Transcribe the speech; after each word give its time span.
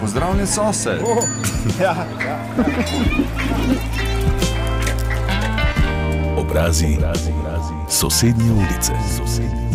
Pozdravljen 0.00 0.46
sosed. 0.46 1.00
Oh, 1.04 1.24
ja, 1.80 2.06
ja. 2.26 2.38
Obrazi, 6.36 6.86
obrazi, 6.96 7.30
obrazi. 7.40 7.74
sosednje 7.88 8.52
ulice. 8.52 8.92
Sosednje. 9.18 9.70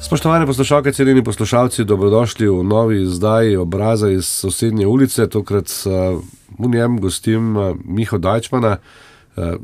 Spoštovane 0.00 0.46
poslušalke, 0.46 0.92
cenjeni 0.92 1.24
poslušalci, 1.24 1.84
dobrodošli 1.84 2.48
v 2.48 2.64
novi 2.64 3.02
izdaji 3.02 3.56
obraza 3.56 4.10
iz 4.10 4.26
sosednje 4.26 4.86
ulice. 4.86 5.28
Tokrat 5.28 5.70
v 6.58 6.68
njem 6.68 7.00
gostim 7.00 7.56
Miho 7.84 8.18
Dajčmana, 8.18 8.76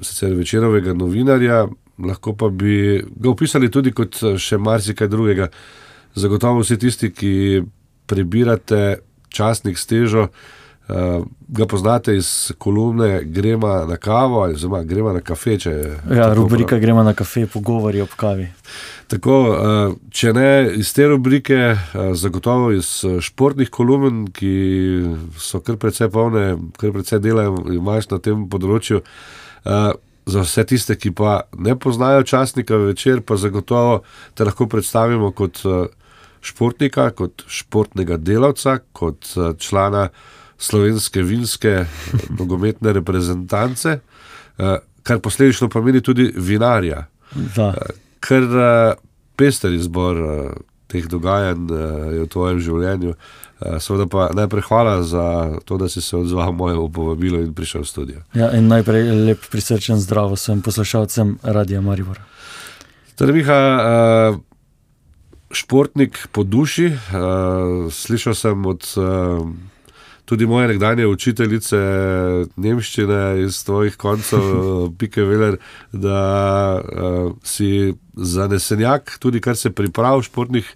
sicer 0.02 0.34
večerovega 0.34 0.92
novinarja, 0.94 1.66
lahko 1.98 2.34
pa 2.36 2.48
bi 2.48 3.02
ga 3.16 3.30
opisali 3.30 3.70
tudi 3.70 3.92
kot 3.92 4.18
še 4.38 4.58
marsikaj 4.58 5.08
drugega. 5.08 5.48
Zagotovo 6.14 6.62
vsi 6.62 6.78
tisti, 6.78 7.10
ki 7.10 7.62
prebirate 8.06 8.98
časnik 9.34 9.78
stežo, 9.78 10.28
Uh, 10.88 11.24
ga 11.48 11.64
poznate 11.66 12.12
iz 12.16 12.52
kolumne 12.58 13.22
Gremo 13.24 13.68
na 13.88 13.96
kavo 13.96 14.54
zelo 14.54 14.82
gremo 14.84 15.12
na 15.12 15.20
kafe. 15.20 15.56
Ja, 16.10 16.34
rubrika 16.34 16.78
Gremo 16.78 17.02
na 17.02 17.14
kafe, 17.14 17.46
pogovori 17.46 18.00
ob 18.00 18.08
kavi. 18.16 18.48
Tako, 19.08 19.38
uh, 19.48 19.94
če 20.10 20.32
ne 20.32 20.74
iz 20.76 20.92
te 20.92 21.08
rubrike, 21.08 21.56
uh, 21.56 22.12
zagotovo 22.12 22.68
iz 22.76 23.00
športnih 23.20 23.70
kolumn, 23.72 24.26
ki 24.28 24.52
so 25.40 25.62
kar 25.64 25.80
precej 25.80 26.10
polne, 26.12 26.58
kar 26.76 26.92
precej 26.92 27.22
delajo 27.24 27.64
imaš 27.72 28.10
na 28.12 28.20
tem 28.20 28.44
področju. 28.52 29.00
Uh, 29.64 29.94
za 30.26 30.44
vse 30.44 30.64
tiste, 30.64 30.96
ki 30.96 31.10
pa 31.12 31.40
ne 31.58 31.76
poznajo 31.78 32.22
časnika 32.22 32.76
večer, 32.76 33.20
pa 33.20 33.36
zagotovo 33.36 34.02
te 34.34 34.44
lahko 34.44 34.66
predstavimo 34.66 35.32
kot 35.32 35.60
uh, 35.64 35.86
športnika, 36.40 37.10
kot 37.10 37.44
športnega 37.48 38.16
delavca, 38.16 38.78
kot 38.92 39.28
uh, 39.36 39.52
člana 39.58 40.08
slovenske 40.58 41.22
vinske 41.22 41.84
nogometne 42.38 42.92
reprezentance, 42.92 43.98
eh, 44.58 44.76
kar 45.02 45.18
posledično 45.18 45.68
pomeni 45.68 46.00
tudi 46.00 46.32
vinarja. 46.36 47.06
Da. 47.56 47.74
Eh, 47.76 47.94
ker 48.20 48.42
eh, 48.42 48.94
pester 49.36 49.72
izbor 49.72 50.20
teh 50.88 51.06
dogajanj 51.10 51.72
je 52.14 52.20
v 52.22 52.28
tvojem 52.30 52.60
življenju. 52.62 53.14
Seveda 53.78 54.06
pa 54.10 54.28
najprej 54.34 54.62
hvala 54.68 55.02
za 55.02 55.56
to, 55.64 55.78
da 55.78 55.88
si 55.88 56.02
se 56.02 56.16
odzval 56.16 56.52
moje 56.52 56.76
povabilo 56.92 57.38
in 57.40 57.54
prišel 57.54 57.82
v 57.82 57.86
studio. 57.86 58.18
Ja, 58.34 58.50
in 58.52 58.68
najprej 58.68 59.10
lep 59.26 59.46
prisrčen 59.50 60.00
zdrav 60.02 60.34
vsem 60.34 60.62
poslušalcem 60.62 61.38
Radia 61.42 61.80
Maribor. 61.80 62.18
Torej, 63.14 63.34
Miha, 63.34 63.60
športnik 65.54 66.18
po 66.32 66.42
duši, 66.42 66.90
slišal 67.90 68.34
sem 68.34 68.66
od 68.66 68.82
tudi 70.24 70.46
moje 70.46 70.68
nekdanje 70.68 71.06
učiteljice 71.06 71.78
nemščine 72.56 73.44
iz 73.44 73.60
tvojih 73.64 73.96
koncev, 73.96 74.42
Pike 74.98 75.22
Veler, 75.22 75.58
da 75.92 76.20
uh, 76.80 77.32
si 77.44 77.94
zanesenjak, 78.14 79.18
tudi 79.20 79.40
kar 79.40 79.56
se 79.56 79.70
priprav 79.70 80.22
športnih 80.24 80.74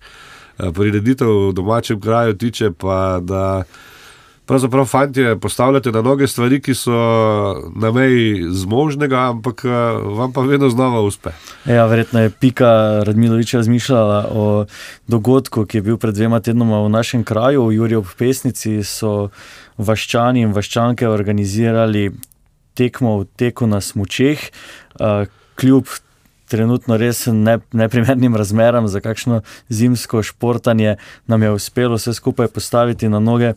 prireditev 0.58 1.28
v 1.48 1.52
domačem 1.52 2.00
kraju 2.00 2.36
tiče, 2.36 2.70
pa 2.78 3.20
da 3.22 3.64
pravzaprav 4.48 4.84
fanti 4.84 5.24
postavljate 5.40 5.92
na 5.92 6.02
noge 6.02 6.26
stvari, 6.26 6.60
ki 6.60 6.74
so 6.74 6.92
na 7.76 7.90
meji 7.92 8.46
zmožnega, 8.50 9.16
ampak 9.16 9.64
eh, 9.64 9.70
vam 10.04 10.32
pa 10.32 10.40
vedno 10.40 10.70
znova 10.70 11.00
uspe. 11.00 11.30
Ja, 11.64 11.86
verjetno 11.86 12.20
je 12.20 12.30
Pika 12.30 13.02
Radmilovič 13.04 13.54
razmišljala 13.54 14.28
o 14.30 14.64
dogodku, 15.06 15.66
ki 15.66 15.78
je 15.78 15.82
bil 15.82 15.96
pred 15.96 16.14
dvema 16.14 16.40
tednoma 16.40 16.80
v 16.86 16.88
našem 16.88 17.24
kraju, 17.24 17.66
v 17.66 17.76
Juriju 17.76 17.98
ob 17.98 18.14
Pesnici, 18.18 18.80
so 18.84 19.28
vaščani 19.76 20.46
in 20.48 20.56
vaščanke 20.56 21.08
organizirali 21.08 22.08
tekmo 22.74 23.18
v 23.20 23.28
teku 23.36 23.66
na 23.66 23.80
smočeh. 23.84 24.48
Eh, 25.00 25.26
kljub 25.60 25.92
trenutno 26.48 26.96
res 26.96 27.26
ne, 27.26 27.58
neprimernim 27.72 28.36
razmeram 28.36 28.88
za 28.88 29.00
kakšno 29.00 29.40
zimsko 29.68 30.22
športanje, 30.22 30.96
nam 31.26 31.42
je 31.42 31.50
uspelo 31.50 31.96
vse 31.96 32.14
skupaj 32.14 32.48
postaviti 32.48 33.08
na 33.08 33.20
noge. 33.20 33.52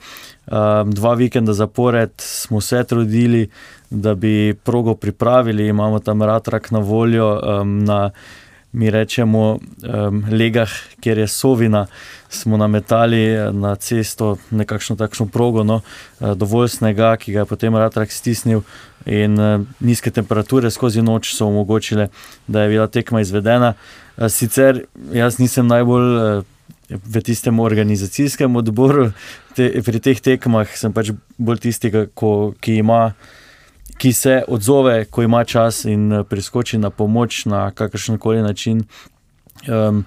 Um, 0.47 0.91
dva 0.91 1.13
vikenda 1.13 1.53
zapored 1.53 2.11
smo 2.17 2.61
se 2.61 2.83
trudili, 2.83 3.49
da 3.89 4.15
bi 4.15 4.53
progo 4.63 4.95
pripravili, 4.95 5.67
imamo 5.67 5.99
tam 5.99 6.23
ratrak 6.23 6.71
na 6.71 6.79
voljo. 6.79 7.39
Um, 7.43 7.83
na, 7.83 8.09
Mi 8.71 8.89
rečemo, 8.89 9.59
um, 9.59 10.23
legah, 10.31 10.71
kjer 11.03 11.17
je 11.17 11.27
sovina, 11.27 11.87
smo 12.29 12.57
nametali 12.57 13.51
na 13.51 13.75
cesto 13.75 14.37
nekakšno 14.51 14.95
takšno 14.95 15.25
progo, 15.27 15.65
no, 15.67 15.81
dovolj 16.19 16.69
snega, 16.77 17.17
ki 17.19 17.35
ga 17.35 17.43
je 17.43 17.49
potem 17.49 17.75
ratrak 17.75 18.11
stisnil, 18.15 18.63
in 19.05 19.39
uh, 19.39 19.61
nizke 19.79 20.11
temperature 20.11 20.71
skozi 20.71 21.01
noč 21.01 21.33
so 21.35 21.47
omogočile, 21.47 22.09
da 22.47 22.63
je 22.63 22.69
bila 22.69 22.87
tekma 22.87 23.21
izvedena. 23.21 23.73
Uh, 24.17 24.29
sicer 24.29 24.85
jaz 25.13 25.39
nisem 25.39 25.67
najbolj 25.67 26.09
uh, 26.17 26.43
v 26.91 27.21
tistem 27.23 27.59
organizacijskem 27.59 28.55
odboru, 28.55 29.11
te, 29.55 29.69
pri 29.85 29.99
teh 30.03 30.19
tekmah 30.21 30.67
sem 30.75 30.93
pač 30.93 31.13
bolj 31.37 31.63
tisti, 31.67 31.91
ki, 31.91 32.75
ima, 32.75 33.13
ki 34.01 34.13
se 34.13 34.43
odzove, 34.47 35.05
ko 35.05 35.21
ima 35.21 35.43
čas 35.43 35.85
in 35.85 36.23
priskoči 36.29 36.77
na 36.81 36.89
pomoč 36.89 37.45
na 37.45 37.71
kakršen 37.71 38.17
koli 38.17 38.41
način. 38.41 38.83
Um, 39.69 40.05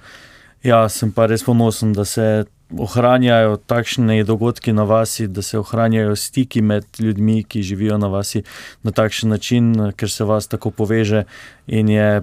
ja, 0.62 0.88
sem 0.88 1.12
pa 1.12 1.28
res 1.30 1.44
ponosen, 1.46 1.92
da 1.94 2.04
se 2.04 2.44
ohranjajo 2.74 3.60
takšne 3.70 4.16
dogodke 4.26 4.74
na 4.74 4.82
vasi, 4.82 5.28
da 5.30 5.42
se 5.42 5.58
ohranjajo 5.58 6.16
stiki 6.16 6.62
med 6.62 6.84
ljudmi, 6.98 7.44
ki 7.44 7.62
živijo 7.62 7.98
na 7.98 8.10
vasi 8.10 8.42
na 8.82 8.90
takšen 8.90 9.30
način, 9.30 9.70
ker 9.96 10.10
se 10.10 10.24
vas 10.24 10.50
tako 10.50 10.74
poveže 10.74 11.24
in 11.66 11.88
je 11.88 12.22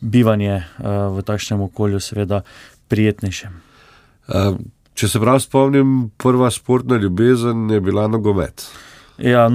bivanje 0.00 0.60
uh, 0.60 1.16
v 1.16 1.24
takšnem 1.24 1.60
okolju, 1.70 2.04
seveda, 2.04 2.42
prijetnejše. 2.92 3.48
Uh, 4.28 4.60
če 4.92 5.08
se 5.08 5.20
prav 5.20 5.40
spomnim, 5.40 6.10
prva 6.20 6.50
športna 6.52 7.00
ljubezen 7.00 7.70
je 7.70 7.80
bila 7.80 8.10
nogomet. 8.12 8.68
Ja, 9.18 9.48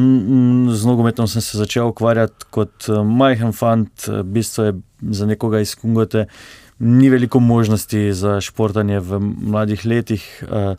z 0.72 0.85
nogometom 0.85 1.28
sem 1.28 1.41
se 1.41 1.57
začel 1.57 1.90
ukvarjati 1.90 2.45
kot 2.53 2.90
eh, 2.90 3.01
majhen 3.03 3.53
fant, 3.53 4.07
v 4.07 4.23
bistvu 4.23 4.63
je 4.63 4.73
za 5.01 5.25
nekoga 5.25 5.59
iz 5.59 5.75
Kungote 5.75 6.28
ni 6.79 7.09
veliko 7.09 7.40
možnosti 7.40 8.13
za 8.13 8.41
športanje 8.41 9.00
v 9.00 9.19
mladih 9.19 9.85
letih. 9.85 10.44
Eh, 10.44 10.75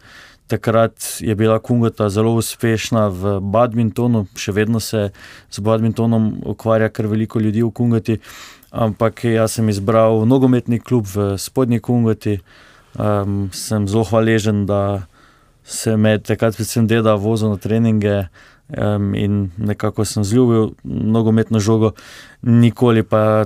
takrat 0.47 0.93
je 1.21 1.35
bila 1.35 1.59
Kungota 1.59 2.09
zelo 2.09 2.35
uspešna 2.35 3.09
v 3.09 3.41
badmintonu, 3.41 4.27
še 4.37 4.53
vedno 4.53 4.81
se 4.81 5.11
z 5.51 5.59
badmintonom 5.61 6.43
ukvarja 6.47 6.89
kar 6.89 7.07
veliko 7.07 7.41
ljudi 7.41 7.63
v 7.63 7.71
Kungoti. 7.71 8.19
Ampak 8.71 9.25
jaz 9.25 9.59
sem 9.59 9.69
izbral 9.69 10.25
nogometni 10.27 10.81
klub 10.81 11.07
v 11.15 11.37
spodnji 11.39 11.81
Kungoti. 11.81 12.39
Um, 12.99 13.51
sem 13.53 13.89
zelo 13.89 14.05
hvaležen, 14.05 14.67
da 14.67 15.07
se 15.65 15.97
me 15.97 16.19
takrat, 16.19 16.57
predvsem, 16.57 16.87
deda 16.89 17.15
vozil 17.15 17.53
na 17.53 17.61
treninge 17.61 18.29
um, 18.77 19.15
in 19.15 19.51
nekako 19.57 20.05
sem 20.05 20.25
zljubil 20.25 20.73
nogometno 20.85 21.61
žogo, 21.61 21.93
nikoli 22.43 23.03
pa 23.03 23.45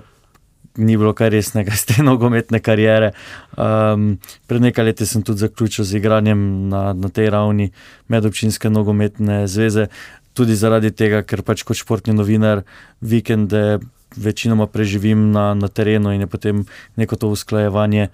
ni 0.77 0.97
bilo 0.97 1.12
kar 1.12 1.33
resnega 1.33 1.72
iz 1.77 1.84
te 1.84 2.03
nogometne 2.03 2.60
kariere. 2.60 3.12
Um, 3.56 4.16
pred 4.47 4.62
nekaj 4.62 4.84
leti 4.84 5.06
sem 5.06 5.22
tudi 5.22 5.44
zaključil 5.44 5.84
z 5.84 6.00
igranjem 6.00 6.69
na, 6.69 6.93
na 6.93 7.09
tej 7.09 7.31
ravni 7.31 7.71
medobčinske 8.09 8.71
nogometne 8.71 9.47
zveze, 9.49 9.88
tudi 10.33 10.56
zaradi 10.56 10.91
tega, 10.97 11.22
ker 11.22 11.43
pač 11.44 11.65
kot 11.66 11.77
športni 11.77 12.15
novinar 12.16 12.65
vikende 13.01 13.80
večinoma 14.16 14.66
preživim 14.66 15.30
na, 15.33 15.53
na 15.54 15.69
terenu 15.69 16.13
in 16.13 16.24
je 16.24 16.27
potem 16.27 16.65
neko 16.97 17.16
to 17.16 17.28
usklajevanje. 17.33 18.09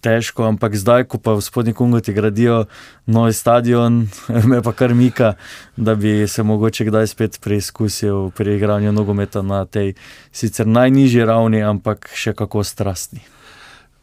Težko, 0.00 0.46
ampak 0.48 0.76
zdaj, 0.80 1.04
ko 1.12 1.20
pa 1.20 1.36
v 1.36 1.44
spodnji 1.44 1.74
Kungoti 1.76 2.14
gradijo 2.16 2.64
nov 3.04 3.32
stadion, 3.36 4.06
me 4.50 4.62
pa 4.64 4.72
kar 4.72 4.94
mika, 4.96 5.34
da 5.76 5.94
bi 5.94 6.24
se 6.28 6.42
mogoče 6.42 6.88
kdaj 6.88 7.06
spet 7.06 7.40
preizkusil 7.44 8.30
pri 8.32 8.56
igranju 8.56 8.92
nogometa 8.92 9.42
na 9.42 9.66
tej 9.68 9.94
sicer 10.32 10.66
najnižji 10.66 11.28
ravni, 11.28 11.60
ampak 11.60 12.08
še 12.16 12.32
kako 12.32 12.64
strastni. 12.64 13.20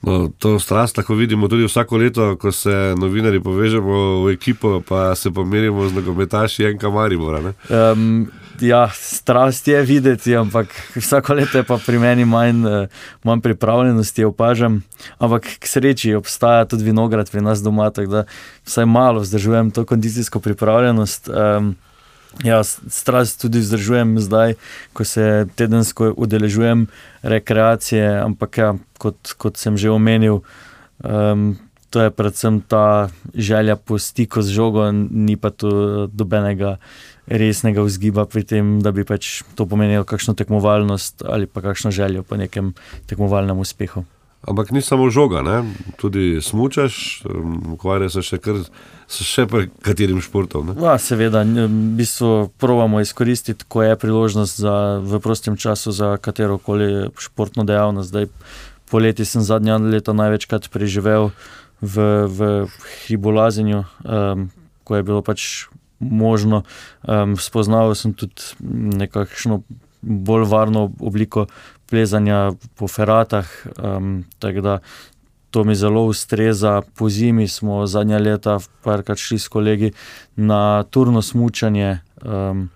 No, 0.02 0.30
to 0.38 0.60
strast 0.60 0.98
lahko 0.98 1.16
vidimo 1.18 1.48
tudi 1.48 1.66
vsako 1.66 1.98
leto, 1.98 2.36
ko 2.38 2.52
se 2.52 2.94
novinari 2.98 3.42
povežemo 3.42 4.24
v 4.24 4.34
ekipo, 4.38 4.82
pa 4.86 5.16
se 5.16 5.32
pomerimo 5.32 5.90
z 5.90 5.94
nogometaši 5.94 6.64
Janka 6.64 6.90
Maribora. 6.90 7.54
Um, 7.70 8.30
ja, 8.62 8.90
strast 8.94 9.68
je 9.68 9.82
videti, 9.82 10.36
ampak 10.36 10.68
vsako 10.96 11.34
leto 11.34 11.58
je 11.58 11.64
pa 11.64 11.78
pri 11.86 12.00
meni 12.00 12.26
manj, 12.26 12.68
eh, 12.68 12.88
manj 13.24 13.42
pripravljenosti, 13.42 14.24
opažam. 14.24 14.84
Ampak 15.20 15.48
k 15.60 15.68
sreči 15.68 16.16
obstaja 16.16 16.66
tudi 16.66 16.84
vinograd 16.84 17.32
pri 17.32 17.42
nas 17.42 17.64
doma, 17.64 17.90
tako 17.90 18.12
da 18.12 18.24
vsaj 18.66 18.86
malo 18.86 19.20
vzdržujem 19.20 19.72
to 19.72 19.86
kondicijsko 19.86 20.40
pripravljenost. 20.40 21.30
Um, 21.30 21.76
Ja, 22.44 22.62
strast 22.64 23.42
tudi 23.42 23.60
vzdržujem 23.60 24.20
zdaj, 24.20 24.54
ko 24.94 25.02
se 25.04 25.48
tedensko 25.56 26.14
udeležujem 26.18 26.86
rekreacije, 27.22 28.20
ampak 28.22 28.58
ja, 28.58 28.76
kot, 29.02 29.34
kot 29.42 29.58
sem 29.58 29.78
že 29.78 29.90
omenil, 29.90 30.44
um, 31.02 31.58
to 31.90 32.02
je 32.02 32.12
predvsem 32.12 32.62
ta 32.62 33.10
želja 33.34 33.76
po 33.76 33.98
stiku 33.98 34.42
z 34.42 34.54
žogo, 34.54 34.92
ni 34.92 35.34
pa 35.34 35.50
tu 35.50 35.72
dobenega 36.14 36.78
resnega 37.28 37.84
vzgiba 37.84 38.26
pri 38.26 38.44
tem, 38.44 38.78
da 38.82 38.92
bi 38.96 39.04
pač 39.04 39.44
to 39.56 39.68
pomenilo 39.68 40.08
kakšno 40.08 40.34
tekmovalnost 40.34 41.24
ali 41.28 41.48
pa 41.48 41.62
kakšno 41.62 41.92
željo 41.92 42.24
po 42.24 42.40
nekem 42.40 42.74
tekmovalnem 43.06 43.60
uspehu. 43.60 44.06
Ampak 44.48 44.72
ni 44.72 44.82
samo 44.82 45.10
žoga, 45.10 45.42
ne? 45.42 45.64
tudi 45.98 46.40
smučaš, 46.42 47.24
ukvarjaš 47.74 48.14
se 48.14 48.22
še 48.22 48.38
kar. 48.40 48.62
Še 49.08 49.46
katerim 49.84 50.20
športom? 50.20 50.74
Ja, 50.84 50.98
seveda, 51.00 51.42
v 51.48 51.68
bistvu 51.96 52.50
pravimo 52.60 53.00
izkoristiti, 53.00 53.64
ko 53.64 53.80
je 53.84 53.96
priložnost 53.96 54.60
za, 54.60 55.00
v 55.00 55.20
prostem 55.24 55.56
času 55.56 55.96
za 55.96 56.10
katero 56.20 56.58
koli 56.60 57.08
športno 57.16 57.64
dejavnost. 57.64 58.12
Zdaj, 58.12 58.28
poleti 58.92 59.24
sem 59.24 59.44
zadnja 59.48 59.80
leta 59.80 60.12
največkrat 60.12 60.68
preživel 60.72 61.32
v, 61.80 62.28
v 62.28 62.40
hribolazenju, 63.08 63.84
um, 64.04 64.48
ko 64.84 65.00
je 65.00 65.08
bilo 65.08 65.24
pač 65.24 65.68
možno. 66.00 66.64
Um, 67.04 67.38
spoznal 67.38 67.96
sem 67.96 68.14
tudi 68.14 68.42
nekakšno 68.98 69.62
bolj 70.02 70.46
varno 70.46 70.92
obliko 71.00 71.46
plezanja 71.90 72.52
po 72.76 72.88
feratah. 72.88 73.48
Um, 73.78 74.26
da, 74.40 74.80
to 75.52 75.64
mi 75.64 75.76
zelo 75.76 76.06
ustreza. 76.06 76.82
Po 76.96 77.10
zimi 77.10 77.48
smo 77.48 77.86
zadnja 77.88 78.18
leta, 78.18 78.60
parkrat 78.84 79.18
šli 79.18 79.40
s 79.40 79.48
kolegi 79.48 79.92
na 80.36 80.84
turno 80.84 81.22
smutanje. 81.22 82.00
Um, 82.24 82.70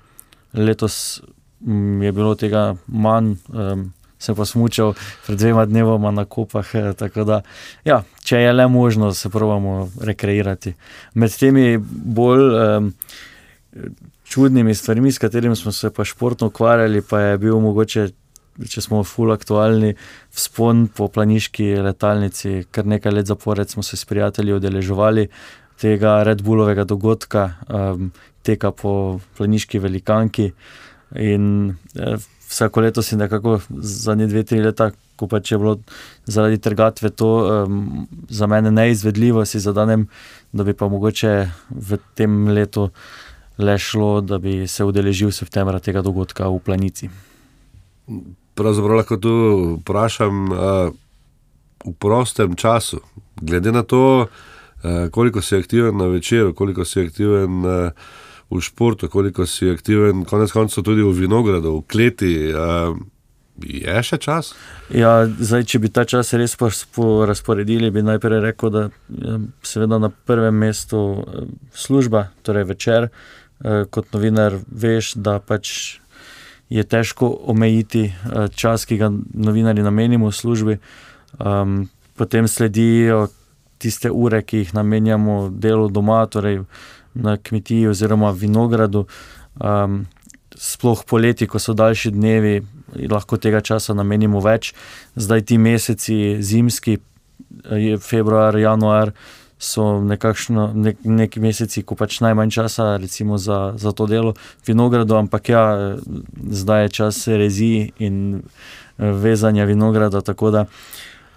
letos 0.53 1.21
mm, 1.59 2.01
je 2.01 2.11
bilo 2.11 2.35
tega 2.35 2.75
manj. 2.87 3.35
Um, 3.49 3.91
Se 4.21 4.35
pa 4.37 4.45
smučal 4.45 4.93
pred 5.25 5.39
dvema 5.39 5.65
dnevoma 5.65 6.11
na 6.13 6.27
kopah. 6.29 6.75
Eh, 6.77 7.23
da, 7.25 7.41
ja, 7.85 8.03
če 8.23 8.43
je 8.43 8.53
le 8.53 8.67
možno, 8.69 9.13
se 9.17 9.29
pravimo 9.33 9.89
rekreirati. 10.01 10.75
Med 11.13 11.33
temi 11.37 11.79
bolj 11.81 12.45
um, 12.53 12.93
čudnimi 14.23 14.75
stvarmi, 14.75 15.11
s 15.11 15.19
katerimi 15.19 15.55
smo 15.55 15.71
se 15.71 15.89
pa 15.89 16.05
športno 16.05 16.47
ukvarjali, 16.53 17.01
pa 17.01 17.19
je 17.19 17.37
bil 17.41 17.59
mogoče 17.59 18.11
če 18.69 18.83
smo 18.83 19.01
full 19.07 19.31
aktualni, 19.33 19.93
vzpon 20.35 20.85
po 20.95 21.07
planiški 21.13 21.73
letalnici, 21.85 22.65
kar 22.71 22.87
nekaj 22.89 23.13
let 23.15 23.29
zapored 23.31 23.69
smo 23.69 23.83
se 23.83 23.97
s 23.97 24.05
prijatelji 24.05 24.53
udeleževali 24.53 25.27
tega 25.81 26.21
Red 26.27 26.43
Bullovega 26.45 26.85
dogodka, 26.85 27.47
um, 27.67 28.11
teka 28.45 28.71
po 28.71 28.93
planiški 29.37 29.81
velikanki. 29.81 30.51
In 31.19 31.73
eh, 31.95 32.21
vsako 32.51 32.83
leto 32.83 33.01
si 33.01 33.15
nekako 33.15 33.59
zadnje 33.79 34.27
dve, 34.27 34.43
tri 34.43 34.59
leta, 34.61 34.91
ko 35.15 35.27
pač 35.31 35.53
je 35.53 35.57
bilo 35.61 35.77
zaradi 36.27 36.59
trgatve 36.59 37.09
to 37.15 37.31
um, 37.47 38.07
za 38.29 38.47
mene 38.51 38.71
neizvedljivo, 38.71 39.45
si 39.45 39.63
zadanem, 39.63 40.07
da 40.51 40.67
bi 40.67 40.75
pa 40.75 40.91
mogoče 40.91 41.33
v 41.71 41.99
tem 42.19 42.47
letu 42.51 42.89
le 43.57 43.77
šlo, 43.79 44.21
da 44.21 44.37
bi 44.41 44.67
se 44.67 44.83
udeležil 44.83 45.31
septembra 45.31 45.79
tega 45.79 46.03
dogodka 46.03 46.49
v 46.49 46.59
planici 46.65 47.09
pravzaprav 48.53 48.97
lahko 48.97 49.17
tu 49.17 49.33
vprašam 49.81 50.51
uh, 50.51 50.57
v 51.85 51.93
prostem 51.99 52.55
času. 52.55 52.99
Glede 53.41 53.71
na 53.71 53.83
to, 53.83 54.27
uh, 54.27 55.09
koliko 55.11 55.41
si 55.41 55.55
aktiven 55.55 55.97
na 55.97 56.05
večeru, 56.05 56.53
koliko 56.53 56.85
si 56.85 57.01
aktiven 57.01 57.65
uh, 57.65 57.91
v 58.51 58.61
športu, 58.61 59.09
koliko 59.09 59.45
si 59.47 59.69
aktiven, 59.71 60.25
konec 60.27 60.51
koncev 60.51 60.83
tudi 60.83 61.05
v 61.05 61.15
vinogradu, 61.15 61.79
v 61.79 61.87
kleti. 61.87 62.35
Uh, 62.51 62.99
Je 63.61 63.99
še 64.01 64.17
čas? 64.17 64.55
Ja, 64.89 65.27
zdaj, 65.27 65.67
če 65.69 65.79
bi 65.83 65.89
ta 65.93 66.01
čas 66.09 66.33
res 66.33 66.55
razporedili, 66.57 67.91
bi 67.93 68.01
najprej 68.01 68.39
rekel, 68.41 68.71
da 68.73 68.81
je 69.11 69.37
ja, 69.75 69.99
na 69.99 70.09
prvem 70.09 70.55
mestu 70.55 71.21
služba, 71.73 72.31
torej 72.41 72.65
večer. 72.71 73.09
Kot 73.61 74.09
novinar, 74.15 74.55
veš, 74.65 75.13
da 75.13 75.37
pač 75.37 75.99
je 76.71 76.83
težko 76.87 77.27
omejiti 77.51 78.07
uh, 78.09 78.47
čas, 78.49 78.87
ki 78.87 78.97
ga 78.97 79.11
novinari 79.11 79.83
namenimo 79.83 80.31
v 80.31 80.33
službi. 80.33 80.77
Um, 81.37 81.91
potem 82.17 82.47
sledijo 82.47 83.27
tiste 83.77 84.09
ure, 84.09 84.41
ki 84.41 84.63
jih 84.63 84.73
namenjamo 84.73 85.51
delu 85.51 85.89
doma, 85.91 86.23
torej 86.31 86.63
na 87.13 87.37
kmetiji 87.37 87.87
oziroma 87.87 88.31
vinogradu. 88.31 89.05
Um, 89.59 90.05
sploh 90.55 91.03
poleti, 91.07 91.47
ko 91.47 91.59
so 91.59 91.73
daljši 91.73 92.11
dnevi, 92.11 92.61
lahko 93.09 93.37
tega 93.39 93.61
časa 93.63 93.95
namenimo 93.95 94.41
več. 94.43 94.73
Zdaj 95.15 95.45
ti 95.47 95.57
meseci, 95.57 96.17
zimski, 96.43 96.97
februar, 98.01 98.57
januar 98.59 99.13
so 99.61 100.01
nekakšno, 100.01 100.71
nek, 100.73 101.03
neki 101.05 101.39
meseci, 101.39 101.83
ko 101.85 101.95
pač 101.95 102.17
najmanj 102.25 102.49
časa 102.49 102.95
recimo, 102.97 103.37
za, 103.37 103.73
za 103.77 103.93
to 103.93 104.07
delo 104.09 104.33
vinogradu, 104.65 105.15
ampak 105.19 105.49
ja, 105.53 105.63
zdaj 106.49 106.83
je 106.83 106.93
čas 106.97 107.21
rezi 107.27 107.91
in 108.01 108.41
eh, 108.41 108.41
vezanja 108.97 109.69
vinograda, 109.69 110.23
tako 110.25 110.51
da 110.51 110.65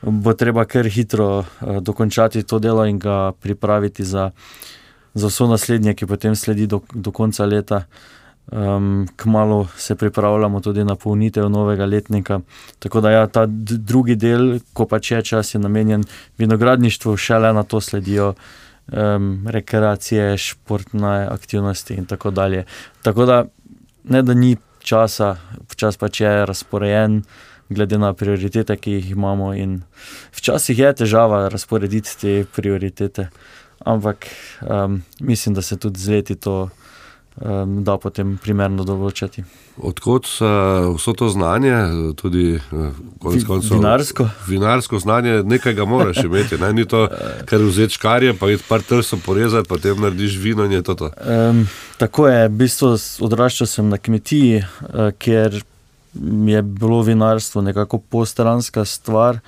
bo 0.05 0.33
treba 0.37 0.65
kar 0.69 0.89
hitro 0.89 1.29
uh, 1.41 1.79
dokončati 1.81 2.43
to 2.45 2.59
delo 2.61 2.85
in 2.85 2.99
ga 3.01 3.33
pripraviti 3.41 4.05
za, 4.05 4.31
za 5.15 5.31
vso 5.31 5.47
naslednje, 5.47 5.95
ki 5.95 6.07
potem 6.07 6.37
sledi 6.37 6.67
do, 6.67 6.81
do 6.95 7.11
konca 7.11 7.47
leta. 7.47 7.85
Um, 8.53 9.09
kmalo 9.17 9.69
se 9.77 9.95
pripravljamo 9.97 10.61
tudi 10.61 10.85
na 10.85 10.95
polnitev 10.95 11.49
novega 11.49 11.87
letnika. 11.87 12.41
Tako 12.79 13.01
da 13.01 13.11
ja, 13.11 13.27
ta 13.27 13.47
drugi 13.49 14.17
del, 14.17 14.59
ko 14.73 14.85
pač 14.87 15.11
je 15.11 15.23
čas, 15.23 15.55
je 15.55 15.61
namenjen 15.61 16.05
vinogradništvu, 16.39 17.17
šele 17.17 17.53
na 17.53 17.63
to 17.63 17.81
sledijo 17.81 18.35
um, 18.93 19.47
rekreacije, 19.49 20.37
športne 20.39 21.27
aktivnosti 21.31 21.95
in 21.95 22.07
tako 22.07 22.31
dalje. 22.31 22.65
Tako 23.03 23.27
da 23.27 23.45
ne 24.05 24.23
da 24.23 24.35
ni 24.35 24.57
časa, 24.79 25.37
čas 25.77 25.97
pač 25.97 26.21
je 26.21 26.47
razporejen. 26.47 27.23
Glede 27.69 27.99
na 27.99 28.13
prioritete, 28.13 28.77
ki 28.77 28.93
jih 28.93 29.11
imamo, 29.11 29.55
včasih 30.37 30.79
je 30.79 30.91
težava 30.95 31.49
razporediti 31.49 32.11
te 32.21 32.33
prioritete, 32.57 33.31
ampak 33.85 34.27
um, 34.63 35.03
mislim, 35.21 35.55
da 35.55 35.63
se 35.63 35.77
tudi 35.77 36.01
z 36.01 36.11
leti 36.11 36.35
to 36.35 36.69
um, 37.37 37.79
da 37.85 37.97
potem 37.99 38.37
primerno 38.43 38.85
določati. 38.87 39.45
Odkot 39.75 40.29
uh, 40.39 40.93
vso 40.95 41.15
to 41.19 41.29
znanje, 41.35 41.75
tudi 42.19 42.55
uh, 42.57 42.95
koncev, 43.23 43.75
vinarsko? 43.75 44.29
Vinarsko 44.47 45.01
znanje, 45.03 45.41
nekaj 45.49 45.75
ga 45.75 45.87
moraš 45.89 46.23
imeti. 46.25 46.59
Ne? 46.63 46.71
Ni 46.77 46.87
to, 46.89 47.07
kar 47.51 47.65
vzeti 47.65 47.99
škarje, 47.99 48.37
pa 48.39 48.53
jih 48.53 48.63
par 48.69 48.87
trsov 48.87 49.25
porezati, 49.27 49.69
potem 49.71 49.99
narediš 50.01 50.39
vino. 50.43 50.69
To 50.85 50.95
to. 50.99 51.11
Um, 51.21 51.65
tako 52.01 52.29
je, 52.31 52.49
v 52.49 52.59
bistvu 52.65 52.95
odraščal 53.27 53.71
sem 53.71 53.91
na 53.91 53.99
kmetiji, 54.01 54.63
uh, 54.63 55.11
kjer 55.19 55.63
je 56.55 56.61
bilo 56.63 57.03
vinarstvo 57.03 57.63
nekako 57.67 57.99
postranska 57.99 58.85
stvar. 58.87 59.43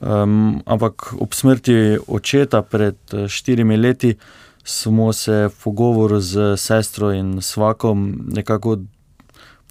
Um, 0.00 0.60
ampak 0.66 1.14
ob 1.18 1.32
smrti 1.34 1.96
očeta 2.08 2.62
pred 2.62 2.96
štirimi 3.28 3.76
leti 3.76 4.16
smo 4.64 5.12
se 5.12 5.48
v 5.48 5.54
pogovoru 5.64 6.20
z 6.20 6.56
sestro 6.56 7.12
in 7.12 7.38
svakom 7.42 8.28
nekako 8.28 8.76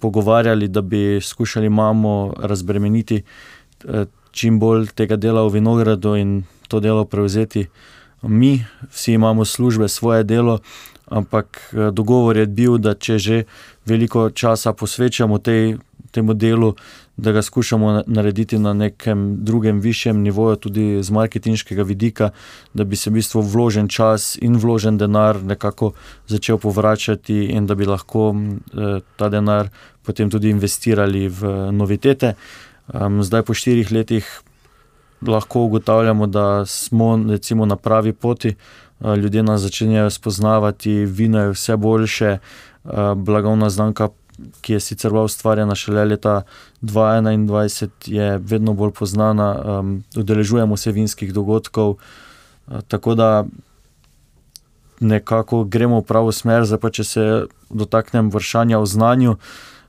pogovarjali, 0.00 0.68
da 0.68 0.80
bi 0.80 1.20
skušali 1.20 1.68
mamo 1.68 2.34
razbremeniti 2.38 3.22
eh, 3.84 4.04
čim 4.30 4.58
bolj 4.60 4.86
tega 4.94 5.16
dela 5.16 5.42
v 5.42 5.52
vinogradu 5.52 6.16
in 6.16 6.42
to 6.68 6.80
delo 6.80 7.04
prevzeti. 7.04 7.66
Mi, 8.22 8.64
vsi 8.90 9.12
imamo 9.12 9.44
službe, 9.44 9.88
svoje 9.88 10.24
delo, 10.24 10.58
ampak 11.06 11.60
eh, 11.72 11.90
dogovor 11.90 12.36
je 12.36 12.46
bil, 12.46 12.78
da 12.78 12.94
če 12.94 13.18
že 13.18 13.44
veliko 13.86 14.30
časa 14.30 14.72
posvečamo 14.72 15.38
tej, 15.38 15.76
temu 16.10 16.34
delu, 16.34 16.74
da 17.16 17.32
ga 17.32 17.42
skušamo 17.42 18.02
narediti 18.06 18.58
na 18.58 18.72
nekem 18.72 19.36
drugem, 19.44 19.80
višjem 19.80 20.20
nivoju, 20.22 20.56
tudi 20.56 21.02
z 21.02 21.10
marketinškega 21.10 21.82
vidika, 21.82 22.30
da 22.74 22.84
bi 22.84 22.96
se 22.96 23.10
v 23.10 23.12
bistvu 23.12 23.42
vložen 23.42 23.88
čas 23.88 24.36
in 24.40 24.56
vložen 24.56 24.98
denar 24.98 25.42
nekako 25.42 25.92
začel 26.26 26.58
povračati, 26.58 27.44
in 27.44 27.66
da 27.66 27.74
bi 27.74 27.86
lahko 27.86 28.34
eh, 28.36 29.00
ta 29.16 29.28
denar 29.28 29.68
potem 30.02 30.30
tudi 30.30 30.50
investirali 30.50 31.28
v 31.28 31.72
novitete. 31.72 32.34
Zdaj, 33.20 33.42
po 33.42 33.54
štirih 33.54 33.90
letih, 33.92 34.26
lahko 35.26 35.64
ugotavljamo, 35.66 36.26
da 36.26 36.66
smo 36.66 37.16
recimo, 37.28 37.66
na 37.66 37.76
pravi 37.76 38.12
poti. 38.12 38.54
Ljudje 39.02 39.42
nas 39.42 39.60
začenjajo 39.60 40.10
spoznavati, 40.10 41.04
vino 41.04 41.40
je 41.40 41.50
vse 41.50 41.76
boljše, 41.76 42.38
blagovna 43.16 43.70
znamka 43.70 44.08
ki 44.60 44.76
je 44.76 44.80
sicer 44.80 45.10
bila 45.10 45.24
ustvarjena 45.24 45.74
šele 45.74 46.04
leta 46.04 46.42
2021, 46.82 47.90
je 48.06 48.38
vedno 48.38 48.74
bolj 48.74 48.92
znana, 49.00 49.78
um, 49.80 50.04
udeležujemo 50.16 50.76
se 50.76 50.92
vinskih 50.92 51.32
dogodkov. 51.32 51.96
Uh, 52.66 52.80
tako 52.88 53.14
da 53.14 53.44
nekako 55.00 55.64
gremo 55.64 56.00
v 56.00 56.04
pravo 56.04 56.32
smer. 56.32 56.64
Zdaj 56.64 56.80
pa 56.80 56.90
če 56.90 57.04
se 57.04 57.24
dotaknem 57.70 58.30
vprašanja 58.30 58.78
o 58.78 58.86
znanju. 58.86 59.36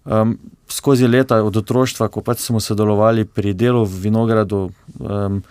Um, 0.06 0.38
skozi 0.68 1.08
leta 1.08 1.42
od 1.44 1.58
otroštva, 1.58 2.08
ko 2.08 2.22
pač 2.22 2.44
smo 2.44 2.60
sodelovali 2.60 3.26
pri 3.26 3.54
delu 3.54 3.84
v 3.86 4.08
Vinogradu, 4.08 4.70
um, 5.00 5.42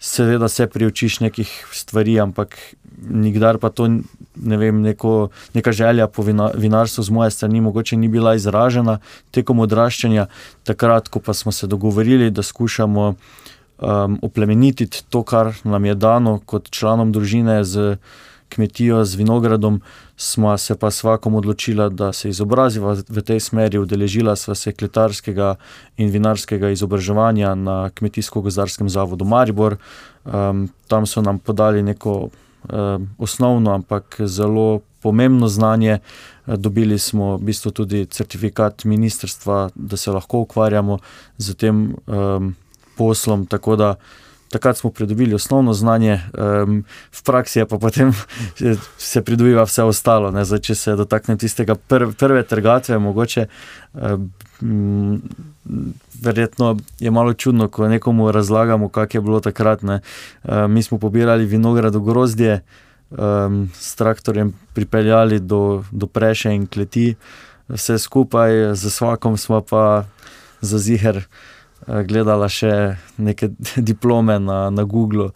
seveda 0.00 0.48
se 0.48 0.66
priučiš 0.66 1.20
nekih 1.20 1.50
stvari, 1.72 2.18
ampak 2.20 2.56
nikdar 2.98 3.58
pa 3.58 3.70
to 3.70 3.88
ne 4.36 4.56
vem, 4.56 4.82
neko, 4.82 5.28
neka 5.54 5.72
želja 5.72 6.06
po 6.06 6.22
vina, 6.22 6.50
vinarstvu 6.54 7.04
z 7.04 7.10
moje 7.10 7.30
strani 7.30 7.60
mogoče 7.60 7.96
ni 7.96 8.08
bila 8.08 8.34
izražena 8.34 8.98
tekom 9.30 9.58
odraščanja. 9.58 10.26
Takrat, 10.64 11.08
ko 11.08 11.20
pa 11.20 11.34
smo 11.34 11.52
se 11.52 11.66
dogovorili, 11.66 12.30
da 12.30 12.42
skušamo 12.42 13.14
um, 13.78 14.18
oplemenititi 14.22 15.04
to, 15.10 15.22
kar 15.22 15.54
nam 15.64 15.84
je 15.84 15.94
dano 15.94 16.40
kot 16.46 16.70
članom 16.70 17.12
družine 17.12 17.64
z 17.64 17.96
kmetijo, 18.48 19.04
z 19.04 19.14
vinogradom, 19.14 19.80
smo 20.16 20.58
se 20.58 20.76
pa 20.78 20.90
svakom 20.90 21.34
odločili, 21.34 21.90
da 21.90 22.12
se 22.12 22.28
izobraziva 22.28 22.94
v 23.08 23.22
tej 23.22 23.40
smeri. 23.40 23.78
Udeležila 23.78 24.36
sva 24.36 24.54
se 24.54 24.72
kletarskega 24.72 25.56
in 25.96 26.10
vinarskega 26.10 26.70
izobraževanja 26.70 27.54
na 27.54 27.90
Kmetijsko-gozdarskem 27.90 28.88
zavodu 28.88 29.24
Maribor. 29.24 29.76
Um, 30.24 30.68
tam 30.88 31.06
so 31.06 31.22
nam 31.22 31.38
podali 31.38 31.82
neko 31.82 32.30
osnovno, 33.18 33.74
ampak 33.74 34.16
zelo 34.24 34.80
pomembno 35.02 35.48
znanje. 35.48 35.98
Dobili 36.46 36.98
smo 36.98 37.36
v 37.36 37.40
bistvu 37.40 37.70
tudi 37.70 38.06
certifikat 38.06 38.84
ministrstva, 38.84 39.70
da 39.74 39.96
se 39.96 40.10
lahko 40.10 40.38
ukvarjamo 40.38 40.98
z 41.38 41.54
tem 41.54 41.96
um, 42.06 42.54
poslom. 42.96 43.46
Tako 43.46 43.76
da 43.76 43.94
takrat 44.54 44.78
smo 44.78 44.90
pridobili 44.90 45.34
osnovno 45.34 45.72
znanje, 45.74 46.20
um, 46.38 46.84
v 47.10 47.22
praksi 47.26 47.64
pa 47.68 47.78
potem 47.78 48.12
se 49.10 49.22
pridobiva 49.22 49.66
vse 49.66 49.82
ostalo. 49.82 50.30
Zdaj, 50.30 50.62
če 50.68 50.74
se 50.78 50.94
dotaknem 50.96 51.38
tistega 51.38 51.74
pr 51.74 52.12
prve 52.18 52.46
trgatve, 52.46 52.98
mogoče. 53.02 53.48
Um, 53.92 54.30
Verjetno 56.24 56.76
je 57.00 57.10
malo 57.10 57.32
čudno, 57.34 57.66
ko 57.68 57.88
nekomu 57.88 58.30
razlagamo, 58.32 58.88
kako 58.88 59.16
je 59.16 59.20
bilo 59.20 59.40
takrat. 59.40 59.82
Ne. 59.82 60.00
Mi 60.68 60.82
smo 60.82 60.98
pobirali 60.98 61.46
vinograd 61.46 61.94
v 61.94 62.00
grozdje, 62.04 62.60
um, 63.10 63.70
s 63.74 63.94
traktorjem 63.98 64.52
pripeljali 64.72 65.40
do, 65.40 65.84
do 65.90 66.06
preše 66.06 66.54
in 66.54 66.66
kleti, 66.66 67.14
vse 67.68 67.98
skupaj, 67.98 68.74
za 68.74 68.88
vsakom 68.88 69.36
smo 69.36 69.60
pa 69.60 70.04
za 70.60 70.78
ziger. 70.78 71.24
Eh, 71.84 72.02
gledala 72.08 72.48
še 72.48 72.96
neke 73.20 73.50
diplome 73.90 74.38
na, 74.40 74.70
na 74.70 74.84
Googlu, 74.88 75.30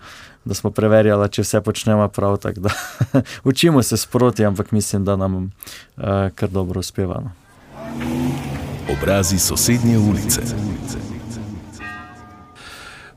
da 0.49 0.57
smo 0.57 0.71
preverjali, 0.73 1.29
če 1.29 1.45
vse 1.45 1.61
počnemo 1.61 2.09
prav. 2.09 2.39
Učimo 3.51 3.83
se 3.83 3.97
sproti, 3.97 4.47
ampak 4.49 4.73
mislim, 4.73 5.05
da 5.05 5.17
nam 5.17 5.37
uh, 5.45 6.31
kar 6.35 6.49
dobro 6.49 6.81
uspeva. 6.81 7.21
No. 7.21 7.35
Obrazi 8.89 9.39
sosednje 9.39 9.99
ulice. 9.99 10.41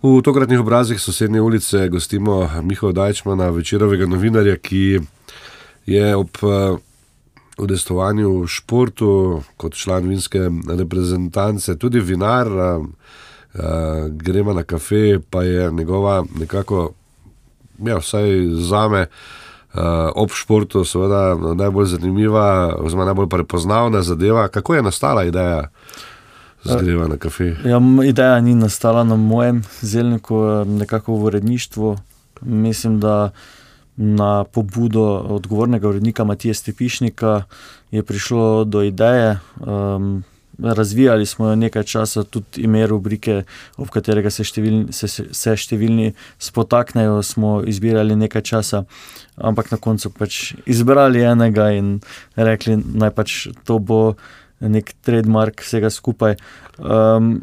V 0.02 0.20
tokratnih 0.26 0.60
obrazih 0.60 1.00
sosednje 1.00 1.42
ulice 1.42 1.88
gostimo 1.88 2.50
Mihaela 2.66 2.92
Dajčmana, 2.92 3.50
večerovega 3.56 4.10
novinarja, 4.10 4.58
ki 4.58 5.00
je 5.86 6.16
ob 6.16 6.42
uh, 6.44 6.82
udestovanju 7.62 8.42
v 8.42 8.48
športu, 8.48 9.42
kot 9.58 9.76
član 9.78 10.10
vinske 10.10 10.50
reprezentance, 10.78 11.78
tudi 11.78 12.00
vinar, 12.00 12.48
uh, 12.48 12.86
gremo 14.10 14.54
na 14.54 14.64
kafe, 14.64 15.20
pa 15.30 15.44
je 15.44 15.72
njegova 15.72 16.24
nekako, 16.40 16.92
ja, 17.86 17.98
vsaj 17.98 18.46
za 18.70 18.88
me. 18.88 19.08
Uh, 19.74 19.80
ob 20.16 20.34
športu, 20.36 20.84
seveda, 20.84 21.36
najbolj 21.56 21.86
zanimiva, 21.94 22.76
oziroma 22.76 23.06
najbolj 23.06 23.30
prepoznavna 23.30 24.02
zadeva. 24.02 24.48
Kako 24.48 24.76
je 24.76 24.82
nastala 24.82 25.24
ideja 25.24 25.70
za 26.64 26.76
gremo 26.82 27.08
na 27.08 27.18
kafe? 27.18 27.56
Ja, 27.66 27.80
ideja 28.06 28.42
ni 28.42 28.56
nastala 28.56 29.04
na 29.04 29.16
mojem 29.16 29.64
zelniku, 29.82 30.66
nekako 30.68 31.14
v 31.14 31.24
uredništvu. 31.24 31.98
Mislim, 32.42 33.00
da 33.00 33.32
na 33.98 34.44
pobudo 34.44 35.04
odgovornega 35.38 35.90
urednika 35.90 36.24
Matija 36.24 36.54
Stepišnika 36.54 37.44
je 37.92 38.04
prišlo 38.04 38.64
do 38.64 38.84
ideje. 38.84 39.40
Um, 39.60 40.24
razvijali 40.64 41.26
smo 41.26 41.48
jo 41.48 41.56
nekaj 41.56 41.84
časa, 41.84 42.24
tudi 42.24 42.62
ime 42.62 42.88
rubrike, 42.88 43.44
ob 43.78 43.90
katerega 43.90 44.30
se 44.30 44.44
številni, 44.44 44.94
se, 44.94 45.08
se 45.08 45.56
številni 45.58 46.14
spotaknejo, 46.40 47.22
smo 47.26 47.62
izbirali 47.68 48.16
nekaj 48.16 48.42
časa, 48.42 48.84
ampak 49.38 49.72
na 49.72 49.80
koncu 49.82 50.12
pač 50.14 50.54
izbrali 50.66 51.24
enega 51.26 51.72
in 51.78 51.96
rekli, 52.36 52.78
naj 52.78 53.14
pač 53.16 53.48
to 53.66 53.80
bo 53.80 54.02
nek 54.62 54.94
trademark 55.02 55.64
vsega 55.66 55.90
skupaj. 55.90 56.38
Um, 56.78 57.42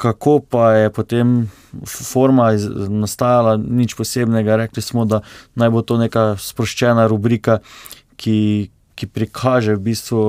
kako 0.00 0.40
pa 0.40 0.72
je 0.72 0.90
potem 0.90 1.50
forma 1.84 2.50
nastajala, 2.88 3.56
nič 3.60 3.94
posebnega. 3.94 4.56
Rekli 4.56 4.82
smo, 4.82 5.04
da 5.04 5.20
naj 5.60 5.70
bo 5.70 5.84
to 5.84 6.00
neka 6.00 6.40
sproščena 6.40 7.04
rubrika, 7.10 7.60
ki, 8.16 8.70
ki 8.96 9.08
prikaže 9.12 9.76
v 9.76 9.84
bistvu 9.90 10.22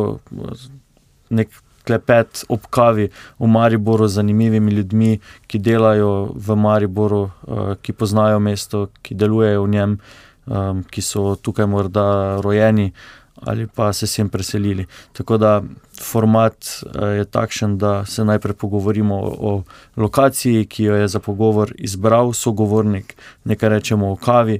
nek 1.31 1.55
klepet 1.87 2.43
ob 2.51 2.67
kavi 2.69 3.07
v 3.39 3.47
Mariboru 3.47 4.07
z 4.07 4.19
zanimivimi 4.19 4.75
ljudmi, 4.75 5.13
ki 5.47 5.63
delajo 5.63 6.35
v 6.35 6.55
Mariboru, 6.59 7.23
uh, 7.23 7.73
ki 7.81 7.95
poznajo 7.95 8.43
mesto, 8.43 8.89
ki 9.01 9.15
delujejo 9.15 9.63
v 9.63 9.71
njem, 9.71 9.97
um, 10.45 10.83
ki 10.83 11.01
so 11.01 11.35
tukaj 11.39 11.71
morda 11.71 12.05
rojeni 12.43 12.91
ali 13.35 13.67
pa 13.67 13.93
se 13.93 14.07
sem 14.07 14.29
preselili. 14.29 14.85
Tako 15.13 15.37
da 15.37 15.61
format 16.01 16.55
uh, 16.85 17.07
je 17.17 17.25
takšen, 17.25 17.77
da 17.77 18.05
se 18.05 18.25
najprej 18.25 18.53
pogovorimo 18.53 19.15
o, 19.15 19.35
o 19.39 19.63
lokaciji, 19.95 20.65
ki 20.65 20.83
jo 20.83 20.95
je 20.95 21.07
za 21.07 21.19
pogovor 21.19 21.73
izbral 21.77 22.33
sogovornik, 22.33 23.15
nekaj 23.43 23.69
rečemo 23.69 24.11
o 24.11 24.15
kavi. 24.15 24.59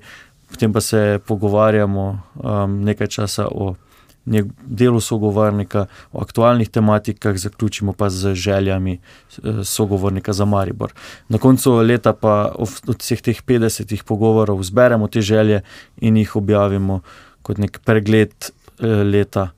Potem 0.50 0.74
pa 0.74 0.82
se 0.82 1.20
pogovarjamo 1.28 2.22
um, 2.36 2.82
nekaj 2.84 3.08
časa 3.08 3.48
o 3.48 3.75
delu 4.66 5.00
sogovornika, 5.00 5.86
o 6.12 6.22
aktualnih 6.22 6.70
tematikah, 6.70 7.38
zaključimo 7.38 7.94
pa 7.94 8.10
z 8.10 8.34
željami 8.34 8.94
eh, 8.94 9.63
sogovornika 9.63 10.34
za 10.34 10.46
Maribor. 10.46 10.94
Na 11.30 11.38
koncu 11.38 11.75
leta 11.75 12.13
pa 12.13 12.51
od 12.86 13.00
vseh 13.00 13.22
teh 13.22 13.44
50 13.44 14.04
pogovorov 14.04 14.63
zberemo 14.63 15.08
te 15.08 15.22
želje 15.22 15.62
in 15.98 16.18
jih 16.18 16.36
objavimo 16.36 17.01
kot 17.42 17.58
nek 17.58 17.80
pregled 17.86 18.30
eh, 18.30 18.61
leta. 18.88 19.50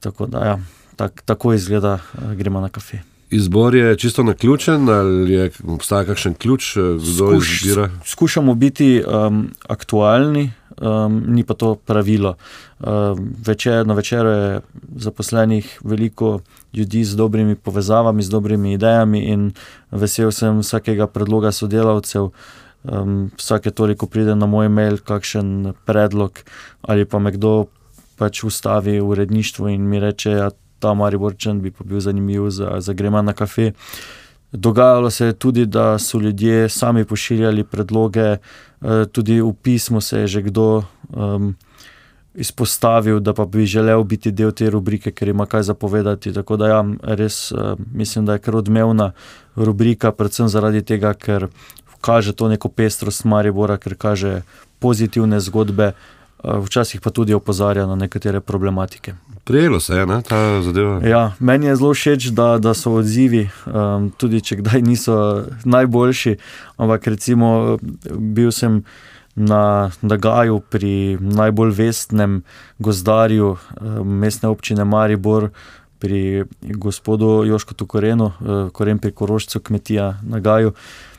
Tako 0.00 0.26
da, 0.26 0.38
ja, 0.38 0.58
tak, 0.96 1.22
tako 1.24 1.52
izgleda, 1.52 1.98
eh, 2.14 2.34
gremo 2.34 2.60
na 2.60 2.68
kafe. 2.68 2.98
Izbor 3.30 3.74
je 3.74 3.96
čisto 3.96 4.22
na 4.22 4.34
ključen, 4.34 4.88
ali 4.88 5.32
je 5.32 5.50
obstaja 5.66 6.04
kakšen 6.04 6.34
ključ, 6.34 6.76
kdo 6.76 7.26
Skuš, 7.26 7.62
izbira? 7.62 7.90
Skušamo 8.04 8.54
biti 8.54 9.02
um, 9.06 9.50
aktualni, 9.68 10.50
um, 10.80 11.22
ni 11.26 11.44
pa 11.44 11.54
to 11.54 11.74
pravilo. 11.74 12.34
Um, 12.80 13.34
večer, 13.46 13.86
na 13.86 13.94
večeru 13.94 14.28
je 14.28 14.60
zaposlenih 14.96 15.80
veliko 15.84 16.40
ljudi 16.74 17.04
z 17.04 17.16
dobrimi 17.16 17.54
povezavami, 17.54 18.22
z 18.22 18.30
dobrimi 18.30 18.72
idejami, 18.72 19.20
in 19.20 19.52
vesel 19.90 20.32
sem 20.32 20.58
vsakega 20.58 21.06
predloga 21.06 21.52
sodelavcev. 21.52 22.30
Um, 22.82 23.30
vsake 23.36 23.70
toliko 23.70 24.06
pride 24.06 24.34
na 24.34 24.46
moj 24.46 24.68
mail, 24.68 24.98
kakšen 24.98 25.72
predlog, 25.84 26.38
ali 26.82 27.04
pa 27.04 27.18
me 27.18 27.30
kdo 27.30 27.66
pač 28.20 28.44
ustavi 28.44 28.98
v 29.00 29.08
uredništvu 29.14 29.72
in 29.72 29.88
mi 29.88 30.00
reče, 30.00 30.30
ja, 30.30 30.50
ta 30.80 30.94
Mariborčen 30.94 31.60
bi 31.64 31.72
pa 31.72 31.84
bil 31.84 32.00
zanimiv 32.00 32.50
za, 32.52 32.76
za 32.80 32.92
grema 32.92 33.22
na 33.22 33.32
kafe. 33.32 33.72
Dogajalo 34.52 35.10
se 35.10 35.26
je 35.26 35.32
tudi, 35.32 35.66
da 35.66 35.98
so 35.98 36.18
ljudje 36.18 36.68
sami 36.68 37.04
pošiljali 37.04 37.64
predloge, 37.64 38.28
eh, 38.36 39.04
tudi 39.12 39.40
v 39.40 39.52
pismu 39.62 40.00
se 40.00 40.20
je 40.20 40.26
že 40.26 40.42
kdo 40.42 40.82
um, 41.08 41.54
izpostavil, 42.34 43.20
da 43.20 43.34
pa 43.34 43.44
bi 43.44 43.66
želel 43.66 44.04
biti 44.04 44.30
del 44.30 44.52
te 44.52 44.70
rubrike, 44.70 45.10
ker 45.10 45.28
ima 45.28 45.46
kaj 45.46 45.62
zapovedati. 45.62 46.32
Tako 46.32 46.56
da, 46.56 46.68
ja, 46.68 46.84
res 47.02 47.52
uh, 47.52 47.78
mislim, 47.94 48.26
da 48.26 48.32
je 48.32 48.38
kar 48.38 48.56
odmevna 48.56 49.12
rubrika, 49.56 50.12
predvsem 50.12 50.48
zaradi 50.48 50.82
tega, 50.82 51.14
ker 51.14 51.48
kaže 52.00 52.32
to 52.32 52.48
neko 52.48 52.68
pestrost 52.68 53.24
Maribora, 53.24 53.76
ker 53.76 53.94
kaže 53.94 54.42
pozitivne 54.78 55.40
zgodbe, 55.40 55.92
včasih 56.44 57.00
pa 57.00 57.10
tudi 57.10 57.34
opozarja 57.34 57.86
na 57.86 57.94
nekatere 57.94 58.40
problematike. 58.40 59.14
Prijelo 59.44 59.80
se 59.80 59.94
je 59.94 60.06
ne, 60.06 60.22
ta 60.22 60.62
zadeva. 60.62 61.00
Ja, 61.06 61.32
meni 61.38 61.66
je 61.66 61.76
zelo 61.76 61.94
všeč, 61.94 62.24
da, 62.24 62.58
da 62.58 62.74
so 62.74 62.92
odzivi, 62.92 63.48
um, 63.66 64.10
tudi 64.10 64.40
če 64.40 64.60
kdaj 64.60 64.82
niso 64.82 65.16
najboljši. 65.64 66.36
Ampak 66.76 67.06
recimo 67.06 67.78
bil 68.10 68.52
sem 68.52 68.82
na 69.34 69.90
Dagaju 70.02 70.60
pri 70.60 71.18
najbolj 71.20 71.74
vestnem 71.76 72.42
gozdarju 72.78 73.56
um, 73.56 74.18
mestne 74.20 74.48
občine 74.48 74.84
Maribor, 74.84 75.50
pri 76.00 76.44
gospodu 76.62 77.44
Jošku 77.44 77.86
Korenu, 77.86 78.32
uh, 78.40 78.70
koren 78.72 78.98
pri 78.98 79.12
Korošcu, 79.12 79.60
kmetija 79.60 80.14
na 80.22 80.40
Gaju. 80.40 80.72
Um, 80.72 81.09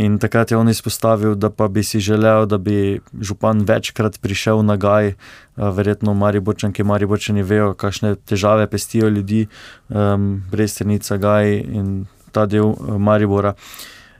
in 0.00 0.18
takrat 0.18 0.50
je 0.50 0.56
on 0.56 0.68
izpostavil, 0.68 1.34
da 1.34 1.50
pa 1.50 1.68
bi 1.68 1.82
si 1.82 2.00
želel, 2.00 2.46
da 2.46 2.58
bi 2.58 3.00
župan 3.20 3.60
večkrat 3.60 4.20
prišel 4.20 4.62
na 4.62 4.76
Gaj, 4.76 5.08
uh, 5.08 5.68
verjetno 5.76 6.14
Mariborčanke, 6.14 6.84
Mariborčani 6.84 7.42
vejo, 7.42 7.74
kakšne 7.74 8.14
težave 8.16 8.66
pestijo 8.66 9.08
ljudi, 9.08 9.46
um, 9.88 10.42
Brestenica, 10.50 11.16
Gaj 11.16 11.58
in 11.60 12.06
ta 12.32 12.46
del 12.46 12.72
uh, 12.72 12.96
Maribora. 12.98 13.54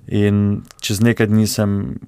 In 0.07 0.63
čez 0.81 1.01
nekaj 1.01 1.27
dni 1.27 1.47
sem 1.47 1.99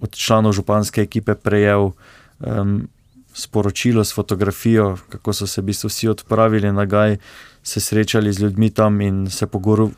od 0.00 0.12
članov 0.12 0.52
županske 0.52 1.02
ekipe 1.02 1.34
prejel 1.34 1.90
um, 2.38 2.88
sporočilo 3.32 4.04
s 4.04 4.14
fotografijo, 4.14 4.96
kako 5.08 5.32
so 5.32 5.46
se 5.46 5.60
v 5.60 5.64
bistvu 5.64 5.88
vsi 5.88 6.08
odpravili 6.08 6.72
na 6.72 6.84
Gaj, 6.84 7.16
se 7.62 7.80
srečali 7.80 8.32
z 8.32 8.40
ljudmi 8.40 8.70
tam 8.70 9.00
in 9.00 9.30
se 9.30 9.46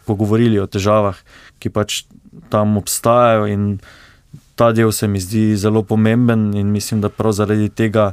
pogovorili 0.07 0.59
o 0.59 0.67
težavah, 0.67 1.17
ki 1.59 1.71
pač 1.71 2.05
tam 2.49 2.77
obstajajo. 2.77 3.47
In 3.47 3.79
ta 4.55 4.73
del 4.73 4.93
se 4.93 5.09
mi 5.09 5.21
zdi 5.21 5.57
zelo 5.57 5.83
pomemben 5.83 6.55
in 6.55 6.73
mislim, 6.73 7.01
da 7.01 7.09
prav 7.09 7.33
zaradi 7.33 7.69
tega, 7.69 8.13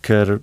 ker 0.00 0.40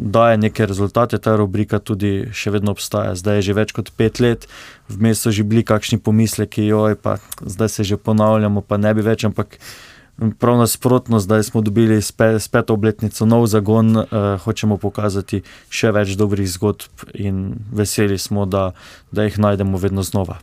daje 0.00 0.38
neke 0.38 0.66
rezultate, 0.66 1.18
ta 1.18 1.36
rubrika 1.36 1.78
tudi 1.78 2.30
še 2.32 2.54
vedno 2.54 2.72
obstaja. 2.72 3.12
Zdaj 3.14 3.40
je 3.40 3.46
že 3.50 3.56
več 3.58 3.74
kot 3.76 3.92
pet 3.96 4.20
let, 4.24 4.48
vmes 4.88 5.20
so 5.20 5.30
že 5.34 5.44
bili 5.44 5.62
kakšni 5.66 6.00
pomisleki, 6.00 6.64
joj, 6.72 6.96
pa 6.96 7.18
zdaj 7.44 7.68
se 7.68 7.84
že 7.84 8.00
ponavljamo, 8.00 8.64
pa 8.64 8.80
ne 8.80 8.94
bi 8.94 9.06
več, 9.06 9.28
ampak. 9.28 9.60
Prav 10.20 10.58
nasprotno, 10.60 11.16
zdaj 11.16 11.46
smo 11.48 11.62
dobili 11.64 11.96
spet 12.04 12.68
obletnico, 12.68 13.24
nov 13.24 13.46
zagon, 13.48 13.96
uh, 13.96 14.36
hočemo 14.44 14.76
pokazati 14.76 15.40
še 15.72 15.94
več 15.96 16.12
dobrih 16.20 16.44
zgodb 16.44 17.08
in 17.16 17.56
veseli 17.72 18.20
smo, 18.20 18.44
da, 18.44 18.74
da 19.16 19.24
jih 19.24 19.40
najdemo 19.40 19.80
vedno 19.80 20.04
znova. 20.04 20.36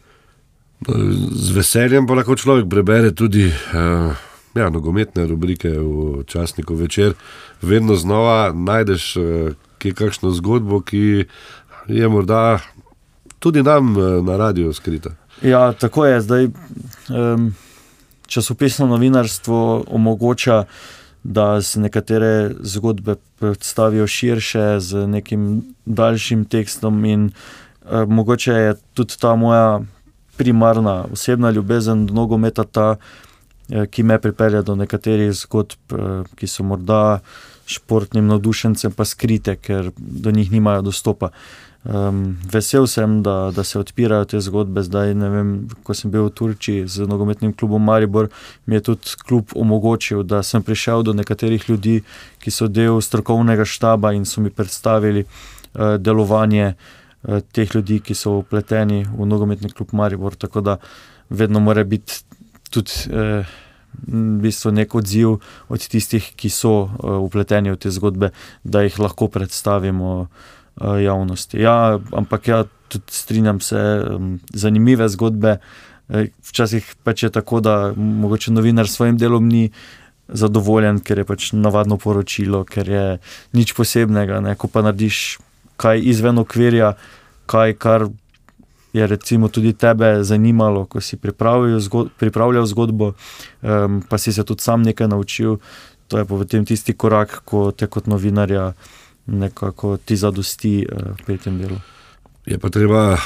Z 0.86 1.52
veseljem 1.58 2.06
pa 2.08 2.14
lahko 2.14 2.36
človek 2.38 2.68
prebere 2.70 3.10
tudi 3.10 3.50
uh, 3.50 4.14
ja, 4.54 4.70
nogometne 4.70 5.26
rubrike 5.26 5.74
v 5.74 6.22
časniku 6.30 6.78
večer. 6.78 7.18
Vedno 7.62 7.96
znova 7.96 8.54
najdeš 8.54 9.16
uh, 9.18 9.26
kakšno 9.82 10.32
zgodbo, 10.32 10.82
ki 10.82 11.26
je 11.88 12.10
morda 12.10 12.60
tudi 13.40 13.64
nam 13.64 13.98
uh, 13.98 14.22
na 14.22 14.38
radiju 14.38 14.74
skrita. 14.74 15.18
Ja, 15.42 15.74
tako 15.74 16.06
je. 16.06 16.22
Zdaj, 16.22 16.48
um, 17.10 17.56
časopisno 18.28 18.88
novinarstvo 18.88 19.86
omogoča, 19.88 20.64
da 21.24 21.62
se 21.62 21.80
nekatere 21.80 22.54
zgodbe 22.60 23.16
predstavijo 23.40 24.08
širše, 24.08 24.80
z 24.80 25.08
nekim 25.08 25.64
daljšim 25.86 26.46
tekstom, 26.46 27.06
in 27.06 27.30
uh, 27.30 28.06
mogoče 28.08 28.54
je 28.54 28.76
tudi 28.94 29.18
ta 29.20 29.36
moja 29.36 29.82
primarna 30.38 31.06
osebna 31.14 31.52
ljubezen 31.52 32.06
do 32.06 32.14
nogometa, 32.14 32.64
ta, 32.64 32.96
eh, 33.70 33.86
ki 33.86 34.04
me 34.04 34.20
pripelje 34.22 34.62
do 34.62 34.76
nekaterih 34.76 35.34
zgodb, 35.34 35.78
eh, 35.92 36.24
ki 36.36 36.48
so 36.48 36.64
morda 36.64 37.20
športnim 37.66 38.28
navdušencem 38.28 38.92
pa 38.92 39.06
skrite, 39.06 39.56
ker 39.56 39.92
do 39.98 40.32
njih 40.32 40.52
nimajo 40.52 40.82
dostopa. 40.82 41.30
Um, 41.88 42.38
vesel 42.52 42.88
sem, 42.88 43.24
da, 43.24 43.52
da 43.56 43.64
se 43.64 43.80
odpirajo 43.80 44.26
te 44.26 44.40
zgodbe. 44.42 44.82
Zdaj, 44.84 45.14
vem, 45.14 45.70
ko 45.84 45.94
sem 45.96 46.12
bil 46.12 46.26
v 46.26 46.34
Turčiji 46.36 46.88
z 46.88 47.08
nogometnim 47.08 47.54
klubom 47.54 47.84
Maribor, 47.84 48.28
mi 48.66 48.76
je 48.76 48.82
tudi 48.82 49.16
klub 49.28 49.54
omogočil, 49.56 50.24
da 50.24 50.42
sem 50.44 50.64
prišel 50.64 51.04
do 51.08 51.14
nekaterih 51.14 51.70
ljudi, 51.70 52.02
ki 52.44 52.52
so 52.52 52.68
del 52.68 53.00
strokovnega 53.02 53.64
štaba 53.64 54.12
in 54.18 54.26
so 54.26 54.44
mi 54.44 54.50
predstavili 54.50 55.24
uh, 55.24 55.96
delovanje 55.96 56.74
uh, 56.74 56.97
teh 57.28 57.76
ljudi, 57.76 58.00
ki 58.00 58.16
so 58.16 58.38
upleteni 58.40 59.04
v 59.06 59.28
nogometni 59.28 59.70
klub 59.70 59.94
Maribor. 59.94 60.36
Tako 60.36 60.62
da 60.62 60.78
vedno 61.30 61.60
mora 61.60 61.84
biti 61.84 62.24
tudi 62.70 62.92
eh, 63.12 63.46
v 64.08 64.40
bistvu 64.42 64.72
nek 64.72 64.96
odziv 64.96 65.38
od 65.70 65.88
tistih, 65.90 66.34
ki 66.36 66.50
so 66.50 66.88
upleteni 67.24 67.72
eh, 67.72 67.76
v 67.76 67.82
te 67.82 67.92
zgodbe, 67.92 68.32
da 68.64 68.84
jih 68.86 69.00
lahko 69.00 69.28
predstavimo 69.28 70.28
eh, 70.28 71.04
javnosti. 71.04 71.60
Ja, 71.62 72.00
ampak 72.12 72.48
ja, 72.48 72.64
tudi 72.88 73.12
strinjam 73.12 73.60
se, 73.60 73.78
eh, 73.78 74.20
zanimive 74.54 75.10
zgodbe. 75.10 75.58
Eh, 76.10 76.28
včasih 76.50 76.96
pač 77.04 77.24
je 77.24 77.30
tako, 77.30 77.60
da 77.60 77.94
mogoče 77.96 78.52
novinar 78.52 78.88
s 78.88 78.96
svojim 78.96 79.18
delom 79.18 79.48
ni. 79.48 79.70
Zadovoljen, 80.28 80.98
ker 81.00 81.22
je 81.22 81.24
pač 81.24 81.46
navadno 81.56 81.96
poročilo, 81.98 82.66
ker 82.68 82.90
je 82.90 83.04
nič 83.56 83.72
posebnega. 83.72 84.42
Ne? 84.44 84.56
Ko 84.60 84.68
pa 84.68 84.82
narediš 84.84 85.38
kaj 85.78 86.02
izven 86.10 86.38
okvirja, 86.38 86.94
kaj, 87.46 87.74
kar 87.74 88.08
je 88.94 89.08
recimo 89.08 89.48
tudi 89.48 89.74
tebe 89.74 90.24
zanimalo, 90.24 90.86
ko 90.86 91.02
si 91.02 91.18
zgod 91.80 92.10
pripravljal 92.18 92.66
zgodbo, 92.66 93.14
um, 93.62 94.02
pa 94.10 94.18
si 94.18 94.34
se 94.34 94.44
tudi 94.44 94.62
sam 94.62 94.82
nekaj 94.82 95.08
naučil. 95.08 95.58
To 96.08 96.18
je 96.18 96.26
potem 96.26 96.66
tisti 96.66 96.94
korak, 96.94 97.42
ko 97.46 97.72
te 97.72 97.88
kot 97.88 98.08
novinarja 98.08 98.74
nekako 99.26 99.98
ti 99.98 100.16
zadosti 100.16 100.88
uh, 100.92 101.16
pri 101.26 101.38
tem 101.38 101.60
delu. 101.60 101.78
Je 102.46 102.58
pa 102.58 102.70
treba 102.70 103.18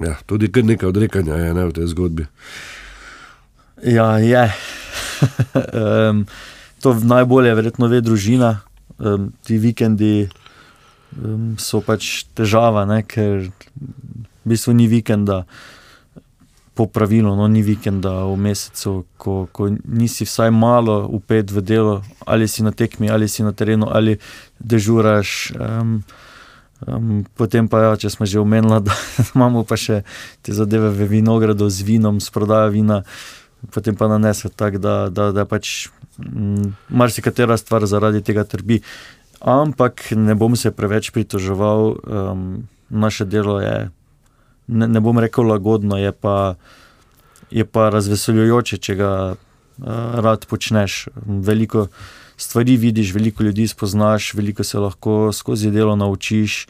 ja, 0.00 0.16
tudi 0.26 0.50
nekaj 0.62 0.88
odrekanja 0.88 1.34
je, 1.34 1.54
ne, 1.54 1.64
v 1.66 1.72
tej 1.72 1.86
zgodbi. 1.86 2.26
Ja, 3.84 4.18
je. 4.18 4.54
um, 6.10 6.26
to 6.80 6.94
najbolje, 6.94 7.54
verjetno, 7.54 7.88
ve 7.88 8.00
družina, 8.00 8.60
um, 8.98 9.32
ti 9.44 9.58
vikendi 9.58 10.28
so 11.58 11.80
pač 11.84 12.28
težava, 12.36 12.84
ne? 12.88 13.02
ker 13.02 13.48
v 13.48 14.46
bistvu 14.48 14.76
ni 14.76 14.88
vikenda. 14.88 15.44
Po 16.78 16.86
pravilu, 16.86 17.34
no, 17.34 17.48
ni 17.50 17.58
vikenda 17.58 18.22
v 18.30 18.36
mesecu, 18.38 19.02
ko, 19.18 19.50
ko 19.50 19.66
nisi 19.82 20.22
vsaj 20.22 20.54
malo 20.54 21.10
upet 21.10 21.50
v 21.50 21.58
delo, 21.58 21.94
ali 22.22 22.46
si 22.46 22.62
na 22.62 22.70
tekmi, 22.70 23.10
ali 23.10 23.26
si 23.26 23.42
na 23.42 23.50
terenu, 23.50 23.90
ali 23.90 24.22
dežuraš. 24.62 25.58
Um, 25.58 26.06
um, 26.86 27.26
potem 27.34 27.66
pa, 27.66 27.82
ja, 27.82 27.98
če 27.98 28.14
smo 28.14 28.30
že 28.30 28.38
omenili, 28.38 28.78
da 28.86 28.94
imamo 29.34 29.66
pa 29.66 29.74
še 29.74 30.06
te 30.38 30.54
zadeve 30.54 30.94
v 30.94 31.10
vinogradu 31.18 31.66
z 31.66 31.82
vinom, 31.82 32.22
s 32.22 32.30
prodajo 32.30 32.70
vina, 32.70 33.02
potem 33.74 33.98
pa 33.98 34.06
nanese 34.06 34.46
tako, 34.46 34.78
da, 34.78 34.94
da, 35.10 35.34
da 35.34 35.42
pač 35.50 35.90
um, 36.22 36.78
marsikatera 36.94 37.58
stvar 37.58 37.90
zaradi 37.90 38.22
tega 38.22 38.46
trpi. 38.46 38.84
Ampak 39.40 40.10
ne 40.16 40.34
bom 40.34 40.56
se 40.56 40.70
preveč 40.74 41.10
pritoževal, 41.14 41.94
um, 42.02 42.68
naše 42.90 43.24
delo 43.24 43.60
je, 43.60 43.90
ne, 44.66 44.88
ne 44.88 45.00
bom 45.00 45.18
rekel, 45.18 45.46
lagodno, 45.46 45.98
je 45.98 46.12
pa, 46.12 46.54
je 47.50 47.64
pa 47.64 47.88
razveseljujoče, 47.94 48.78
če 48.82 48.96
ga 48.98 49.12
uh, 49.34 49.36
rad 50.18 50.46
počneš. 50.50 51.06
Veliko 51.22 51.86
stvari 52.36 52.76
vidiš, 52.76 53.14
veliko 53.14 53.46
ljudi 53.46 53.68
spoznaš, 53.68 54.34
veliko 54.34 54.64
se 54.64 54.78
lahko 54.78 55.30
skozi 55.32 55.70
delo 55.70 55.96
naučiš. 55.96 56.66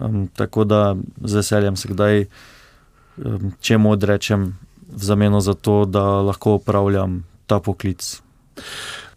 Um, 0.00 0.28
tako 0.36 0.64
da 0.64 0.96
z 1.24 1.40
veseljem 1.40 1.76
se 1.76 1.88
kdaj, 1.88 2.26
um, 3.24 3.52
če 3.60 3.80
mu 3.80 3.96
odrečem, 3.96 4.52
v 4.92 5.00
zameno 5.00 5.40
za 5.40 5.54
to, 5.54 5.84
da 5.88 6.20
lahko 6.20 6.60
upravljam 6.60 7.22
ta 7.48 7.60
poklic 7.60 8.20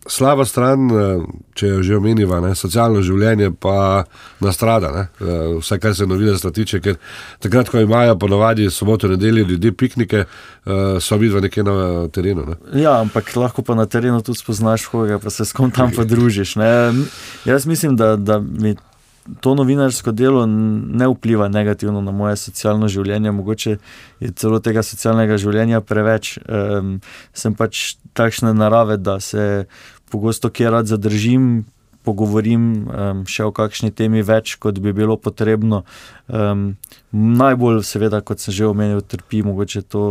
slaba 0.07 0.45
stran, 0.45 0.89
eh, 0.91 1.25
če 1.53 1.67
jo 1.67 1.81
že 1.83 1.97
omenjava, 1.97 2.39
ne, 2.43 2.53
socialno 2.55 3.01
življenje 3.05 3.51
pa 3.59 4.05
nastrada, 4.43 4.91
ne, 4.93 5.03
eh, 5.21 5.57
vse 5.59 5.79
kar 5.81 5.95
se 5.95 6.05
novinarstva 6.05 6.51
tiče, 6.51 6.81
ker 6.81 6.97
takrat, 7.43 7.69
ko 7.69 7.81
imajo 7.81 8.17
ponovadi 8.19 8.69
soboto, 8.69 9.07
nedeljo 9.07 9.45
ljudi 9.45 9.71
piknike, 9.71 10.25
eh, 10.25 10.99
so 10.99 11.17
vidva 11.17 11.41
nekje 11.41 11.63
na 11.63 12.07
terenu. 12.07 12.45
Ne. 12.45 12.81
Ja, 12.81 12.99
ampak 13.01 13.35
lahko 13.35 13.61
pa 13.61 13.75
na 13.75 13.85
terenu 13.85 14.21
tudi 14.21 14.39
spoznaš 14.39 14.85
koga, 14.85 15.19
pa 15.19 15.29
se 15.29 15.45
s 15.45 15.53
kom 15.53 15.71
tam 15.71 15.91
podružiš. 15.91 16.55
Ne. 16.55 17.05
Jaz 17.45 17.65
mislim, 17.65 17.95
da, 17.95 18.15
da 18.15 18.39
mi. 18.39 18.75
To 19.41 19.55
novinarsko 19.57 20.11
delo 20.11 20.45
ne 20.45 21.07
vpliva 21.09 21.47
negativno 21.49 22.01
na 22.01 22.11
moje 22.11 22.35
socialno 22.37 22.85
življenje, 22.87 23.31
mogoče 23.31 23.77
je 24.19 24.29
celo 24.37 24.59
tega 24.61 24.83
socialnega 24.85 25.39
življenja 25.41 25.81
preveč. 25.81 26.37
Um, 26.45 26.99
sem 27.33 27.55
pač 27.57 27.95
takšne 28.13 28.53
narave, 28.53 28.97
da 28.97 29.19
se 29.19 29.65
pogosto 30.15 30.47
kjer 30.49 30.71
rad 30.71 30.87
zadržim, 30.87 31.65
pogovorim 32.07 32.65
um, 32.87 33.23
še 33.27 33.47
o 33.49 33.51
kakšni 33.55 33.91
temi 33.91 34.21
več, 34.23 34.55
kot 34.61 34.79
bi 34.79 34.93
bilo 34.95 35.17
potrebno. 35.19 35.83
Um, 36.29 36.77
najbolj, 37.11 37.81
seveda, 37.87 38.21
kot 38.23 38.39
sem 38.39 38.55
že 38.55 38.69
omenil, 38.69 39.01
trpi 39.03 39.41
mogoče 39.43 39.83
to 39.83 40.05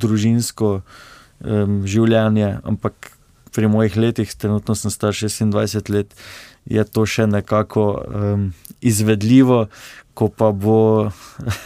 družinsko 0.00 0.78
um, 0.80 1.82
življenje, 1.84 2.54
ampak 2.64 3.12
pri 3.54 3.70
mojih 3.70 3.98
letih, 4.00 4.30
trenutno 4.34 4.74
sem 4.78 4.90
star 4.90 5.14
26 5.14 5.92
let, 5.94 6.14
je 6.70 6.82
to 6.88 7.04
še 7.06 7.28
nekako 7.30 7.84
um, 8.00 8.48
izvedljivo, 8.80 9.66
ko 10.14 10.30
pa 10.30 10.54
bo, 10.54 11.10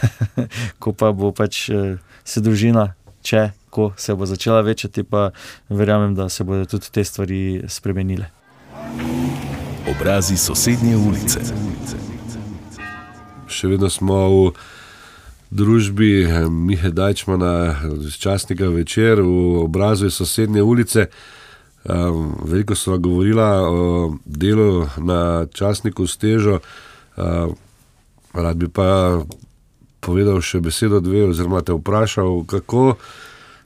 ko 0.83 0.93
pa 0.97 1.13
bo 1.15 1.31
pač 1.31 1.69
uh, 1.71 1.95
se 2.27 2.43
družina, 2.45 2.91
če 3.25 3.49
ko 3.69 3.93
se 3.97 4.15
bo 4.15 4.25
začela 4.25 4.61
večati, 4.61 5.03
pa 5.03 5.29
verjamem, 5.69 6.15
da 6.15 6.29
se 6.29 6.43
bodo 6.43 6.65
tudi 6.65 6.91
te 6.91 7.03
stvari 7.03 7.63
spremenile. 7.67 8.25
Obrazi 9.89 10.37
sosednje 10.37 10.97
ulice. 10.97 11.39
Še 13.47 13.67
vedno 13.67 13.89
smo 13.89 14.17
v 14.29 14.51
družbi 15.49 16.27
Mihe 16.49 16.91
Dajčmana 16.91 17.75
iz 18.05 18.17
časnika 18.21 18.69
večer 18.69 19.21
v 19.21 19.63
obrazu 19.63 20.05
iz 20.05 20.13
sosednje 20.13 20.63
ulice. 20.63 21.07
Um, 21.83 22.35
veliko 22.45 22.75
smo 22.75 22.97
govorili 22.97 23.41
o 23.41 24.17
delu 24.25 24.87
na 24.97 25.45
časniku 25.53 26.07
Stežo. 26.07 26.59
Um, 27.17 27.55
rad 28.33 28.57
bi 28.57 28.67
pa 28.67 29.21
povedal 29.99 30.41
še 30.41 30.61
besedo 30.63 30.99
dve, 30.99 31.23
oziroma 31.29 31.61
te 31.61 31.73
vprašal, 31.73 32.43
kako 32.47 32.95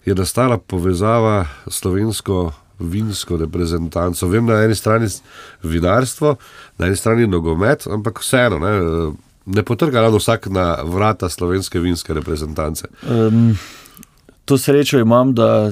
je 0.05 0.15
nastala 0.15 0.57
povezava 0.57 1.45
slovensko. 1.67 2.51
Vinsko 2.79 3.37
reprezentanco. 3.37 4.27
Vem, 4.27 4.45
na 4.45 4.63
eni 4.65 4.75
strani 4.75 5.07
vinarstvo, 5.63 6.35
na 6.77 6.87
eni 6.89 6.95
strani 6.95 7.27
nogomet, 7.27 7.85
ampak 7.87 8.19
vseeno, 8.19 8.57
ne, 8.59 8.71
ne 9.45 9.63
potrga 9.63 10.01
ravno 10.01 10.17
vsak 10.17 10.49
na 10.51 10.81
vrata 10.83 11.29
slovenske 11.29 11.79
vinske 11.79 12.13
reprezentance. 12.13 12.89
Um, 13.09 13.57
to 14.45 14.57
srečo 14.57 14.99
imam, 14.99 15.33
da 15.33 15.71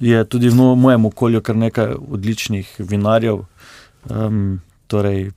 je 0.00 0.24
tudi 0.24 0.48
v 0.48 0.54
mojem 0.54 1.04
okolju 1.04 1.40
kar 1.40 1.56
nekaj 1.56 1.94
odličnih 2.10 2.74
vinarjev. 2.78 3.44
Um, 4.10 4.60
torej, 4.86 5.30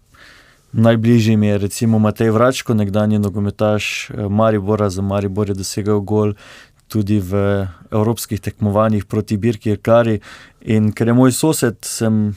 najbližji 0.71 1.37
mi 1.37 1.47
je 1.47 1.57
recimo 1.57 1.99
Matej 1.99 2.29
Vračko, 2.31 2.73
nekdanji 2.73 3.19
nogometaš 3.19 4.09
eh, 4.09 4.29
Maribora, 4.29 4.89
za 4.89 5.01
Maribor 5.01 5.49
je 5.49 5.55
dosegel 5.55 5.99
gol. 5.99 6.33
Tudi 6.91 7.21
v 7.23 7.65
evropskih 7.91 8.41
tekmovanjih 8.43 9.05
proti 9.07 9.37
Birki 9.39 9.77
Kari. 9.79 10.19
In 10.67 10.91
ker 10.91 11.07
je 11.07 11.15
moj 11.15 11.31
sosed, 11.31 11.79
sem 11.87 12.33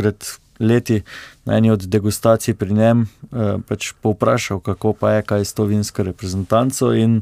pred 0.00 0.16
leti 0.60 1.02
na 1.44 1.56
eni 1.56 1.70
od 1.70 1.84
degustacij 1.84 2.54
pri 2.54 2.72
njem 2.72 3.04
eh, 3.04 3.56
pač 3.68 3.92
povprašal, 4.00 4.60
kako 4.60 4.92
pa 4.92 5.18
je 5.18 5.22
kaj 5.22 5.44
s 5.44 5.56
to 5.56 5.64
vinsko 5.64 6.04
reprezentanco. 6.08 6.92
In 6.96 7.20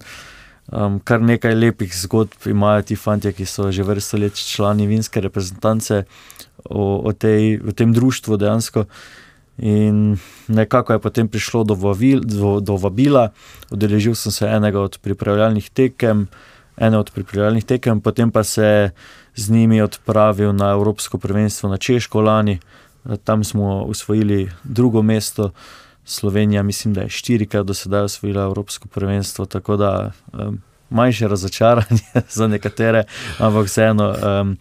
um, 0.72 0.98
kar 1.00 1.22
nekaj 1.22 1.54
lepih 1.54 1.94
zgodb 1.94 2.46
imajo 2.46 2.82
ti 2.82 2.96
fanti, 2.96 3.32
ki 3.32 3.46
so 3.46 3.70
že 3.72 3.86
vrsto 3.86 4.18
let 4.18 4.34
člani 4.34 4.86
vinske 4.86 5.20
reprezentance 5.20 6.04
o, 6.64 7.02
o, 7.04 7.12
tej, 7.12 7.60
o 7.62 7.72
tem 7.72 7.92
društvu 7.92 8.36
dejansko. 8.36 8.84
In 9.58 10.16
nekako 10.48 10.92
je 10.92 10.98
potem 10.98 11.28
prišlo 11.28 11.64
do, 11.64 11.74
vavil, 11.74 12.20
do, 12.22 12.60
do 12.60 12.76
vabila, 12.76 13.30
udeležil 13.70 14.14
sem 14.14 14.32
se 14.32 14.46
enega 14.46 14.80
od 14.80 14.98
pripravljalnih 15.02 15.70
tekem, 15.70 16.28
ene 16.76 16.98
od 16.98 17.10
pripravljalnih 17.10 17.64
tekem, 17.64 18.00
potem 18.00 18.30
pa 18.30 18.44
se 18.44 18.90
z 19.34 19.50
njimi 19.50 19.82
odpravil 19.82 20.52
na 20.52 20.70
Evropsko 20.70 21.18
prvenstvo 21.18 21.68
na 21.68 21.76
Češko 21.76 22.20
lani, 22.20 22.58
Tam 23.24 23.44
smo 23.44 23.82
usvojili 23.82 24.50
drugo 24.64 25.02
mesto, 25.02 25.50
Slovenija, 26.04 26.62
mislim, 26.62 26.94
da 26.94 27.00
je 27.00 27.08
štirikrat 27.08 27.66
do 27.66 27.74
sedaj 27.74 28.00
osvojila 28.00 28.42
Evropsko 28.42 28.88
prvenstvo, 28.88 29.46
tako 29.46 29.76
da 29.76 30.12
um, 30.32 30.62
manjše 30.90 31.28
razočaranje 31.28 32.22
za 32.38 32.48
nekatere, 32.48 33.04
ampak 33.38 33.66
vseeno, 33.66 34.08
um, 34.12 34.56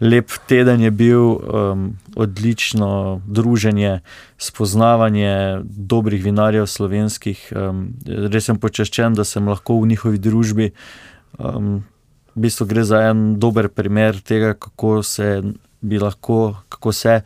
lep 0.00 0.30
teden 0.46 0.80
je 0.80 0.90
bil, 0.90 1.20
um, 1.20 1.96
odlično 2.16 3.20
druženje, 3.26 4.00
spoznavanje 4.38 5.60
dobrih 5.64 6.24
vinarjev 6.24 6.66
slovenskih. 6.66 7.52
Um, 7.56 7.88
res 8.06 8.50
sem 8.50 8.58
počaščen, 8.58 9.14
da 9.14 9.24
sem 9.24 9.48
lahko 9.48 9.80
v 9.80 9.92
njihovi 9.94 10.18
družbi. 10.18 10.72
Um, 11.38 11.82
v 12.34 12.46
bistvu 12.46 12.66
gre 12.66 12.84
za 12.84 13.02
en 13.10 13.38
dober 13.40 13.68
primer 13.68 14.20
tega, 14.20 14.54
kako 14.54 15.02
se 15.02 15.42
bi 15.80 15.98
lahko, 15.98 16.56
kako 16.68 16.92
se 16.92 17.20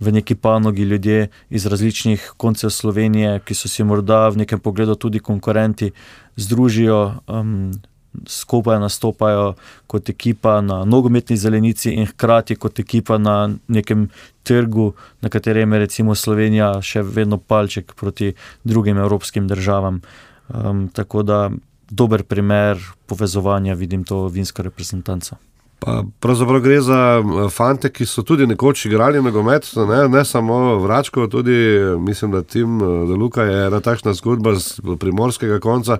v 0.00 0.12
neki 0.12 0.34
panogi 0.34 0.82
ljudje 0.82 1.28
iz 1.50 1.66
različnih 1.66 2.32
koncev 2.36 2.70
Slovenije, 2.70 3.40
ki 3.44 3.54
so 3.54 3.68
si 3.68 3.84
morda 3.84 4.28
v 4.28 4.42
nekem 4.42 4.60
pogledu 4.60 4.94
tudi 4.94 5.20
konkurenti, 5.20 5.90
združijo, 6.36 7.20
um, 7.28 7.72
skupaj 8.26 8.80
nastopajo 8.80 9.54
kot 9.86 10.08
ekipa 10.08 10.60
na 10.60 10.84
nogometni 10.84 11.36
zelenici 11.36 11.92
in 11.94 12.06
hkrati 12.06 12.56
kot 12.56 12.78
ekipa 12.78 13.18
na 13.18 13.50
nekem 13.68 14.08
trgu, 14.42 14.92
na 15.20 15.28
katerem 15.28 15.72
je 15.72 15.78
recimo 15.78 16.14
Slovenija 16.14 16.72
še 16.82 17.02
vedno 17.02 17.38
palček 17.38 17.94
proti 17.94 18.32
drugim 18.64 18.98
evropskim 18.98 19.48
državam. 19.48 20.00
Um, 20.48 20.88
tako 20.88 21.22
da 21.22 21.50
dober 21.90 22.22
primer 22.22 22.78
povezovanja 23.06 23.74
vidim 23.74 24.04
to 24.04 24.26
vinsko 24.28 24.62
reprezentanco. 24.62 25.36
Pa 25.80 26.02
pravzaprav 26.20 26.60
gre 26.60 26.80
za 26.84 27.20
eh, 27.20 27.48
fante, 27.50 27.88
ki 27.88 28.06
so 28.06 28.22
tudi 28.22 28.46
nekoč 28.46 28.84
igrali 28.86 29.22
nogomet, 29.22 29.70
ne, 29.88 30.08
ne 30.08 30.24
samo 30.24 30.78
Vračko, 30.78 31.26
tudi 31.26 31.56
mislim, 31.98 32.30
da 32.36 32.42
Tim 32.42 32.80
eh, 32.80 33.06
Deluka 33.08 33.42
je 33.48 33.66
ena 33.66 33.80
takšna 33.80 34.12
zgodba 34.14 34.54
z 34.54 34.80
primorskega 35.00 35.58
konca. 35.60 35.98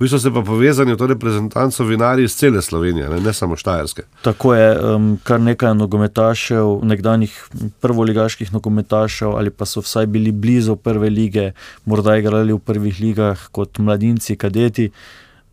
Vi 0.00 0.08
ste 0.08 0.18
se 0.18 0.30
pa 0.30 0.40
povezani 0.46 0.94
v 0.94 0.96
to 0.96 1.06
reprezentanco 1.10 1.84
vinarji 1.84 2.24
iz 2.24 2.36
cele 2.38 2.62
Slovenije, 2.62 3.08
ne, 3.08 3.20
ne 3.20 3.32
samo 3.34 3.56
Štajerske. 3.56 4.02
Tako 4.22 4.54
je, 4.54 4.68
um, 4.78 5.08
kar 5.26 5.40
nekaj 5.40 5.74
nogometašev, 5.74 6.84
nekdanjih 6.86 7.34
prvoligaških 7.82 8.52
nogometašev, 8.54 9.34
ali 9.36 9.50
pa 9.50 9.66
so 9.66 9.82
vsaj 9.82 10.06
bili 10.06 10.32
blizu 10.32 10.76
prve 10.76 11.10
lige, 11.10 11.50
morda 11.84 12.16
igrali 12.16 12.54
v 12.54 12.62
prvih 12.62 13.00
ligah 13.00 13.48
kot 13.50 13.78
mladinci, 13.78 14.36
kadeti. 14.36 14.92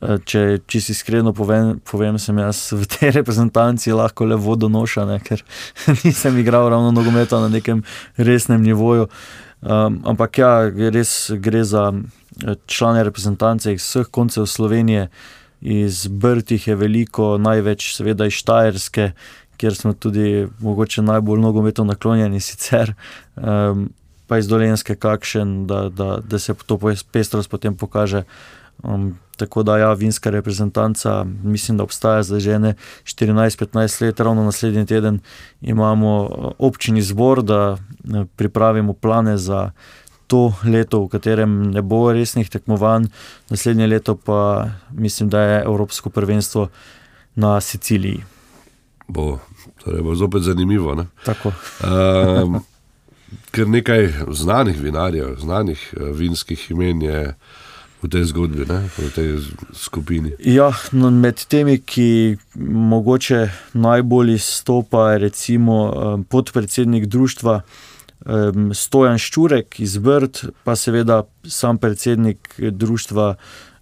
Eh, 0.03 0.17
če, 0.27 0.41
če 0.67 0.81
si 0.83 0.91
iskreno 0.91 1.31
povem, 1.35 1.77
povem, 1.87 2.17
sem 2.19 2.35
jaz 2.41 2.67
v 2.75 2.83
tej 2.89 3.13
reprezentanci 3.15 3.95
lahko 3.95 4.27
le 4.27 4.35
vodonoša, 4.35 5.05
ne, 5.07 5.21
ker 5.23 5.39
nisem 6.03 6.35
igral 6.41 6.67
ravno 6.73 6.91
nogometa 6.91 7.39
na 7.39 7.47
nekem 7.53 7.83
resnem 8.17 8.63
nivoju. 8.65 9.07
Um, 9.65 10.01
ampak 10.05 10.37
ja, 10.43 10.51
res 10.93 11.31
gre 11.41 11.63
za 11.63 11.87
eh, 11.95 12.59
člane 12.67 13.05
reprezentance 13.07 13.71
iz 13.71 13.87
vseh 13.87 14.11
koncev 14.11 14.49
Slovenije, 14.51 15.07
iz 15.65 16.05
Brtih 16.11 16.67
je 16.67 16.75
veliko, 16.77 17.37
največ 17.41 17.93
seveda 17.95 18.27
iz 18.27 18.35
Štajerske, 18.43 19.13
kjer 19.55 19.77
smo 19.79 19.95
tudi 19.95 20.43
mogoče 20.59 21.01
najbolj 21.01 21.39
nogometu 21.41 21.87
naklonjeni 21.87 22.43
sicer. 22.43 22.93
Um, 23.35 23.93
Pa 24.25 24.39
iz 24.41 24.47
dolenske, 24.49 24.95
kakšen, 24.97 25.67
da, 25.69 25.83
da, 25.93 26.15
da 26.17 26.39
se 26.41 26.55
to 26.65 26.79
pestrost 27.13 27.45
potem 27.45 27.75
pokaže. 27.77 28.23
Um, 28.85 29.17
Tako 29.37 29.63
da, 29.63 29.77
ja, 29.77 29.93
vinska 29.93 30.29
reprezentanca, 30.29 31.25
mislim, 31.43 31.77
da 31.77 31.83
obstaja 31.83 32.23
zdaj 32.23 32.39
že 32.39 32.51
14-15 33.03 34.01
let, 34.01 34.19
ravno 34.19 34.43
naslednji 34.43 34.85
teden 34.85 35.19
imamo 35.61 36.29
eh, 36.31 36.47
občini 36.57 37.01
zbor, 37.01 37.43
da 37.43 37.77
eh, 37.77 38.25
pripravimo 38.35 38.93
plane 38.93 39.37
za 39.37 39.71
to 40.27 40.53
leto, 40.63 41.03
v 41.05 41.07
katerem 41.07 41.71
ne 41.71 41.81
bo 41.81 42.13
resnih 42.13 42.49
tekmovanj, 42.49 43.05
naslednje 43.49 43.87
leto 43.87 44.15
pa 44.15 44.69
mislim, 44.91 45.29
da 45.29 45.41
je 45.41 45.63
Evropsko 45.63 46.09
prvenstvo 46.09 46.67
na 47.35 47.61
Siciliji. 47.61 48.23
Bo, 49.07 49.39
torej 49.83 50.01
bo 50.01 50.15
zopet 50.15 50.41
zanimivo. 50.41 50.95
Um, 50.95 52.63
ker 53.51 53.67
nekaj 53.67 54.13
znanih 54.31 54.81
vinarjev, 54.81 55.35
znanih 55.39 55.93
eh, 55.93 56.03
vinskih 56.13 56.71
imen 56.71 57.01
je 57.01 57.35
v 58.05 58.09
tej 58.09 58.23
zgodbi, 58.29 58.65
ne? 58.69 58.85
v 58.97 59.09
tej 59.13 59.29
skupini. 59.73 60.35
Ja, 60.39 60.69
no, 60.93 61.09
med 61.11 61.41
temi, 61.49 61.79
ki 61.81 62.37
morda 62.55 63.49
najbolj 63.73 64.37
izstopa, 64.37 65.17
recimo 65.17 66.23
podpredsednik 66.29 67.09
društva 67.09 67.61
Stojan 68.73 69.19
Ščurek 69.21 69.79
iz 69.83 69.97
Brd, 70.01 70.49
pa 70.65 70.75
seveda 70.75 71.23
sam 71.45 71.77
predsednik 71.77 72.55
društva. 72.57 73.35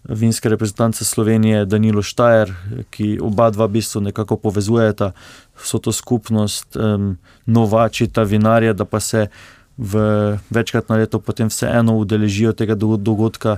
Vinske 0.04 0.50
reprezentance 0.52 1.06
Slovenije, 1.08 1.62
Danilo 1.64 2.02
Štajer, 2.04 2.50
ki 2.92 3.22
oba 3.24 3.46
dva 3.56 3.70
v 3.70 3.78
bistvu 3.78 4.02
nekako 4.04 4.36
povezujeta 4.36 5.14
vso 5.56 5.80
to 5.80 5.94
skupnost, 5.96 6.76
um, 6.76 7.14
novači, 7.48 8.10
ta 8.12 8.28
vinarje, 8.28 8.74
da 8.76 8.84
pa 8.84 9.00
se 9.00 9.30
v 9.78 10.04
večkrat 10.52 10.90
na 10.90 11.00
leto 11.00 11.24
potem 11.24 11.48
vseeno 11.48 11.96
udeležijo 11.98 12.52
tega 12.52 12.76
dogodka. 12.76 13.58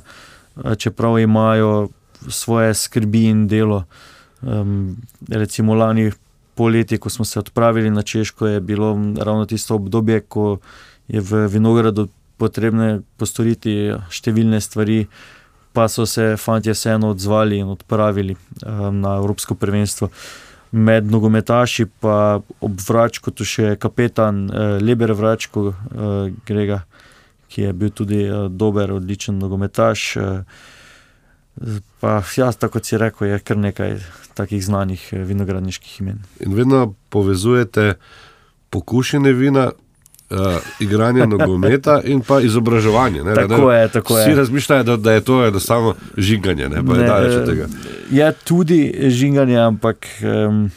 Čeprav 0.77 1.19
imajo 1.19 1.89
svoje 2.29 2.73
skrbi 2.73 3.25
in 3.25 3.47
delo. 3.47 3.83
Um, 4.41 4.97
recimo 5.29 5.73
lani 5.73 6.11
poleti, 6.55 6.97
ko 6.97 7.09
smo 7.09 7.25
se 7.25 7.39
odpravili 7.39 7.89
na 7.89 8.01
Češko, 8.01 8.47
je 8.47 8.59
bilo 8.61 8.99
ravno 9.17 9.45
tisto 9.45 9.75
obdobje, 9.75 10.19
ko 10.19 10.57
je 11.07 11.21
v 11.21 11.47
Vinogradu 11.47 12.07
potrebno 12.37 13.01
postoriti 13.17 13.93
številne 14.11 14.59
stvari, 14.61 15.05
pa 15.75 15.87
so 15.91 16.05
se 16.07 16.35
fanti 16.39 16.71
vseeno 16.71 17.11
odzvali 17.11 17.59
in 17.59 17.71
odpravili 17.71 18.35
um, 18.35 19.01
na 19.01 19.17
Evropsko 19.19 19.55
prvenstvo. 19.55 20.09
Med 20.71 21.11
nogometaši 21.11 21.85
pa 21.99 22.39
ob 22.63 22.79
Vračku, 22.87 23.31
tu 23.31 23.47
še 23.47 23.75
kapetan 23.79 24.45
uh, 24.47 24.77
Leber 24.83 25.13
Vračko, 25.15 25.67
uh, 25.71 26.31
Grega 26.47 26.83
ki 27.47 27.61
je 27.61 27.73
bil 27.73 27.89
tudi 27.89 28.23
uh, 28.29 28.51
dober, 28.51 28.91
odličen 28.91 29.37
nogometaš. 29.39 30.15
Uh, 30.15 30.39
pa, 31.99 32.21
ja, 32.37 32.51
tako 32.51 32.79
kot 32.79 32.85
si 32.85 32.97
rekel, 32.97 33.27
je 33.27 33.39
kar 33.39 33.57
nekaj 33.57 33.97
takih 34.33 34.65
znanih 34.65 35.09
uh, 35.13 35.23
vinogradniških 35.27 35.99
imen. 36.01 36.21
In 36.39 36.53
vedno 36.53 36.93
povezujete 37.09 37.93
pokušene 38.69 39.31
vina 39.33 39.71
uh, 40.29 40.37
igranje 40.79 41.27
nogometa 41.33 42.01
in 42.03 42.21
pa 42.21 42.41
izobraževanje. 42.41 43.23
Ne, 43.23 43.35
tako 43.35 43.71
ne, 43.71 43.77
je, 43.77 43.87
tako 43.87 44.15
vsi 44.15 44.29
je. 44.29 44.35
razmišljajo, 44.35 44.83
da, 44.83 44.97
da 44.97 45.11
je 45.11 45.21
to 45.21 45.45
enostavno 45.45 45.95
žiganje, 46.17 46.69
ne, 46.69 46.85
pa 46.85 46.93
Ne, 46.93 46.99
je 46.99 47.07
daleč 47.07 47.35
od 47.35 47.41
eh, 47.41 47.45
tega. 47.45 47.67
Je 48.11 48.31
tudi 48.43 49.09
žinganje, 49.09 49.57
ampak 49.57 50.07
um, 50.47 50.69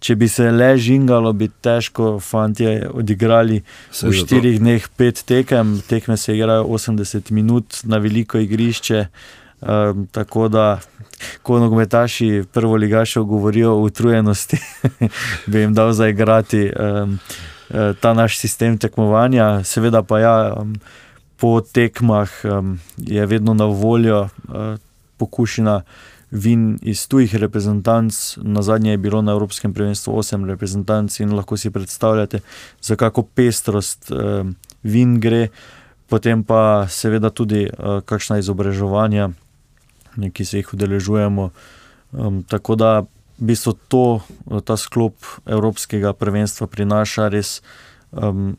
če 0.00 0.14
bi 0.16 0.28
se 0.30 0.50
le 0.50 0.70
žingalo, 0.78 1.32
bi 1.32 1.48
težko 1.48 2.18
fanti 2.22 2.66
odigrali 2.86 3.62
Saj 3.90 4.10
v 4.10 4.20
štirih 4.22 4.60
dneh 4.62 4.86
pet 4.96 5.24
tekem. 5.26 5.78
Tekme 5.88 6.16
se 6.16 6.36
igrajo 6.36 6.64
80 6.64 7.32
minut 7.34 7.80
na 7.84 7.98
veliko 7.98 8.38
igrišče. 8.38 9.06
Um, 9.58 10.06
tako 10.14 10.46
da, 10.48 10.78
ko 11.42 11.58
nogometaši 11.58 12.44
prvo 12.52 12.76
ligašev 12.76 13.24
govorijo 13.26 13.72
o 13.74 13.80
utrujenosti, 13.88 14.60
bi 15.50 15.64
jim 15.64 15.74
dal 15.74 15.92
zaigrati 15.92 16.68
um, 16.70 17.18
ta 18.00 18.14
naš 18.14 18.38
sistem 18.38 18.78
tekmovanja. 18.78 19.64
Seveda 19.64 20.02
pa 20.02 20.20
ja, 20.22 20.36
um, 20.60 20.76
po 21.36 21.60
tekmah 21.60 22.30
um, 22.44 22.78
je 22.96 23.26
vedno 23.26 23.54
na 23.54 23.64
voljo 23.64 24.22
uh, 24.22 24.78
pokušina 25.16 25.82
vin 26.30 26.78
iz 26.82 27.08
tujih 27.08 27.34
reprezentanc. 27.34 28.36
Na 28.42 28.62
zadnje 28.62 28.90
je 28.90 28.96
bilo 28.96 29.22
na 29.22 29.32
Evropskem 29.32 29.74
prvenstvu 29.74 30.18
osem 30.18 30.44
reprezentanc 30.44 31.20
in 31.20 31.34
lahko 31.34 31.56
si 31.56 31.70
predstavljate, 31.70 32.40
za 32.82 32.96
kako 32.96 33.22
pestrost 33.22 34.10
um, 34.10 34.54
vin 34.82 35.20
gre. 35.20 35.48
Potem 36.08 36.44
pa 36.44 36.86
seveda 36.88 37.30
tudi 37.30 37.66
uh, 37.68 38.00
kakšna 38.04 38.38
izobraževanja, 38.38 39.30
ne, 40.16 40.30
ki 40.30 40.44
se 40.44 40.62
jih 40.62 40.74
udeležujemo. 40.74 41.50
Um, 42.12 42.42
tako 42.48 42.76
da 42.76 42.92
v 43.38 43.50
bistvu 43.50 43.76
to, 43.88 44.20
uh, 44.46 44.60
ta 44.60 44.76
sklop 44.76 45.14
Evropskega 45.46 46.12
prvenstva 46.12 46.66
prinaša 46.66 47.28
res 47.28 47.60
um, 48.10 48.56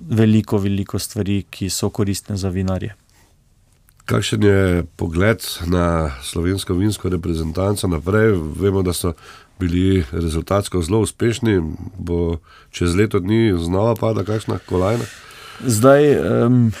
veliko, 0.00 0.58
veliko 0.58 0.98
stvari, 0.98 1.42
ki 1.50 1.70
so 1.70 1.90
koristne 1.90 2.36
za 2.36 2.48
vinarje. 2.48 2.94
Kakšen 4.10 4.42
je 4.42 4.82
pogled 4.96 5.38
na 5.70 6.10
slovensko 6.22 6.74
vinsko 6.74 7.08
reprezentanco 7.08 7.86
naprej? 7.86 8.34
Vemo, 8.58 8.82
da 8.82 8.90
so 8.92 9.12
bili 9.58 10.04
rezultatsko 10.10 10.82
zelo 10.82 10.98
uspešni, 11.06 11.62
bo 11.98 12.38
čez 12.70 12.96
leto 12.96 13.20
dni 13.22 13.54
znova 13.58 13.94
pada 13.94 14.24
kakšna 14.26 14.58
kolajna. 14.66 15.04
Zdaj, 15.66 16.18
um, 16.18 16.72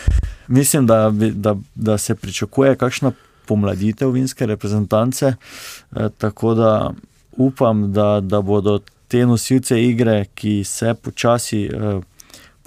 mislim, 0.48 0.86
da, 0.86 1.12
da, 1.14 1.54
da 1.74 1.98
se 1.98 2.14
pričakuje 2.14 2.76
kakšna 2.76 3.12
pomladitev 3.46 4.10
vinske 4.10 4.46
reprezentance, 4.46 5.26
eh, 5.26 6.08
tako 6.18 6.54
da 6.54 6.92
upam, 7.36 7.92
da, 7.92 8.20
da 8.20 8.40
bodo 8.40 8.80
te 9.08 9.26
nosilce 9.26 9.82
igre, 9.82 10.24
ki 10.34 10.64
se 10.64 10.94
počasi 10.94 11.64
eh, 11.64 12.00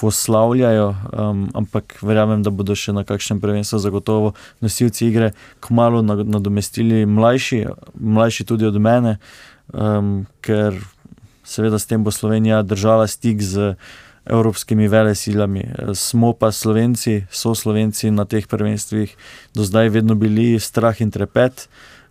poslavljajo, 0.03 0.87
um, 0.91 1.43
ampak 1.55 1.95
verjamem, 2.03 2.43
da 2.43 2.51
bodo 2.51 2.75
še 2.75 2.91
na 2.91 3.05
kakšnem 3.07 3.39
prvenstvu 3.39 3.79
zagotovo 3.79 4.33
nosilci 4.63 5.07
igre 5.07 5.31
kmalo 5.63 6.03
na- 6.03 6.19
nadomestili 6.27 7.05
mlajši, 7.07 7.63
mlajši 7.95 8.43
tudi 8.43 8.67
od 8.67 8.79
mene, 8.83 9.17
um, 9.71 10.25
ker 10.43 10.75
seveda 11.47 11.79
s 11.79 11.87
tem 11.87 12.03
bo 12.03 12.11
Slovenija 12.11 12.63
držala 12.67 13.07
stik 13.07 13.39
z 13.41 13.75
evropskimi 14.25 14.87
velesilami. 14.87 15.63
Smo 15.95 16.33
pa 16.33 16.51
Slovenci, 16.51 17.23
so 17.31 17.55
Slovenci 17.55 18.11
na 18.11 18.25
teh 18.25 18.47
prvenstvih 18.47 19.15
do 19.55 19.63
zdaj 19.63 19.89
vedno 19.89 20.15
bili 20.15 20.59
strah 20.59 20.95
in 21.03 21.11
trepet, 21.11 21.67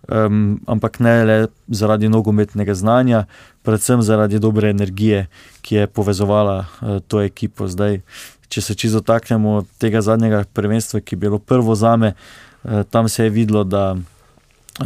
um, 0.08 0.60
ampak 0.66 1.00
ne 1.00 1.24
le 1.24 1.38
zaradi 1.68 2.08
nogometnega 2.08 2.74
znanja, 2.74 3.24
predvsem 3.62 4.02
zaradi 4.02 4.38
dobre 4.38 4.70
energije, 4.70 5.26
ki 5.60 5.74
je 5.74 5.86
povezovala 5.86 6.58
uh, 6.58 6.98
to 7.06 7.22
ekipo. 7.22 7.68
Zdaj, 7.68 8.00
če 8.48 8.60
se 8.60 8.74
čisto 8.74 9.00
dotaknemo 9.00 9.62
tega 9.78 10.02
zadnjega 10.02 10.44
prvenstva, 10.52 11.00
ki 11.00 11.14
je 11.14 11.20
bilo 11.26 11.38
prvo 11.38 11.74
zame, 11.74 12.14
uh, 12.14 12.82
tam 12.90 13.08
se 13.08 13.24
je 13.24 13.30
videlo, 13.30 13.64
da 13.64 13.96
eh, 13.96 14.11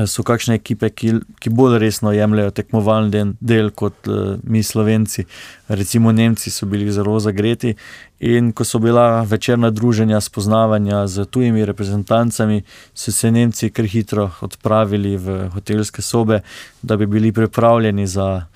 so 0.06 0.24
kakšne 0.26 0.56
ekipe, 0.58 0.90
ki, 0.90 1.12
ki 1.38 1.50
bolj 1.54 1.78
resno 1.78 2.10
jemljajo 2.12 2.50
tekmovalni 2.50 3.10
del, 3.10 3.32
del 3.40 3.70
kot 3.70 4.08
uh, 4.10 4.34
mi, 4.42 4.62
Slovenci. 4.62 5.24
Recimo 5.68 6.12
Nemci 6.12 6.50
so 6.50 6.66
bili 6.66 6.90
zelo 6.92 7.18
zagreti 7.22 7.76
in 8.18 8.50
ko 8.52 8.64
so 8.64 8.80
bila 8.82 9.22
večerna 9.22 9.70
druženja, 9.70 10.20
spoznavanja 10.20 11.06
z 11.06 11.24
tujimi 11.30 11.64
reprezentancami, 11.64 12.62
so 12.94 13.12
se 13.12 13.30
Nemci 13.30 13.70
kar 13.70 13.86
hitro 13.86 14.30
odpravili 14.40 15.16
v 15.16 15.48
hotelske 15.54 16.02
sobe, 16.02 16.40
da 16.82 16.96
bi 16.96 17.06
bili 17.06 17.32
pripravljeni 17.32 18.06
za 18.06 18.46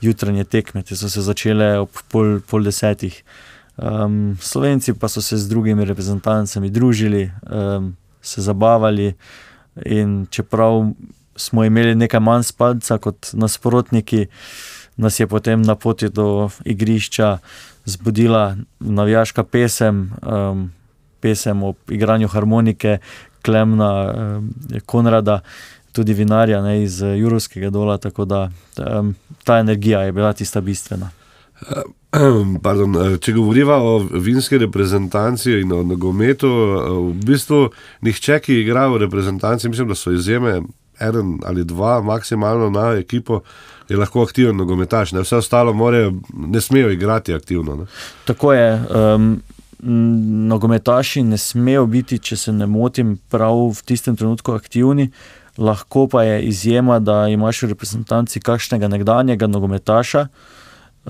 jutranje 0.00 0.44
tekme, 0.44 0.82
ki 0.82 0.96
so 0.96 1.08
se 1.08 1.22
začele 1.22 1.78
ob 1.78 2.02
pol, 2.08 2.40
pol 2.40 2.64
desetih. 2.64 3.22
Um, 3.76 4.36
Slovenci 4.40 4.94
pa 4.94 5.08
so 5.08 5.22
se 5.22 5.38
z 5.38 5.48
drugimi 5.48 5.84
reprezentancami 5.84 6.70
družili, 6.70 7.30
um, 7.46 7.94
se 8.22 8.42
zabavali. 8.42 9.14
In 9.84 10.26
čeprav 10.30 10.92
smo 11.36 11.64
imeli 11.64 11.94
nekaj 11.94 12.20
manj 12.20 12.42
spadca 12.42 12.98
kot 12.98 13.30
nasprotniki, 13.32 14.26
nas 14.96 15.20
je 15.20 15.26
potem 15.26 15.62
na 15.62 15.74
poti 15.74 16.08
do 16.08 16.50
igrišča 16.64 17.38
zbudila 17.84 18.56
navijaška 18.80 19.44
pesem, 19.44 20.10
um, 20.22 20.72
pesem 21.20 21.62
o 21.62 21.74
igranju 21.88 22.28
harmonike, 22.28 22.98
Klemna, 23.42 24.12
um, 24.12 24.50
Konrada, 24.86 25.40
tudi 25.92 26.14
vinarja 26.14 26.60
ne, 26.62 26.82
iz 26.82 27.00
Jurovskega 27.00 27.70
dola. 27.70 27.98
Tako 27.98 28.24
da 28.24 28.50
um, 28.78 29.14
ta 29.44 29.58
energija 29.58 30.00
je 30.00 30.12
bila 30.12 30.32
tista 30.32 30.60
bistvena. 30.60 31.10
Pardon, 32.64 32.96
eh, 32.96 33.16
če 33.22 33.32
govoriva 33.36 33.78
o 33.82 33.98
vinski 34.02 34.58
reprezentanci 34.58 35.60
in 35.60 35.72
o 35.72 35.82
nogometu, 35.86 36.48
eh, 36.50 36.90
v 36.90 37.26
bistvu 37.26 37.68
nihče, 38.06 38.40
ki 38.42 38.60
igra 38.64 38.88
v 38.90 39.04
reprezentanci, 39.04 39.68
mislim, 39.68 39.88
da 39.88 39.94
so 39.94 40.12
izjeme, 40.12 40.60
en 41.00 41.38
ali 41.46 41.64
dva, 41.64 42.00
maksimalno 42.02 42.70
na 42.70 42.90
ekipo, 42.98 43.40
je 43.88 43.96
lahko 43.96 44.22
aktiven 44.22 44.56
nogometaš. 44.56 45.12
Ne? 45.12 45.22
Vse 45.24 45.36
ostalo 45.36 45.72
morajo, 45.72 46.12
ne 46.34 46.60
smejo 46.60 46.90
igrati 46.90 47.34
aktivno. 47.34 47.76
Ne? 47.76 47.86
Tako 48.24 48.52
je. 48.52 48.82
Um, 48.90 49.42
nogometaši 50.48 51.22
ne 51.22 51.38
smejo 51.38 51.86
biti, 51.86 52.18
če 52.18 52.36
se 52.36 52.52
ne 52.52 52.66
motim, 52.66 53.16
prav 53.32 53.56
v 53.72 53.82
tistem 53.86 54.16
trenutku 54.16 54.52
aktivni. 54.52 55.10
Lahko 55.58 56.06
pa 56.08 56.22
je 56.22 56.42
izjema, 56.42 56.98
da 56.98 57.28
imaš 57.28 57.62
v 57.62 57.72
reprezentanci 57.72 58.40
kakšnega 58.40 58.88
nekdanjega 58.88 59.46
nogometaša, 59.46 60.26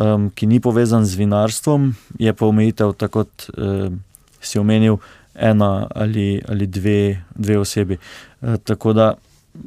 um, 0.00 0.30
ki 0.34 0.48
ni 0.48 0.60
povezan 0.60 1.04
z 1.04 1.20
vinarstvom, 1.20 1.92
je 2.18 2.32
pa 2.32 2.48
omejitev, 2.48 2.96
tako 2.96 3.24
kot 3.24 3.50
um, 3.56 4.00
si 4.40 4.58
omenil, 4.58 4.98
ena 5.34 5.86
ali, 5.94 6.40
ali 6.48 6.66
dve, 6.66 7.22
dve 7.34 7.58
osebi. 7.58 7.96
E, 8.42 8.56
tako 8.64 8.92
da 8.92 9.14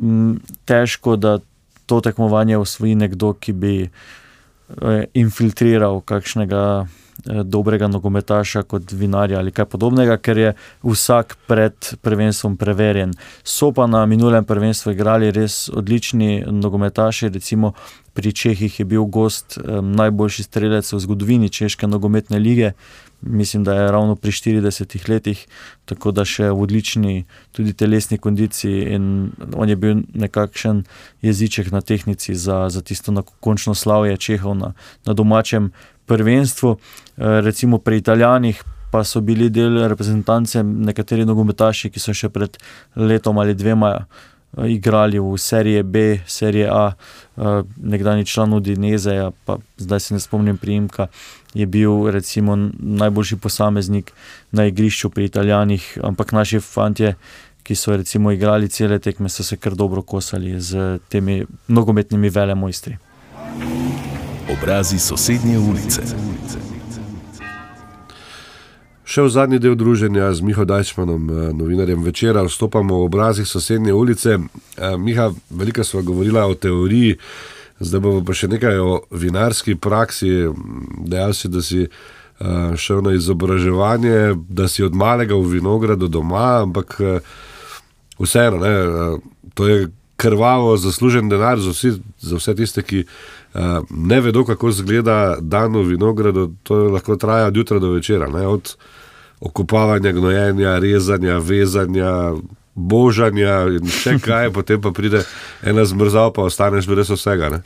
m, 0.01 0.39
težko, 0.65 1.15
da 1.15 1.37
to 1.85 2.01
tekmovanje 2.01 2.57
osvoji 2.57 2.95
nekdo, 2.95 3.33
ki 3.33 3.53
bi 3.53 3.73
eh, 3.83 5.05
infiltriral 5.13 6.01
kakšnega 6.01 6.85
dobrega 7.25 7.87
nogometaša 7.87 8.63
kot 8.63 8.91
vinarja 8.91 9.39
ali 9.39 9.51
kaj 9.51 9.65
podobnega, 9.65 10.17
ker 10.17 10.37
je 10.37 10.53
vsak 10.83 11.37
pred 11.47 11.95
prvenstvom 12.01 12.57
preverjen. 12.57 13.13
So 13.43 13.71
pa 13.71 13.87
na 13.87 14.05
minulem 14.05 14.45
prvenstvu 14.45 14.91
igrali 14.91 15.31
res 15.31 15.69
odlični 15.69 16.43
nogometaši, 16.47 17.29
recimo 17.29 17.73
pri 18.13 18.31
Čehih 18.33 18.79
je 18.79 18.85
bil 18.85 19.05
gost 19.05 19.57
eh, 19.57 19.81
najboljši 19.81 20.43
strelec 20.43 20.93
v 20.93 20.99
zgodovini 20.99 21.49
Češke 21.49 21.87
nogometne 21.87 22.39
lige. 22.39 22.71
Mislim, 23.21 23.63
da 23.63 23.73
je 23.73 23.91
ravno 23.91 24.15
pri 24.15 24.31
40 24.31 25.09
letih, 25.09 25.47
tako 25.85 26.11
da 26.11 26.25
še 26.27 26.49
v 26.51 26.61
odlični 26.61 27.23
tudi 27.51 27.73
telesni 27.73 28.17
kondiciji. 28.17 28.83
In 28.93 29.31
on 29.55 29.69
je 29.69 29.75
bil 29.75 30.03
nekakšen 30.13 30.83
jeziček 31.21 31.71
na 31.71 31.81
tehnici 31.81 32.35
za, 32.35 32.67
za 32.69 32.81
tisto 32.81 33.15
končno 33.39 33.75
slavje 33.75 34.17
Čehov 34.17 34.57
na, 34.59 34.73
na 35.05 35.13
domačem 35.13 35.71
prvenstvu. 36.05 36.77
E, 37.17 37.41
recimo 37.41 37.77
pri 37.77 37.97
Italijanih 37.97 38.63
pa 38.93 39.03
so 39.03 39.21
bili 39.21 39.49
del 39.49 39.87
reprezentance 39.89 40.61
nekateri 40.63 41.25
nogometaši, 41.25 41.89
ki 41.89 41.99
so 41.99 42.13
še 42.13 42.29
pred 42.29 42.59
letom 42.93 43.39
ali 43.41 43.55
dvema 43.57 43.89
eh, 43.97 44.67
igrali 44.75 45.17
v 45.17 45.37
seriji 45.41 45.81
B, 45.83 46.03
serije 46.29 46.67
A, 46.69 46.83
eh, 46.93 47.63
nekdani 47.93 48.27
član 48.29 48.53
Udineze, 48.53 49.15
pa 49.49 49.57
zdaj 49.81 49.99
se 49.99 50.13
ne 50.13 50.21
spomnim 50.21 50.59
priimka, 50.61 51.07
je 51.57 51.65
bil 51.65 52.11
recimo 52.13 52.53
najboljši 53.01 53.39
posameznik 53.41 54.13
na 54.51 54.67
igrišču 54.69 55.09
pri 55.09 55.25
Italijanih, 55.25 55.87
ampak 56.03 56.35
naši 56.37 56.61
fantje, 56.61 57.15
ki 57.63 57.75
so 57.79 57.97
recimo 57.97 58.29
igrali 58.29 58.69
cele 58.69 58.99
tekme, 58.99 59.29
so 59.29 59.41
se 59.41 59.57
kar 59.57 59.73
dobro 59.73 60.03
kosali 60.05 60.53
z 60.61 60.99
temi 61.09 61.41
nogometnimi 61.67 62.29
velemojstri. 62.29 62.97
Obrazi 64.53 64.99
sosednje 64.99 65.57
ulice. 65.57 66.72
Še 69.03 69.25
v 69.27 69.31
zadnji 69.35 69.59
del 69.59 69.75
druženja 69.75 70.31
z 70.31 70.39
Miho 70.39 70.63
Dajčmanom, 70.63 71.23
eh, 71.27 71.51
novinarjem 71.51 72.03
večera, 72.03 72.43
vstopamo 72.47 73.03
v 73.03 73.07
obrazih 73.11 73.47
sosednje 73.47 73.93
ulice. 73.93 74.39
Eh, 74.39 74.97
Miha, 74.97 75.31
veliko 75.49 75.83
smo 75.83 76.01
govorili 76.01 76.39
o 76.39 76.55
teoriji, 76.55 77.17
zdaj 77.79 77.99
bomo 77.99 78.23
pa 78.23 78.33
še 78.33 78.47
nekaj 78.47 78.79
o 78.79 79.01
vinarski 79.11 79.75
praksi. 79.75 80.47
Dejal 81.03 81.33
si, 81.33 81.47
da 81.49 81.61
si 81.61 81.83
uh, 81.83 82.75
šel 82.79 83.01
na 83.03 83.11
izobraževanje, 83.11 84.39
da 84.47 84.67
si 84.67 84.83
od 84.83 84.95
malega 84.95 85.35
v 85.35 85.59
vinogradu 85.59 86.07
doma, 86.07 86.63
ampak 86.63 86.95
vseeno, 88.19 88.57
ne, 88.63 88.73
to 89.53 89.67
je 89.67 89.87
krvavo 90.15 90.77
zaslužen 90.77 91.29
denar 91.29 91.59
za, 91.59 91.71
vsi, 91.75 91.91
za 92.19 92.37
vse 92.39 92.55
tiste, 92.55 92.81
ki 92.81 93.03
ne 93.89 94.21
vedo, 94.21 94.45
kako 94.45 94.69
izgleda 94.69 95.37
dan 95.41 95.75
v 95.75 95.83
vinogradu. 95.93 96.51
To 96.63 96.83
lahko 96.93 97.15
traja 97.15 97.47
od 97.47 97.57
jutra 97.57 97.79
do 97.79 97.91
večera, 97.93 98.27
ne, 98.27 98.47
od 98.47 98.75
okupavanja, 99.39 100.11
gnojenja, 100.11 100.79
rezanja, 100.79 101.37
vezanja. 101.37 102.33
Božanja 102.73 103.67
in 103.69 103.85
še 103.85 104.15
kaj, 104.25 104.47
potem 104.49 104.81
pa 104.81 104.89
pride 104.89 105.19
ena 105.61 105.83
zmrzal, 105.85 106.31
pa 106.33 106.47
ostaneš 106.49 106.87
brez 106.89 107.11
vsega. 107.13 107.59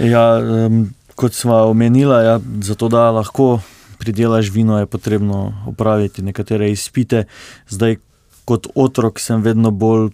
Ja, 0.00 0.40
um, 0.40 0.86
kot 1.20 1.36
smo 1.36 1.58
omenili, 1.68 2.16
ja, 2.24 2.38
zato 2.64 2.88
da 2.88 3.10
lahko 3.12 3.58
pridelaš 4.00 4.48
vino, 4.48 4.78
je 4.80 4.86
potrebno 4.88 5.52
opraviti 5.68 6.24
nekatere 6.24 6.70
izpite. 6.72 7.26
Zdaj, 7.68 7.98
kot 8.44 8.72
otrok, 8.74 9.20
sem 9.20 9.44
vedno 9.44 9.70
bolj 9.70 10.10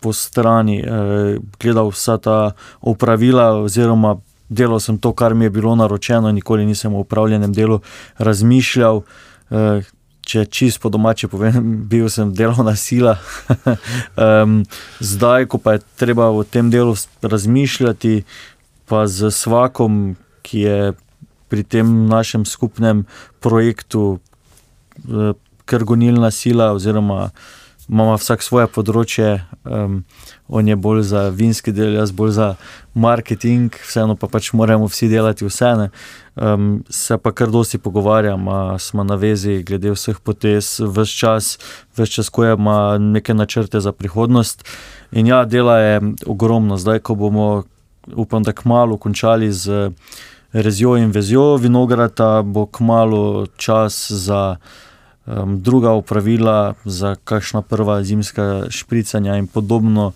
po 0.00 0.12
strani, 0.12 0.80
eh, 0.80 1.38
gledal 1.60 1.90
vsa 1.92 2.18
ta 2.18 2.52
opravila, 2.80 3.64
oziroma 3.64 4.16
delal 4.50 4.80
sem 4.82 4.98
to, 4.98 5.12
kar 5.12 5.34
mi 5.34 5.46
je 5.46 5.50
bilo 5.50 5.74
naročeno, 5.78 6.32
nikoli 6.32 6.66
nisem 6.66 6.94
o 6.94 7.00
upravljenem 7.06 7.52
delu 7.52 7.80
razmišljal. 8.18 9.02
Eh, 9.50 9.82
če 10.20 10.44
čisto 10.46 10.90
domače 10.92 11.28
povem, 11.28 11.70
bil 11.90 12.08
sem 12.12 12.34
delovna 12.34 12.76
sila. 12.76 13.16
um, 14.44 14.60
zdaj, 15.00 15.48
ko 15.50 15.58
pa 15.58 15.78
je 15.78 15.84
treba 15.98 16.28
v 16.34 16.44
tem 16.50 16.70
delu 16.70 16.94
razmišljati, 17.22 18.22
pa 18.90 19.06
z 19.06 19.30
vsakom, 19.30 20.16
ki 20.42 20.66
je 20.66 20.78
pri 21.50 21.62
tem 21.62 21.86
našem 22.10 22.44
skupnem 22.46 23.06
projektu, 23.42 24.18
uh, 24.18 25.32
kar 25.64 25.86
gonilna 25.86 26.30
sila, 26.34 26.72
oziroma 26.74 27.30
imamo 27.90 28.14
vsak 28.14 28.42
svoje 28.46 28.68
področje, 28.70 29.40
um, 29.66 30.02
on 30.46 30.68
je 30.68 30.76
bolj 30.78 31.02
za 31.10 31.24
vinski 31.34 31.72
del, 31.74 31.96
jaz 31.98 32.12
bolj 32.14 32.32
za 32.38 32.48
marketing, 32.94 33.74
vseeno 33.86 34.14
pa 34.18 34.28
pač 34.30 34.52
moramo 34.54 34.86
vsi 34.90 35.08
delati 35.10 35.46
vse. 35.46 35.90
Um, 36.40 36.84
se 36.90 37.18
pa 37.18 37.32
kar 37.34 37.50
dosti 37.50 37.80
pogovarjamo, 37.82 38.78
smo 38.78 39.04
na 39.04 39.18
vezi 39.18 39.60
glede 39.66 39.90
vseh 39.90 40.20
potez, 40.22 40.78
vse 40.78 41.18
čas, 41.18 41.50
vse 41.96 42.06
čas, 42.06 42.30
ko 42.30 42.46
ima 42.46 42.98
neke 42.98 43.34
načrte 43.34 43.82
za 43.82 43.92
prihodnost. 43.92 44.62
In 45.10 45.26
ja, 45.26 45.42
dela 45.44 45.78
je 45.82 46.00
ogromno, 46.30 46.78
zdaj, 46.78 47.02
ko 47.02 47.18
bomo, 47.18 47.64
upam, 48.14 48.46
da 48.46 48.54
kmalo 48.54 49.00
končali 49.02 49.50
z 49.52 49.90
rezijo 50.52 50.94
in 50.96 51.10
vezijo 51.10 51.56
vinograda, 51.56 52.42
bo 52.42 52.66
kmalo 52.66 53.46
čas 53.58 54.10
za 54.10 54.56
um, 55.30 55.62
druga 55.62 55.92
upravila, 55.92 56.74
za 56.84 57.14
kakšna 57.24 57.62
prva 57.62 58.02
zimska 58.02 58.66
špricanja 58.70 59.36
in 59.36 59.46
podobno, 59.46 60.12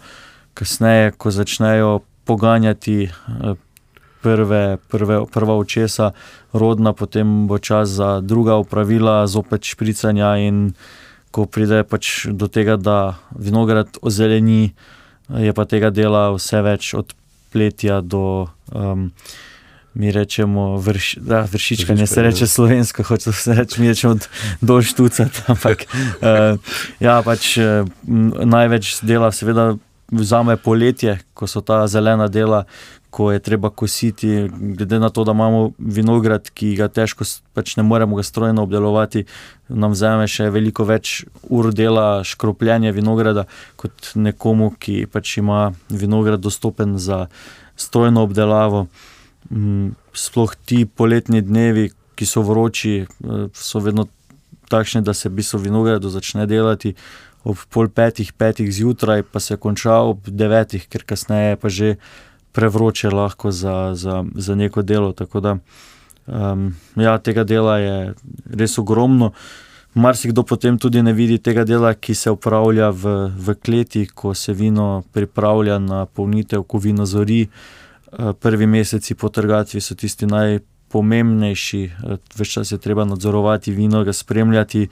kasneje, 0.54 1.10
ko 1.10 1.30
začnejo 1.30 2.00
poganjati 2.24 3.08
uh, 3.08 3.56
prve, 4.22 4.76
prve, 4.88 5.26
prva 5.32 5.54
očesa, 5.56 6.10
rodna, 6.52 6.92
potem 6.92 7.46
bo 7.46 7.58
čas 7.58 7.88
za 7.88 8.20
druga 8.20 8.56
upravila, 8.56 9.26
zopet 9.26 9.64
špricanja 9.64 10.36
in 10.40 10.72
ko 11.30 11.46
pride 11.46 11.82
pač 11.84 12.26
do 12.30 12.48
tega, 12.48 12.76
da 12.76 13.18
vinograd 13.34 13.98
ozeleni, 14.02 14.72
je 15.28 15.52
pa 15.52 15.64
tega 15.66 15.90
dela 15.90 16.30
vse 16.34 16.62
več 16.62 16.94
od 16.94 17.14
pletja 17.52 18.00
do. 18.00 18.48
Um, 18.72 19.10
mi 19.94 20.12
rečemo, 20.12 20.76
vrš, 20.76 21.14
da, 21.16 21.46
vršička, 21.52 21.94
ne 21.94 22.06
se 22.06 22.22
reče 22.22 22.46
slovensko, 22.46 23.02
hoče 23.02 23.32
se 23.32 23.54
reči, 23.54 23.80
mi 23.80 23.88
rečemo 23.88 24.16
dolžtuca. 24.60 25.28
Ampak 25.46 25.86
uh, 25.86 26.58
ja, 27.00 27.22
pač, 27.22 27.56
uh, 27.58 27.86
največ 28.44 28.98
dela, 29.02 29.32
seveda, 29.32 29.74
vzame 30.10 30.56
poletje, 30.56 31.18
ko 31.34 31.46
so 31.46 31.62
ta 31.62 31.86
zelena 31.86 32.28
dela. 32.28 32.64
Ko 33.14 33.28
je 33.30 33.38
treba 33.38 33.70
kositi, 33.70 34.50
glede 34.50 34.98
na 34.98 35.06
to, 35.08 35.22
da 35.24 35.30
imamo 35.32 35.70
vinograd, 35.78 36.48
ki 36.50 36.72
ga 36.74 36.88
težko, 36.90 37.22
pač 37.54 37.76
ne 37.78 37.84
moremo 37.86 38.18
ga 38.18 38.24
strojno 38.26 38.64
obdelovati, 38.66 39.22
nam 39.70 39.94
vzame 39.94 40.26
še 40.26 40.48
veliko 40.50 40.82
več 40.82 41.20
ur 41.46 41.70
dela 41.70 42.24
škropljenja 42.26 42.90
vinograda, 42.90 43.46
kot 43.78 44.10
nekomu, 44.18 44.72
ki 44.74 45.06
pač 45.06 45.36
ima 45.38 45.68
vinograd 45.94 46.42
dostopen 46.42 46.98
za 46.98 47.28
strojno 47.78 48.26
obdelavo. 48.26 48.88
Mm, 48.90 49.13
sploh 50.12 50.54
ti 50.64 50.86
poletni 50.86 51.42
dnevi, 51.42 51.90
ki 52.14 52.26
so 52.26 52.42
vroči, 52.42 53.04
eh, 53.04 53.48
so 53.52 53.78
vedno 53.80 54.06
takšni, 54.68 55.02
da 55.02 55.14
se 55.14 55.28
bistvo 55.28 55.58
vinogradu 55.58 56.08
začne 56.08 56.46
delati 56.46 56.94
ob 57.44 57.58
pol 57.68 57.88
petih, 57.88 58.32
petih 58.32 58.72
zjutraj, 58.72 59.22
pa 59.22 59.40
se 59.40 59.56
konča 59.56 60.00
ob 60.00 60.24
devetih, 60.26 60.88
ker 60.88 61.04
kasneje 61.04 61.56
pa 61.56 61.68
že 61.68 61.96
prevroče 62.52 63.10
lahko 63.10 63.50
za, 63.50 63.92
za, 63.94 64.24
za 64.34 64.54
neko 64.54 64.82
delo. 64.82 65.12
Tako 65.12 65.40
da 65.40 65.58
um, 66.26 66.74
ja, 66.96 67.18
tega 67.18 67.44
dela 67.44 67.78
je 67.78 68.14
res 68.48 68.78
ogromno. 68.78 69.32
Marsikdo 69.94 70.42
potem 70.42 70.78
tudi 70.78 71.02
ne 71.02 71.12
vidi 71.12 71.38
tega 71.38 71.64
dela, 71.64 71.94
ki 71.94 72.14
se 72.14 72.30
upravlja 72.30 72.90
v, 72.90 73.14
v 73.36 73.54
kleti, 73.54 74.06
ko 74.06 74.34
se 74.34 74.52
vino 74.52 75.04
pripravlja 75.12 75.78
na 75.78 76.06
polnitev, 76.06 76.64
ko 76.64 76.78
vino 76.78 77.06
zori. 77.06 77.42
Eh, 77.42 77.83
prvi 78.40 78.66
meseci 78.66 79.14
po 79.14 79.28
trgatvi 79.28 79.80
so 79.80 79.94
tisti 79.94 80.26
najpomembnejši, 80.26 81.82
eh, 81.84 82.16
več 82.36 82.52
čas 82.52 82.72
je 82.72 82.78
treba 82.78 83.04
nadzorovati 83.04 83.72
vino, 83.72 84.04
ga 84.04 84.12
spremljati, 84.12 84.88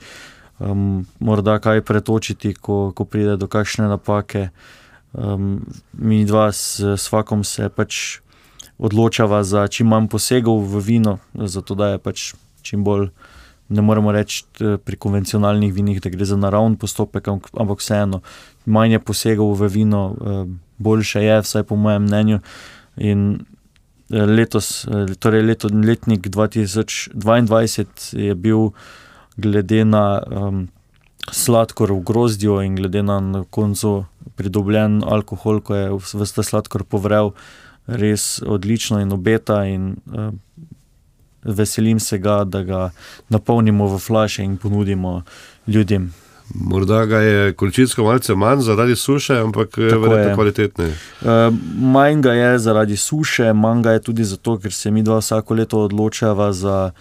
um, 0.59 1.05
morda 1.19 1.59
kaj 1.59 1.81
pretočiti, 1.81 2.53
ko, 2.53 2.91
ko 2.95 3.05
pride 3.05 3.37
do 3.37 3.47
kakšne 3.47 3.87
napake. 3.87 4.49
Um, 5.13 5.61
mi 5.93 6.25
dva 6.25 6.51
s 6.51 6.81
svakom 6.97 7.43
se 7.43 7.69
pač 7.69 8.19
odločava 8.77 9.43
za 9.43 9.67
čim 9.67 9.87
manj 9.87 10.07
posegov 10.09 10.65
v 10.65 10.81
vino, 10.81 11.19
zato 11.33 11.75
da 11.75 11.93
je 11.93 11.99
pač 11.99 12.33
čim 12.61 12.83
bolj. 12.83 13.09
Ne 13.69 13.81
moremo 13.81 14.11
reči 14.11 14.43
eh, 14.59 14.77
pri 14.77 14.97
konvencionalnih 14.97 15.73
vinih, 15.73 16.01
da 16.01 16.09
gre 16.09 16.25
za 16.25 16.37
naravni 16.37 16.77
postopek, 16.77 17.27
ampak 17.29 17.79
vseeno, 17.79 18.21
manj 18.65 18.97
je 18.97 18.99
posegov 18.99 19.53
v 19.55 19.69
vino, 19.71 20.03
boljše 20.77 21.23
je, 21.23 21.41
vsaj 21.41 21.63
po 21.63 21.75
mojem 21.75 22.03
mnenju. 22.03 22.39
In 22.97 23.45
eh, 24.09 24.25
letos, 24.25 24.85
eh, 24.85 25.15
torej 25.19 25.43
leto, 25.43 25.69
letnik 25.73 26.27
2022 26.29 28.13
je 28.13 28.35
bil, 28.35 28.71
glede 29.37 29.85
na 29.85 30.21
um, 30.21 30.67
sladkor 31.31 31.89
v 31.91 32.03
grozdju 32.05 32.59
in 32.61 32.75
glede 32.75 33.01
na, 33.03 33.43
koncu 33.49 34.05
pridobljen 34.37 35.01
alkohol, 35.01 35.61
ko 35.61 35.75
je 35.75 35.87
vse 35.97 36.43
sladkor 36.43 36.83
povrel, 36.83 37.33
res 37.87 38.41
odlično 38.45 39.01
in 39.01 39.11
obeta. 39.11 39.63
In, 39.65 39.95
um, 40.05 40.39
veselim 41.43 41.99
se 41.99 42.17
ga, 42.17 42.43
da 42.43 42.63
ga 42.63 42.89
napolnimo 43.29 43.87
v 43.87 43.99
flaše 43.99 44.43
in 44.43 44.57
ponudimo 44.57 45.21
ljudem. 45.67 46.13
Morda 46.53 47.05
ga 47.05 47.17
je 47.17 47.53
količinsko 47.53 48.03
malce 48.03 48.35
manj 48.35 48.61
zaradi 48.61 48.95
suše, 48.95 49.37
ampak 49.39 49.77
je 49.77 49.97
verjetno 49.97 50.35
kvalitetne. 50.35 50.85
Uh, 50.85 51.27
manj 51.79 52.21
ga 52.21 52.33
je 52.33 52.59
zaradi 52.59 52.97
suše, 52.97 53.53
manj 53.53 53.81
ga 53.81 53.91
je 53.91 54.01
tudi 54.01 54.23
zato, 54.23 54.57
ker 54.59 54.73
se 54.73 54.91
mi 54.91 55.03
dva 55.03 55.17
vsako 55.17 55.53
leto 55.53 55.79
odločava 55.79 56.53
za 56.53 56.91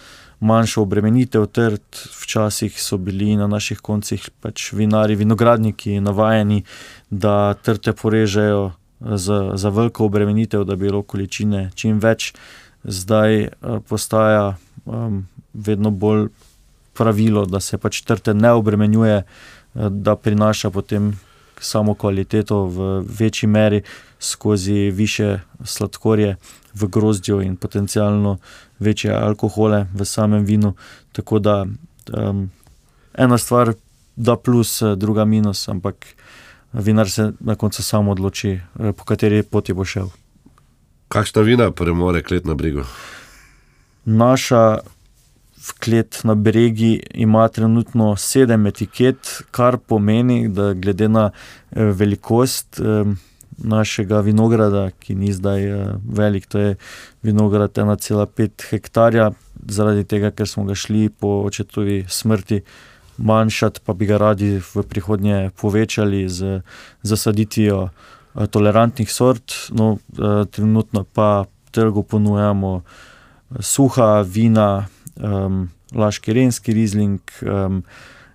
manjšo 0.40 0.82
obremenitev 0.82 1.46
trd. 1.46 1.82
Včasih 2.22 2.82
so 2.82 2.96
bili 2.96 3.36
na 3.36 3.46
naših 3.46 3.80
koncih 3.80 4.30
pač 4.40 4.72
vinari, 4.72 5.14
vinogradniki 5.14 6.00
navajeni, 6.00 6.62
da 7.10 7.54
trte 7.54 7.92
porežejo 7.92 8.70
za, 9.00 9.52
za 9.54 9.68
veliko 9.68 10.04
obremenitev, 10.04 10.64
da 10.64 10.76
bi 10.76 10.86
bilo 10.86 11.02
količine 11.02 11.70
čim 11.74 11.98
več. 11.98 12.32
Zdaj 12.84 13.42
uh, 13.42 13.78
postaja 13.88 14.54
um, 14.84 15.26
vedno 15.54 15.90
bolj 15.90 16.28
pravilo, 16.94 17.46
da 17.46 17.60
se 17.60 17.78
pač 17.78 18.00
trte 18.02 18.34
ne 18.34 18.52
obremenjuje, 18.52 19.16
eh, 19.16 19.88
da 19.90 20.16
prinaša 20.16 20.70
potem 20.70 21.12
samo 21.60 21.94
kvaliteto 21.94 22.64
v 22.66 23.04
večji 23.18 23.48
meri 23.48 23.82
skozi 24.18 24.90
više 24.90 25.40
sladkorje 25.64 26.36
v 26.74 26.86
grozdju 26.86 27.40
in 27.42 27.56
potencialno 27.56 28.38
večje 28.78 29.14
alkohole 29.14 29.86
v 29.94 30.04
samem 30.04 30.44
vinu. 30.44 30.74
Tako 31.12 31.38
da 31.38 31.66
um, 32.12 32.50
ena 33.14 33.38
stvar 33.38 33.74
da 34.16 34.36
plus, 34.36 34.82
eh, 34.82 34.96
druga 34.96 35.24
minus, 35.24 35.68
ampak 35.68 36.06
vinar 36.72 37.10
se 37.10 37.32
na 37.40 37.54
koncu 37.54 37.82
samo 37.82 38.10
odloči, 38.10 38.50
eh, 38.50 38.92
po 38.92 39.04
kateri 39.04 39.42
poti 39.42 39.72
bo 39.72 39.84
šel. 39.84 40.08
Kakšna 41.08 41.42
vina 41.42 41.70
premore 41.70 42.22
klet 42.22 42.44
na 42.44 42.54
brigu? 42.54 42.84
Naša 44.04 44.78
klet 45.78 46.20
na 46.24 46.34
bregi 46.34 47.00
ima 47.14 47.48
trenutno 47.48 48.16
sedem 48.16 48.66
etiket, 48.66 49.42
kar 49.50 49.78
pomeni, 49.78 50.48
da 50.48 50.72
glede 50.72 51.08
na 51.08 51.30
eh, 51.30 51.84
velikost, 51.84 52.80
eh, 52.80 53.14
našega 53.58 54.20
vinograda, 54.20 54.90
ki 55.00 55.14
ni 55.14 55.32
zdaj 55.32 55.66
uh, 55.72 55.88
velik, 56.04 56.46
to 56.46 56.58
je 56.58 56.76
vinograd 57.22 57.72
1,5 57.72 58.70
hektarja, 58.70 59.30
zaradi 59.68 60.04
tega, 60.04 60.30
ker 60.30 60.48
smo 60.48 60.64
ga 60.64 60.74
šli 60.74 61.08
po 61.08 61.42
očetovi 61.46 62.04
smrti 62.08 62.62
manjšati, 63.18 63.80
pa 63.84 63.94
bi 63.94 64.08
ga 64.08 64.18
radi 64.18 64.56
v 64.58 64.82
prihodnje 64.88 65.50
povečali 65.60 66.28
z 66.28 66.60
zasaditvijo 67.02 67.82
uh, 67.82 68.46
tolerantnih 68.46 69.12
sort. 69.12 69.54
No, 69.70 69.96
trenutno 70.50 71.04
pa 71.04 71.44
trgu 71.70 72.02
ponujamo 72.02 72.82
suha 73.60 74.20
vina, 74.22 74.86
um, 75.16 75.68
laški 75.94 76.32
renski 76.32 76.72
rizling. 76.72 77.20
Um, 77.42 77.82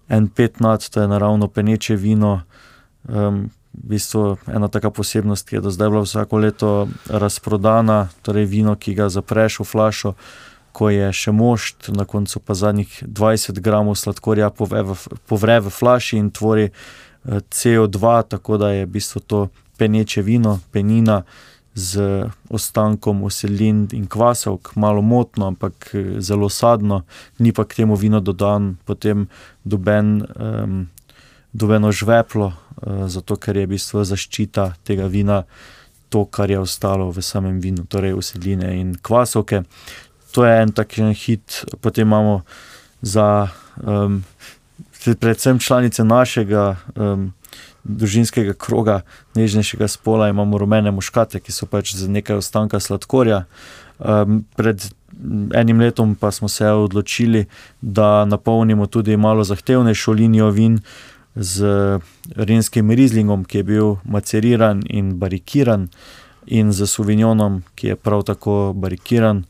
En 0.08 0.28
pet 0.28 0.60
nad, 0.60 0.90
to 0.90 1.02
je 1.02 1.08
naravno 1.08 1.48
peneče 1.48 1.96
vino, 1.96 2.42
um, 3.10 3.50
v 3.74 3.90
bistvu 3.90 4.38
ena 4.48 4.68
taka 4.68 4.90
posebnost, 4.90 5.50
ki 5.50 5.56
je 5.56 5.62
do 5.62 5.72
zdaj 5.72 5.90
bila 5.90 6.02
vsako 6.02 6.38
leto 6.38 6.88
razprodana, 7.10 8.08
torej 8.22 8.46
vino, 8.46 8.76
ki 8.76 8.96
ga 8.96 9.10
zapreš 9.10 9.60
v 9.60 9.64
flašo, 9.64 10.14
ko 10.72 10.90
je 10.90 11.12
še 11.14 11.32
mošt, 11.32 11.90
na 11.94 12.06
koncu 12.06 12.40
pa 12.40 12.54
zadnjih 12.54 13.04
20 13.04 13.60
gramov 13.60 13.98
sladkorja 13.98 14.50
povre 14.50 15.60
v 15.60 15.70
flaši 15.70 16.18
in 16.18 16.32
tvori 16.32 16.70
eh, 16.70 16.74
CO2, 17.52 18.24
tako 18.30 18.58
da 18.58 18.72
je 18.72 18.86
v 18.86 18.92
bistvu 18.98 19.22
to 19.22 19.48
peneče 19.78 20.22
vino, 20.22 20.60
penina. 20.72 21.24
Z 21.78 22.26
ostankom 22.50 23.22
uselin 23.22 23.84
in 23.94 24.08
kvasov, 24.10 24.74
malo 24.74 25.04
motno, 25.06 25.54
ampak 25.54 25.92
eh, 25.94 26.18
zelo 26.18 26.50
sadno, 26.50 27.04
ni 27.38 27.54
pa 27.54 27.70
k 27.70 27.84
temu 27.84 27.94
vino 27.94 28.18
dodan, 28.18 28.78
potem 28.86 29.28
doben 29.62 30.26
um, 30.26 30.88
dobeno 31.54 31.92
žveplo, 31.92 32.50
uh, 32.50 33.06
zato 33.06 33.38
ker 33.38 33.58
je 33.58 33.66
v 33.68 33.74
bistvu 33.78 34.02
zaščita 34.04 34.72
tega 34.82 35.06
vina 35.06 35.44
to, 36.10 36.26
kar 36.26 36.50
je 36.50 36.60
ostalo 36.60 37.12
v 37.12 37.22
samem 37.22 37.60
vinu, 37.62 37.86
torej 37.86 38.18
usedline 38.18 38.74
in 38.80 38.96
kvasovke. 38.98 39.64
To 40.34 40.46
je 40.46 40.54
en 40.62 40.72
tak 40.72 40.98
hit, 40.98 41.66
potem 41.82 42.08
imamo 42.08 42.42
za 43.02 43.48
um, 43.84 44.24
predvsem 45.20 45.60
članice 45.60 46.04
našega. 46.04 46.78
Um, 46.96 47.37
Družinskega 47.88 48.54
kroga, 48.54 49.02
nežnejšega 49.36 49.88
spola, 49.88 50.30
imamo 50.30 50.60
rumene 50.60 50.92
muškate, 50.92 51.40
ki 51.40 51.56
so 51.56 51.66
pač 51.66 51.96
za 51.96 52.10
nekaj 52.12 52.42
ostanka 52.44 52.80
sladkorja. 52.84 53.46
Um, 53.98 54.44
pred 54.60 54.90
enim 55.56 55.80
letom 55.82 56.16
pa 56.20 56.32
smo 56.32 56.50
se 56.52 56.68
odločili, 56.68 57.46
da 57.82 58.26
napolnimo 58.26 58.86
tudi 58.86 59.18
malo 59.18 59.44
zahtevnejšo 59.48 60.12
linijo 60.12 60.52
vin, 60.52 60.82
z 61.38 61.66
renskim 62.36 62.92
rizlingom, 62.92 63.46
ki 63.46 63.58
je 63.58 63.64
bil 63.64 63.96
maceriran 64.04 64.82
in 64.90 65.18
barikiran, 65.22 65.88
in 66.48 66.72
z 66.74 66.88
suvinjonom, 66.88 67.62
ki 67.76 67.94
je 67.94 67.96
prav 67.96 68.24
tako 68.24 68.74
barikiran. 68.74 69.44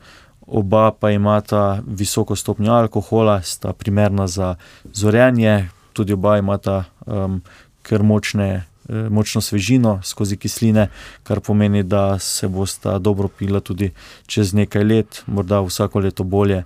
Oba 0.47 0.91
pa 0.91 1.11
imata 1.11 1.81
visoko 1.87 2.35
stopnjo 2.35 2.73
alkohola, 2.73 3.41
sta 3.43 3.73
primerna 3.73 4.27
za 4.27 4.55
zorenje, 4.93 5.69
tudi 5.93 6.13
oba 6.13 6.37
imata 6.37 6.83
um, 7.05 7.41
kar 7.87 8.03
močne, 8.03 8.49
eh, 8.89 9.09
močno 9.09 9.41
svežino 9.41 9.99
skozi 10.03 10.37
kisline, 10.37 10.89
kar 11.23 11.39
pomeni, 11.39 11.83
da 11.83 12.19
se 12.19 12.47
bosta 12.47 12.97
dobro 12.99 13.27
pila 13.27 13.59
tudi 13.59 13.91
čez 14.27 14.53
nekaj 14.53 14.83
let, 14.83 15.23
morda 15.27 15.61
vsako 15.61 15.99
leto 15.99 16.23
bolje. 16.23 16.63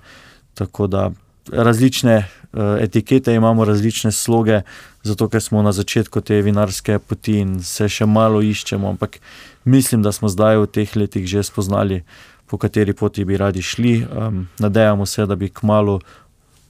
Tako 0.54 0.88
da 0.88 1.12
različne 1.52 2.18
uh, 2.18 2.60
etikete 2.80 3.34
imamo, 3.34 3.66
različne 3.66 4.12
sloge, 4.12 4.62
zato 5.04 5.28
ker 5.30 5.42
smo 5.42 5.62
na 5.62 5.72
začetku 5.72 6.22
te 6.22 6.42
vinarske 6.42 7.00
poti 7.00 7.40
in 7.42 7.60
se 7.64 7.90
še 7.90 8.06
malo 8.06 8.42
iščemo. 8.42 8.90
Ampak 8.90 9.20
mislim, 9.64 10.02
da 10.02 10.12
smo 10.12 10.30
zdaj 10.30 10.62
v 10.62 10.68
teh 10.68 10.96
letih 10.96 11.26
že 11.28 11.44
spoznali, 11.44 12.04
po 12.48 12.58
kateri 12.58 12.94
poti 12.94 13.26
bi 13.26 13.38
radi 13.38 13.62
šli. 13.62 14.06
Um, 14.06 14.48
nadejamo 14.60 15.06
se, 15.06 15.26
da 15.26 15.36
bi 15.36 15.50
kmalo 15.50 16.00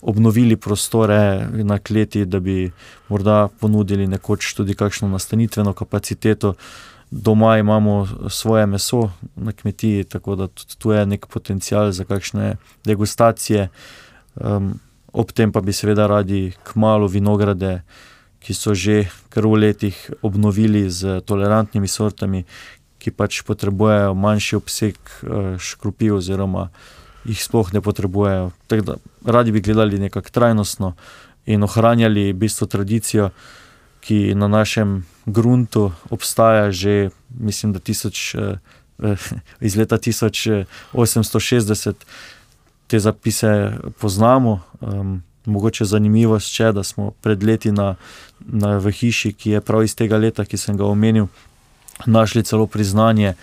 obnovili 0.02 0.56
prostore 0.56 1.48
na 1.52 1.80
kleti, 1.80 2.26
da 2.26 2.40
bi 2.40 2.72
morda 3.10 3.48
ponudili 3.60 4.08
nekoč 4.08 4.54
tudi 4.54 4.76
kakšno 4.76 5.08
nastanitveno 5.08 5.74
kapaciteto. 5.74 6.54
Doma 7.12 7.58
imamo 7.58 8.08
svoje 8.30 8.66
meso 8.66 9.12
na 9.36 9.52
kmetiji, 9.52 10.04
tako 10.04 10.36
da 10.36 10.48
tudi 10.48 10.76
tu 10.78 10.92
je 10.92 11.06
nek 11.06 11.28
potencial 11.28 11.92
za 11.92 12.04
kakšne 12.04 12.56
degustacije. 12.86 13.70
Um, 14.36 14.80
ob 15.14 15.32
tem 15.32 15.52
pa 15.52 15.62
bi 15.62 15.74
seveda 15.74 16.08
radi 16.08 16.54
kmalo 16.64 17.08
vinograde, 17.08 17.82
ki 18.40 18.54
so 18.54 18.74
že 18.74 19.06
kar 19.30 19.46
v 19.46 19.60
letih 19.60 19.98
obnovili 20.22 20.90
z 20.90 21.22
tolerantnimi 21.22 21.88
sortami, 21.88 22.46
ki 22.98 23.12
pač 23.12 23.42
potrebujejo 23.44 24.16
manjši 24.16 24.56
obseg 24.56 24.96
uh, 24.96 25.60
škropi, 25.60 26.12
oziroma 26.12 26.70
jih 27.26 27.44
sploh 27.44 27.74
ne 27.74 27.82
potrebujejo. 27.82 28.52
Da, 28.70 28.96
radi 29.26 29.52
bi 29.52 29.62
gledali 29.62 30.00
nekako 30.00 30.30
trajnostno 30.30 30.94
in 31.46 31.64
ohranjali 31.64 32.34
bistvo 32.34 32.68
tradicijo, 32.68 33.30
ki 34.02 34.36
na 34.36 34.48
našem 34.48 35.06
gruntu 35.26 35.92
obstaja 36.10 36.72
že, 36.72 37.10
mislim, 37.40 37.74
da 37.74 37.80
tisoč, 37.80 38.36
uh, 38.36 38.58
iz 39.60 39.76
leta 39.76 39.98
1860 39.98 41.94
te 42.88 43.00
zapise 43.00 43.74
poznamo. 44.00 44.60
Um, 44.82 45.24
mogoče 45.46 45.86
zanimivo 45.86 46.40
je, 46.60 46.72
da 46.72 46.84
smo 46.84 47.12
pred 47.12 47.44
leti 47.44 47.72
na, 47.72 47.96
na 48.40 48.78
v 48.78 48.92
hiši, 48.92 49.34
ki 49.34 49.50
je 49.50 49.62
prav 49.62 49.84
iz 49.84 49.96
tega 49.96 50.18
leta, 50.18 50.46
ki 50.46 50.58
sem 50.58 50.78
ga 50.78 50.86
omenil, 50.86 51.28
našli 52.06 52.44
celo 52.44 52.68
priznanje 52.68 53.34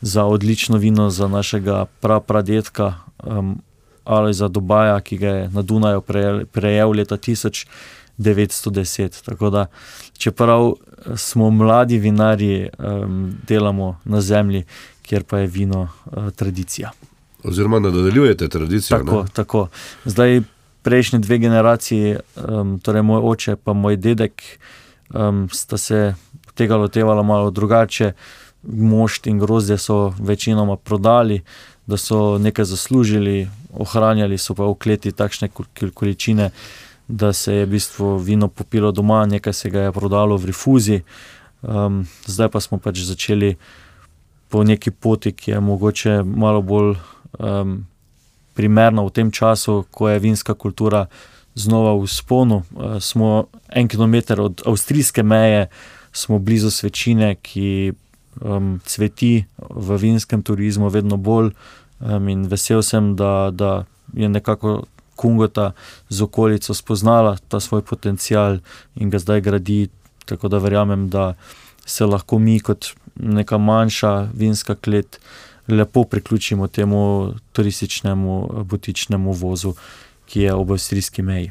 za 0.00 0.24
odlično 0.24 0.78
vino 0.78 1.10
za 1.10 1.28
našega 1.28 1.84
prapradetka 2.00 2.94
um, 3.22 3.62
ali 4.04 4.34
za 4.34 4.48
Dubaja, 4.48 5.00
ki 5.00 5.18
ga 5.18 5.28
je 5.28 5.48
na 5.48 5.62
Dunaju 5.62 6.00
prejel, 6.00 6.46
prejel 6.46 6.90
leta 6.90 7.16
1910. 7.16 9.24
Tako 9.24 9.50
da, 9.50 9.66
čeprav 10.18 10.72
smo 11.16 11.50
mladi 11.50 11.98
vinari, 11.98 12.68
um, 12.78 13.34
delamo 13.48 13.98
na 14.04 14.20
zemlji, 14.20 14.64
kjer 15.02 15.24
pa 15.24 15.38
je 15.38 15.46
vino 15.46 15.82
uh, 15.82 15.88
tradicija. 16.30 16.90
Oziroma, 17.44 17.78
nadaljujete 17.78 18.48
tradicijo. 18.48 18.98
Tako, 18.98 19.26
tako. 19.32 19.68
Zdaj, 20.04 20.42
prejšnji 20.82 21.18
dve 21.18 21.38
generaciji, 21.38 22.16
um, 22.48 22.78
torej 22.78 23.02
moj 23.02 23.20
oče 23.24 23.56
in 23.66 23.76
moj 23.76 23.96
dedek, 23.96 24.42
um, 25.14 25.48
sta 25.52 25.78
se 25.78 26.14
tega 26.54 26.76
lotevali 26.76 27.24
malo 27.24 27.50
drugače. 27.50 28.12
Mošt 28.62 29.26
in 29.26 29.38
grozdje 29.38 29.78
so 29.78 30.14
večinoma 30.18 30.76
prodali, 30.76 31.40
da 31.92 31.98
so 32.00 32.38
nekaj 32.38 32.64
zaslužili, 32.64 33.48
ohranjali 33.76 34.38
so 34.40 34.54
pa 34.56 34.64
v 34.64 34.78
kleti 34.80 35.12
takšne 35.12 35.50
količine, 35.94 36.50
da 37.08 37.32
se 37.32 37.52
je 37.54 37.66
v 37.66 37.70
bistvu 37.76 38.16
vino 38.16 38.48
popilo 38.48 38.92
doma, 38.92 39.26
nekaj 39.26 39.52
se 39.52 39.70
ga 39.70 39.80
je 39.86 39.92
prodalo 39.92 40.36
v 40.40 40.48
rifuzi. 40.48 41.02
Um, 41.62 42.06
zdaj 42.26 42.48
pa 42.48 42.60
smo 42.64 42.78
pač 42.80 43.04
začeli 43.04 43.56
po 44.48 44.64
neki 44.64 44.90
poti, 44.90 45.32
ki 45.32 45.50
je 45.50 45.60
mogoče 45.60 46.22
malo 46.24 46.62
bolj 46.62 46.96
um, 47.38 47.84
primerno 48.56 49.04
v 49.06 49.12
tem 49.12 49.30
času, 49.30 49.84
ko 49.90 50.08
je 50.08 50.18
vinska 50.18 50.54
kultura 50.54 51.06
znova 51.54 51.92
v 52.00 52.08
sponu. 52.08 52.62
Uh, 52.72 52.96
smo 53.00 53.52
en 53.68 53.88
kilometr 53.88 54.40
od 54.40 54.64
avstrijske 54.66 55.22
meje, 55.22 55.68
smo 56.12 56.38
blizu 56.38 56.70
svečine, 56.70 57.34
ki 57.34 57.92
um, 58.40 58.80
cveti 58.84 59.44
v 59.60 59.96
vinskem 60.00 60.42
turizmu, 60.42 60.88
vedno 60.88 61.16
bolj. 61.16 61.52
Um, 62.02 62.28
in 62.28 62.46
vesel 62.50 62.82
sem, 62.82 63.14
da, 63.16 63.50
da 63.50 63.84
je 64.12 64.28
nekako 64.28 64.82
Kungota 65.16 65.72
z 66.08 66.22
okolico 66.22 66.74
spoznala 66.74 67.36
ta 67.48 67.60
svoj 67.60 67.82
potencial 67.82 68.58
in 68.96 69.10
ga 69.10 69.18
zdaj 69.18 69.40
gradi. 69.40 69.88
Tako 70.24 70.48
da 70.48 70.58
verjamem, 70.58 71.08
da 71.10 71.34
se 71.86 72.06
lahko 72.06 72.38
mi, 72.38 72.60
kot 72.60 72.94
neka 73.14 73.58
manjša 73.58 74.28
vinska 74.34 74.74
klet, 74.74 75.20
lepo 75.68 76.04
priključimo 76.04 76.66
temu 76.68 77.34
turističnemu, 77.52 78.64
butičnemu 78.64 79.32
vozu, 79.32 79.74
ki 80.26 80.40
je 80.40 80.54
ob 80.54 80.70
avstrijski 80.70 81.22
meji. 81.22 81.50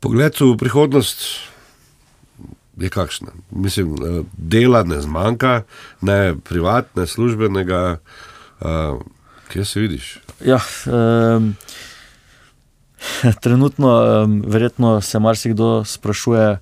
Pogled 0.00 0.40
v 0.40 0.56
prihodnost 0.56 1.24
je 2.76 2.88
kakšen. 2.88 3.28
Mislim, 3.50 3.94
eh, 3.94 4.22
dela 4.32 4.82
ne 4.84 5.00
zmanjka, 5.00 5.62
ne 6.00 6.34
privatne, 6.36 7.06
službenega. 7.06 7.98
Uh, 8.60 9.00
kje 9.48 9.64
se 9.64 9.80
vidiš? 9.80 10.18
Ja, 10.44 10.60
um, 10.86 11.54
trenutno, 13.42 14.22
um, 14.24 14.42
verjetno 14.46 15.00
se 15.00 15.18
marsikdo 15.18 15.84
sprašuje, 15.84 16.58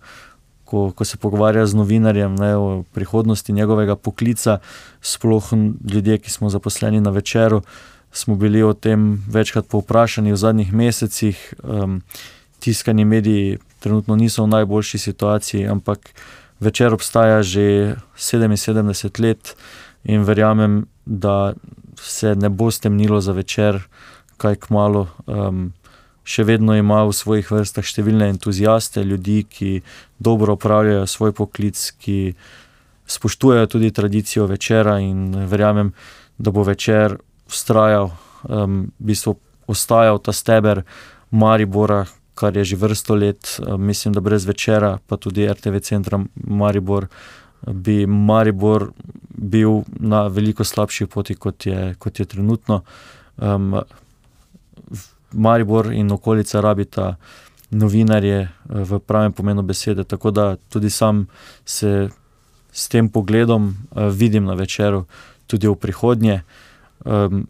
ko, 0.65 0.91
ko 0.91 1.05
se 1.05 1.17
pogovarja 1.17 1.67
z 1.67 1.75
novinarjem 1.75 2.35
ne, 2.35 2.57
o 2.57 2.85
prihodnosti 2.95 3.53
njegovega 3.53 3.97
poklica, 3.97 4.59
sploh 5.01 5.53
ljudje, 5.93 6.19
ki 6.19 6.31
smo 6.31 6.51
zaposleni 6.51 7.01
na 7.01 7.11
večeru, 7.11 7.63
smo 8.13 8.35
bili 8.35 8.63
o 8.63 8.73
tem 8.73 9.25
večkrat 9.29 9.69
povprašani 9.69 10.33
v 10.33 10.37
zadnjih 10.37 10.73
mesecih. 10.73 11.55
Um, 11.63 12.03
tiskani 12.59 13.05
mediji 13.05 13.59
trenutno 13.79 14.17
niso 14.17 14.43
v 14.43 14.49
najboljši 14.49 14.99
situaciji, 14.99 15.67
ampak 15.67 16.11
večer 16.61 16.95
obstaja 16.95 17.43
že 17.43 17.97
77 18.17 19.21
let 19.23 19.57
in 20.05 20.23
verjamem, 20.23 20.87
da 21.05 21.55
se 22.01 22.35
ne 22.35 22.49
bo 22.49 22.71
stemnilo 22.71 23.21
za 23.21 23.33
večer, 23.33 23.83
kaj 24.37 24.57
kmalo. 24.69 25.07
Um, 25.27 25.73
še 26.27 26.45
vedno 26.45 26.75
ima 26.75 27.05
v 27.07 27.15
svojih 27.15 27.51
vrstah 27.51 27.87
številne 27.87 28.29
entuzijaste, 28.35 29.05
ljudi, 29.07 29.45
ki 29.47 29.71
dobro 30.19 30.57
opravljajo 30.59 31.07
svoj 31.07 31.33
poklic, 31.39 31.79
ki 32.03 32.35
spoštujejo 33.07 33.71
tudi 33.71 33.93
tradicijo 33.95 34.49
večera 34.51 34.99
in 34.99 35.47
verjamem, 35.47 35.93
da 36.39 36.51
bo 36.51 36.67
večer 36.67 37.17
ustrajal, 37.47 38.11
um, 38.51 38.91
v 38.99 39.13
bistvu 39.13 39.37
ostajal 39.71 40.19
ta 40.19 40.35
steber 40.35 40.83
Maribora, 41.31 42.05
kar 42.37 42.57
je 42.57 42.65
že 42.65 42.77
vrsto 42.77 43.15
let, 43.15 43.61
mislim, 43.79 44.13
da 44.13 44.21
brez 44.21 44.45
večera, 44.45 44.99
pa 45.07 45.17
tudi 45.17 45.47
RTV 45.49 45.81
centra 45.81 46.21
Maribor, 46.35 47.09
bi 47.67 48.07
Maribor 48.07 48.91
bil 49.29 49.83
na 50.01 50.27
veliko 50.27 50.65
slabši 50.65 51.07
poti, 51.07 51.35
kot 51.35 51.67
je, 51.67 51.95
kot 51.99 52.21
je 52.21 52.25
trenutno. 52.25 52.83
Um, 53.37 53.75
Maribor 55.33 55.93
in 55.93 56.13
okolica 56.13 56.61
rabita 56.61 57.17
novinarje 57.71 58.49
v 58.69 58.99
pravem 58.99 59.33
pomenu 59.33 59.63
besede, 59.63 60.05
tako 60.05 60.31
da 60.31 60.57
tudi 60.71 60.91
sam 60.91 61.27
se 61.65 62.09
s 62.73 62.89
tem 62.89 63.09
pogledom 63.09 63.69
uh, 63.69 64.09
vidim 64.13 64.45
na 64.45 64.55
večeru, 64.55 65.05
tudi 65.47 65.69
v 65.69 65.75
prihodnje. 65.75 66.43
Um, 67.05 67.47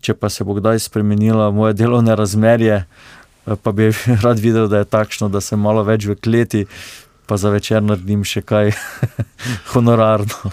če 0.00 0.14
pa 0.14 0.28
se 0.30 0.44
bo 0.44 0.54
kdaj 0.54 0.78
spremenilo 0.78 1.50
moje 1.52 1.74
delovne 1.74 2.16
razmerje, 2.16 2.84
uh, 2.84 3.56
pa 3.62 3.72
bi 3.72 3.90
rad 4.24 4.38
videl, 4.38 4.68
da 4.68 4.78
je 4.78 4.90
takšno, 4.90 5.28
da 5.28 5.40
sem 5.40 5.60
malo 5.60 5.84
več 5.84 6.06
v 6.06 6.16
kleti, 6.16 6.66
pa 7.26 7.36
za 7.36 7.50
večer 7.50 7.82
naredim 7.82 8.24
še 8.24 8.42
kaj 8.46 8.72
honorarno. 9.72 10.52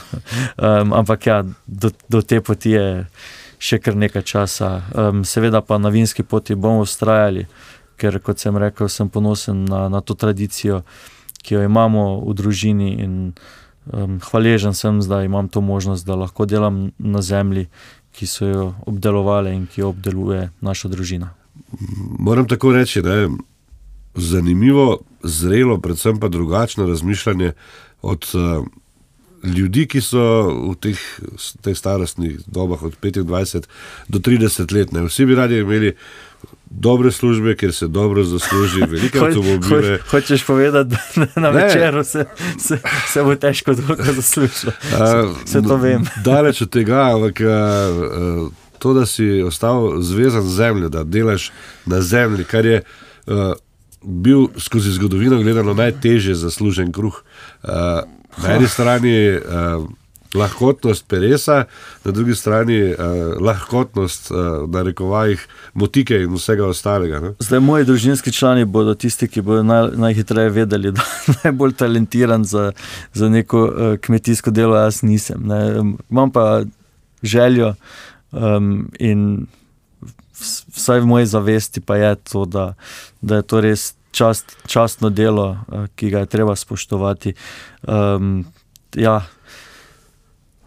Um, 0.57 0.93
ampak 0.93 1.27
ja, 1.27 1.43
do, 1.67 1.91
do 2.09 2.21
te 2.21 2.41
poti 2.41 2.75
je 2.75 2.87
še 3.63 3.79
kar 3.79 3.95
nekaj 3.95 4.25
časa. 4.27 4.71
Um, 4.91 5.23
seveda 5.23 5.61
pa 5.61 5.77
na 5.77 5.93
vinski 5.93 6.23
poti 6.23 6.55
bomo 6.55 6.83
ustrajali, 6.83 7.45
ker 7.97 8.19
kot 8.19 8.41
sem 8.41 8.57
rekel, 8.59 8.89
sem 8.89 9.09
ponosen 9.09 9.65
na, 9.69 9.85
na 9.89 10.01
to 10.01 10.17
tradicijo, 10.19 10.81
ki 11.43 11.59
jo 11.59 11.67
imamo 11.67 12.23
v 12.25 12.35
družini. 12.35 12.89
In, 13.05 13.15
um, 13.91 14.19
hvaležen 14.31 14.73
sem, 14.73 14.99
da 15.07 15.23
imam 15.23 15.47
to 15.47 15.61
možnost, 15.61 16.05
da 16.05 16.15
lahko 16.19 16.45
delam 16.45 16.89
na 16.97 17.21
zemlji, 17.21 17.67
ki 18.13 18.27
so 18.27 18.45
jo 18.45 18.65
obdelovali 18.85 19.55
in 19.55 19.65
ki 19.67 19.81
jo 19.81 19.89
obdeluje 19.89 20.49
naša 20.61 20.91
družina. 20.91 21.33
Moram 22.19 22.47
tako 22.47 22.73
reči, 22.73 23.01
da 23.01 23.13
je 23.13 23.29
zanimivo, 24.15 24.99
zrelo, 25.23 25.77
predvsem 25.77 26.19
pa 26.19 26.27
drugačno 26.27 26.87
razmišljanje 26.87 27.51
od 28.01 28.25
uh, 28.33 28.65
ljudi, 29.43 29.87
ki 29.87 30.01
so 30.01 30.23
v 30.71 30.75
teh, 30.79 30.99
teh 31.61 31.77
starostnih 31.77 32.39
dobah 32.47 32.83
od 32.83 32.95
25 33.01 33.67
do 34.07 34.19
30 34.19 34.73
let. 34.73 34.91
Ne. 34.91 35.03
Vsi 35.07 35.25
bi 35.25 35.35
radi 35.35 35.59
imeli 35.59 35.95
dobre 36.69 37.11
službe, 37.11 37.55
ker 37.55 37.73
se 37.73 37.87
dobro 37.87 38.23
zasluži, 38.23 38.85
velike 38.91 39.19
avtomobile. 39.19 39.97
Ho, 39.97 40.03
hočeš 40.09 40.45
povedati, 40.45 40.95
da 41.15 41.41
na 41.41 41.51
ne. 41.51 41.63
večeru 41.63 42.03
se, 42.03 42.25
se, 42.59 42.79
se 43.13 43.23
bo 43.23 43.35
težko 43.35 43.73
dobro 43.73 44.13
zaslužiti. 44.13 44.67
Se 45.45 45.61
to 45.61 45.77
vem. 45.77 46.05
Daleč 46.23 46.61
od 46.61 46.69
tega, 46.69 47.11
ampak 47.13 47.39
to, 48.79 48.93
da 48.93 49.05
si 49.05 49.41
ostal 49.41 50.01
zvezan 50.01 50.41
z 50.41 50.55
zemljo, 50.55 50.89
da 50.89 51.03
delaš 51.03 51.51
na 51.85 52.01
zemlji, 52.01 52.43
kar 52.43 52.65
je. 52.65 52.81
Bil 54.03 54.47
skozi 54.59 54.91
zgodovino 54.91 55.39
gledano 55.41 55.73
najtežje 55.73 56.35
zaslužen 56.35 56.91
kruh. 56.91 57.23
Uh, 57.63 57.69
na 58.43 58.55
eni 58.55 58.67
strani 58.67 59.13
uh, 59.37 59.85
lahkotnost 60.33 61.05
peresa, 61.07 61.65
na 62.05 62.11
drugi 62.11 62.35
strani 62.35 62.93
uh, 62.93 62.97
lahkotnost, 63.41 64.31
uh, 64.31 64.69
na 64.69 64.81
rekovajih, 64.81 65.47
motike 65.73 66.17
in 66.23 66.33
vsega 66.33 66.65
ostalega. 66.65 67.19
Ne? 67.19 67.33
Zdaj, 67.39 67.59
moji 67.59 67.85
družinski 67.85 68.31
člani 68.33 68.65
bodo 68.65 68.95
tisti, 68.95 69.27
ki 69.27 69.41
bodo 69.41 69.63
naj, 69.63 69.91
najhitreje 69.95 70.49
vedeli, 70.49 70.91
da 70.95 71.01
je 71.27 71.35
najbolj 71.43 71.73
talentiran 71.77 72.45
za, 72.45 72.71
za 73.13 73.29
neko 73.29 73.63
uh, 73.63 73.97
kmetijsko 74.01 74.51
delo, 74.51 74.77
jaz 74.77 75.03
nisem. 75.03 75.45
Ne? 75.47 75.61
Imam 76.09 76.31
pa 76.31 76.63
željo 77.23 77.75
um, 78.31 78.89
in 78.99 79.45
vsaj 80.75 80.99
v 80.99 81.05
moji 81.05 81.25
zavesti 81.25 81.81
pa 81.81 81.95
je 81.95 82.15
to, 82.15 82.45
da, 82.45 82.73
da 83.21 83.41
je 83.41 83.47
to 83.47 83.61
res. 83.61 83.93
Čast, 84.13 84.51
častno 84.69 85.09
delo, 85.09 85.57
ki 85.97 86.11
ga 86.13 86.19
je 86.21 86.29
treba 86.29 86.53
spoštovati. 86.53 87.31
Um, 87.81 88.43
ja, 88.93 89.25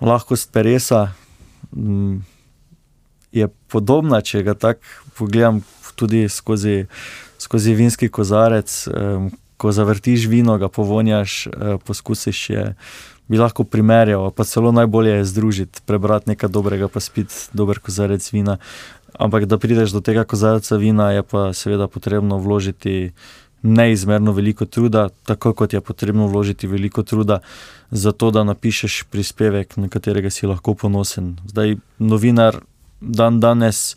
lahkost 0.03 0.51
peresa 0.51 1.13
mm, 1.71 2.27
je 3.31 3.49
podobna, 3.71 4.19
če 4.19 4.43
ga 4.43 4.57
tako 4.59 4.83
pogledam, 5.15 5.63
tudi 5.97 6.29
skozi, 6.29 6.85
skozi 7.39 7.75
vinski 7.75 8.09
kozarec. 8.09 8.89
Ko 9.57 9.73
zavrtiš 9.73 10.27
vino, 10.29 10.59
ga 10.61 10.69
povonjaš, 10.69 11.47
eh, 11.47 11.79
poskusiš 11.85 12.51
je. 12.51 12.65
Bi 13.29 13.39
lahko 13.41 13.65
primerjal, 13.65 14.31
pa 14.31 14.45
celo 14.45 14.73
najbolje 14.73 15.15
je 15.17 15.25
združiti, 15.25 15.81
prebrati 15.87 16.29
nekaj 16.31 16.49
dobrega, 16.53 16.89
pa 16.89 17.01
spiti 17.01 17.35
dober 17.57 17.81
kozarec 17.81 18.33
vina. 18.33 18.59
Ampak 19.19 19.47
da 19.49 19.59
prideš 19.59 19.95
do 19.97 20.01
tega 20.01 20.25
kozarca 20.25 20.77
vina, 20.77 21.11
je 21.13 21.23
pa 21.23 21.53
seveda 21.57 21.89
potrebno 21.89 22.39
vložiti 22.39 23.13
neizmerno 23.63 24.33
veliko 24.33 24.67
truda, 24.67 25.09
tako 25.25 25.53
kot 25.53 25.73
je 25.73 25.81
potrebno 25.81 26.27
vložiti 26.29 26.67
veliko 26.67 27.03
truda 27.03 27.41
za 27.91 28.13
to, 28.13 28.31
da 28.31 28.45
napišeš 28.45 29.03
prispevek, 29.11 29.77
na 29.77 29.89
katerega 29.89 30.31
si 30.31 30.47
lahko 30.47 30.75
ponosen. 30.75 31.37
Zdaj, 31.49 31.77
novinar, 31.99 32.61
dan 33.01 33.41
danes 33.41 33.97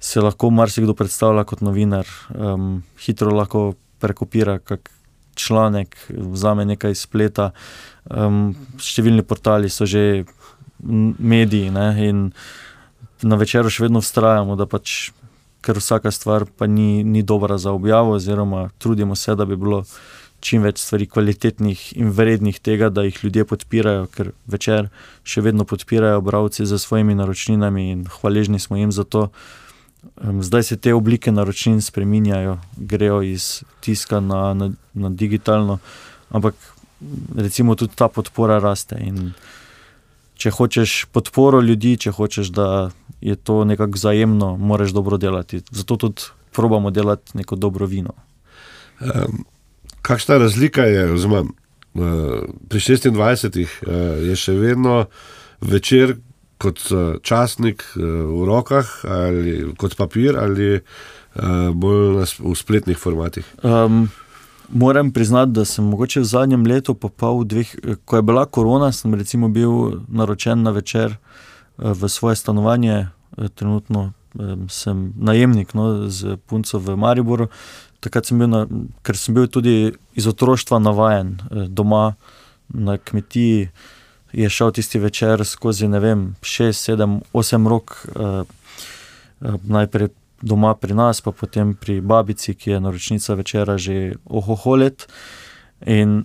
se 0.00 0.20
lahko 0.20 0.50
marsikdo 0.50 0.94
predstavlja 0.94 1.44
kot 1.44 1.60
novinar, 1.60 2.08
um, 2.34 2.82
hitro 3.06 3.34
lahko 3.34 3.74
prekopira 4.00 4.58
kak 4.58 4.90
članek, 5.34 5.96
vzame 6.08 6.64
nekaj 6.64 6.94
spleta. 6.98 7.52
Um, 8.10 8.54
številni 8.82 9.22
portali 9.22 9.70
so 9.70 9.86
že 9.86 10.24
mediji 10.82 11.70
ne, 11.70 11.88
in 12.02 12.24
na 13.22 13.36
večeru 13.36 13.70
še 13.70 13.86
vedno 13.86 14.02
vztrajamo, 14.02 14.56
da 14.56 14.66
pač 14.66 15.12
ker 15.62 15.78
vsaka 15.78 16.10
stvar 16.10 16.44
pa 16.58 16.66
ni, 16.66 17.04
ni 17.04 17.22
dobra 17.22 17.58
za 17.58 17.72
objavo, 17.72 18.16
oziroma 18.18 18.68
trudimo 18.78 19.14
se, 19.14 19.34
da 19.34 19.46
bi 19.46 19.56
bilo 19.56 19.84
čim 20.42 20.64
več 20.66 20.80
stvari 20.82 21.06
kvalitetnih 21.06 21.84
in 22.02 22.10
vrednih 22.10 22.58
tega, 22.58 22.90
da 22.90 23.04
jih 23.06 23.20
ljudje 23.22 23.44
podpirajo, 23.46 24.08
ker 24.10 24.32
večer 24.50 24.90
še 25.22 25.44
vedno 25.46 25.64
podpirajo 25.68 26.20
bralci 26.26 26.66
za 26.66 26.80
svojimi 26.82 27.14
naročninami 27.14 27.90
in 27.92 28.04
hvaležni 28.10 28.58
smo 28.58 28.80
jim 28.80 28.92
za 28.92 29.04
to. 29.04 29.28
Zdaj 30.18 30.66
se 30.66 30.76
te 30.82 30.94
oblike 30.94 31.30
naročnin 31.30 31.78
spreminjajo, 31.80 32.56
grejo 32.76 33.20
iz 33.22 33.62
tiska 33.86 34.18
na, 34.20 34.50
na, 34.54 34.72
na 34.94 35.10
digitalno, 35.14 35.78
ampak 36.34 36.58
recimo 37.38 37.78
tudi 37.78 37.94
ta 37.94 38.08
podpora 38.10 38.58
raste. 38.58 38.98
In 38.98 39.30
če 40.42 40.50
hočeš 40.50 40.92
podporo 41.14 41.60
ljudi, 41.62 41.94
če 42.02 42.12
hočeš, 42.16 42.50
da 42.54 42.66
je 43.22 43.36
to 43.38 43.62
nekako 43.68 43.94
vzajemno, 43.98 44.56
moraš 44.58 44.94
dobro 44.96 45.18
delati. 45.22 45.62
Zato 45.70 45.96
tudi 45.96 46.30
probujemo 46.52 46.90
delati 46.90 47.38
neko 47.38 47.56
dobro 47.56 47.86
vino. 47.86 48.16
Um, 49.00 49.44
kakšna 50.02 50.40
razlika 50.42 50.82
je, 50.88 51.06
oziroma 51.12 51.44
uh, 51.44 52.42
pri 52.68 52.82
26 52.82 53.62
uh, 53.62 53.68
je 54.26 54.36
še 54.36 54.56
vedno 54.58 55.04
večer 55.60 56.16
kot 56.62 56.82
uh, 56.90 57.16
časnik 57.22 57.86
uh, 57.94 58.02
v 58.32 58.46
rokah, 58.50 58.90
ali 59.06 59.56
kot 59.78 59.94
papir, 59.98 60.38
ali 60.38 60.74
uh, 60.78 61.70
bolj 61.70 62.18
na, 62.18 62.26
v 62.26 62.56
spletnih 62.58 62.98
formatih? 62.98 63.46
Um, 63.62 64.08
Moram 64.72 65.12
priznati, 65.12 65.52
da 65.52 65.64
sem 65.64 65.84
mogoče 65.84 66.20
v 66.20 66.24
zadnjem 66.24 66.66
letu, 66.66 66.94
pa 66.94 67.30
v 67.30 67.44
dveh, 67.44 67.74
ko 68.04 68.16
je 68.16 68.22
bila 68.22 68.46
korona, 68.46 68.92
sem 68.92 69.12
bil 69.52 70.00
naročen 70.08 70.62
na 70.62 70.70
večer 70.72 71.18
v 71.76 72.08
svoje 72.08 72.36
stanovanje, 72.36 73.08
eh, 73.38 73.48
trenutno 73.48 74.12
sem 74.68 75.12
najemnik 75.16 75.74
no, 75.74 76.08
z 76.08 76.36
punco 76.46 76.78
v 76.78 76.96
Mariboru. 76.96 77.48
Takrat 78.00 78.26
sem 78.26 78.38
bil, 78.38 78.48
na, 78.48 78.64
ker 79.04 79.16
sem 79.16 79.34
bil 79.34 79.46
tudi 79.46 79.92
iz 80.18 80.26
otroštva 80.26 80.80
navaden 80.82 81.36
eh, 81.38 81.66
doma 81.68 82.14
na 82.68 82.96
kmetiji. 82.98 83.68
Je 84.32 84.48
šel 84.48 84.72
tisti 84.72 84.98
večer 84.98 85.44
skozi 85.44 85.86
6, 85.86 86.32
7, 86.40 87.20
8 87.36 87.68
rok, 87.68 88.06
eh, 88.16 88.44
najprej 89.68 90.08
doma 90.42 90.74
pri 90.74 90.94
nas, 90.94 91.20
pa 91.20 91.32
potem 91.32 91.74
pri 91.74 92.00
babici, 92.00 92.54
ki 92.54 92.76
je 92.76 92.80
naročnica 92.80 93.34
večera 93.38 93.78
že 93.78 94.18
ohoholet. 94.26 95.06
In 95.86 96.24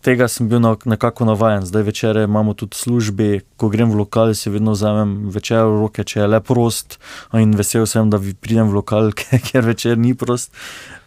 tega 0.00 0.28
sem 0.28 0.48
bil 0.48 0.60
nekako 0.60 1.28
navaden, 1.28 1.66
zdaj 1.66 1.82
večer 1.82 2.16
imamo 2.24 2.54
tudi 2.54 2.76
službe, 2.76 3.40
ko 3.56 3.68
grem 3.68 3.92
v 3.92 4.00
lokal, 4.00 4.34
si 4.34 4.50
vedno 4.50 4.72
vzamem 4.72 5.28
večer 5.30 5.64
v 5.68 5.80
roke, 5.84 6.04
če 6.04 6.24
je 6.24 6.28
le 6.28 6.40
prost. 6.40 6.98
In 7.36 7.52
vesel 7.56 7.86
sem, 7.86 8.10
da 8.10 8.18
pridem 8.18 8.72
v 8.72 8.80
lokal, 8.80 9.12
ker 9.48 9.64
večer 9.66 10.00
ni 10.00 10.14
prost. 10.14 10.52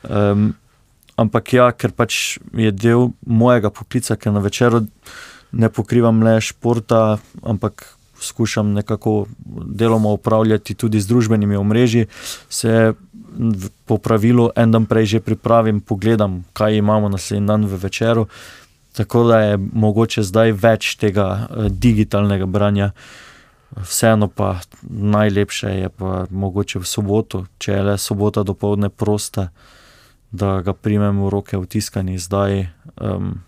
Um, 0.05 0.53
ampak 1.17 1.53
ja, 1.53 1.71
ker 1.73 1.93
pač 1.93 2.37
je 2.53 2.71
del 2.71 3.11
mojega 3.25 3.73
poklica, 3.73 4.17
ker 4.17 4.33
na 4.33 4.43
večeru 4.43 4.85
ne 5.53 5.69
pokrivam 5.69 6.21
le 6.25 6.39
športa, 6.41 7.17
ampak 7.45 7.92
skušam 8.23 8.73
nekako 8.73 9.25
deloma 9.65 10.09
upravljati 10.09 10.73
tudi 10.73 11.01
z 11.01 11.07
družbenimi 11.07 11.55
omrežji, 11.55 12.05
se 12.49 12.93
po 13.85 13.97
pravilu 13.97 14.49
en 14.55 14.71
dan 14.71 14.85
prej 14.85 15.05
že 15.05 15.19
pripravim, 15.19 15.81
pogledam, 15.81 16.43
kaj 16.53 16.77
imamo 16.77 17.09
naslednji 17.09 17.47
dan 17.47 17.65
v 17.65 17.75
večeru. 17.75 18.27
Tako 18.93 19.23
da 19.23 19.39
je 19.39 19.57
mogoče 19.57 20.23
zdaj 20.23 20.51
več 20.51 20.95
tega 21.01 21.47
eh, 21.49 21.69
digitalnega 21.69 22.45
branja, 22.45 22.91
vseeno 23.75 24.27
pa 24.27 24.59
najlepše 24.89 25.69
je 25.69 25.89
pa 25.89 26.25
mogoče 26.29 26.79
v 26.79 26.85
soboto, 26.85 27.45
če 27.57 27.71
je 27.71 27.83
le 27.83 27.97
sobota 27.97 28.43
do 28.43 28.53
povdne 28.53 28.89
prosta, 28.89 29.49
da 30.31 30.61
ga 30.61 30.73
primem 30.73 31.21
v 31.25 31.29
roke 31.29 31.57
v 31.57 31.65
tiskani 31.65 32.17
zdaj, 32.17 32.69
um, 33.01 33.41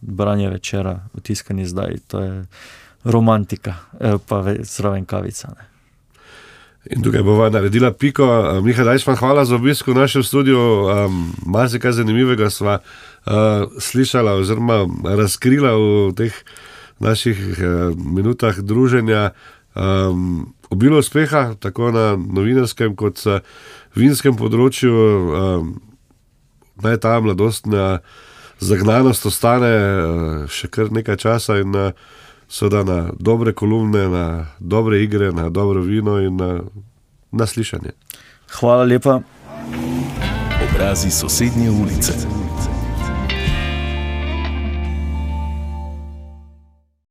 branje 0.00 0.48
večera 0.48 1.08
v 1.12 1.20
tiskani 1.20 1.66
zdaj. 1.66 1.96
To 2.08 2.20
je 2.20 2.44
romantika, 3.04 3.74
eh, 4.00 4.18
pa 4.28 4.44
zraven 4.62 5.04
kavica. 5.04 5.48
Ne. 5.56 5.70
In 6.90 7.02
tukaj 7.02 7.22
bomo 7.22 7.48
naredili 7.48 7.92
piko. 7.92 8.24
Miha, 8.64 8.84
daj 8.84 8.98
smo 8.98 9.14
hvala 9.16 9.44
za 9.44 9.54
obisk 9.54 9.86
v 9.86 9.94
našem 9.94 10.22
studiu. 10.22 10.58
Um, 10.58 11.34
Malo 11.46 11.68
se 11.68 11.78
kaj 11.78 11.92
zanimivega 11.92 12.50
sva 12.50 12.78
uh, 12.80 13.32
slišala, 13.78 14.38
oziroma 14.40 14.86
razkrila 15.04 15.74
v 15.76 16.14
teh 16.16 16.32
naših 16.98 17.36
uh, 17.36 17.92
minutah 17.96 18.56
druženja. 18.56 19.30
Um, 19.76 20.54
obilo 20.70 20.98
uspeha, 20.98 21.54
tako 21.60 21.90
na 21.92 22.16
novinarskem, 22.16 22.96
kot 22.96 23.20
na 23.28 23.40
vinskem 23.94 24.36
področju, 24.36 24.94
um, 25.36 25.74
naj 26.80 26.96
ta 27.04 27.18
mladostna 27.20 28.00
zagnanost 28.60 29.28
ostane 29.28 29.74
uh, 29.76 30.48
še 30.48 30.72
kar 30.72 30.88
nekaj 30.88 31.20
časa 31.20 31.60
in 31.60 31.76
uh, 31.76 31.92
seveda 32.50 32.84
na 32.84 33.10
dobre 33.18 33.52
kolumne, 33.52 34.08
na 34.08 34.46
dobre 34.58 35.02
igre, 35.02 35.32
na 35.32 35.48
dobro 35.48 35.80
vino 35.80 36.18
in 36.18 36.36
na, 36.36 36.60
na 37.32 37.46
slišanje. 37.46 37.90
Hvala 38.60 38.84
lepa. 38.84 39.20
Obrazi 40.70 41.10
sosednje 41.10 41.70
ulice. 41.70 42.39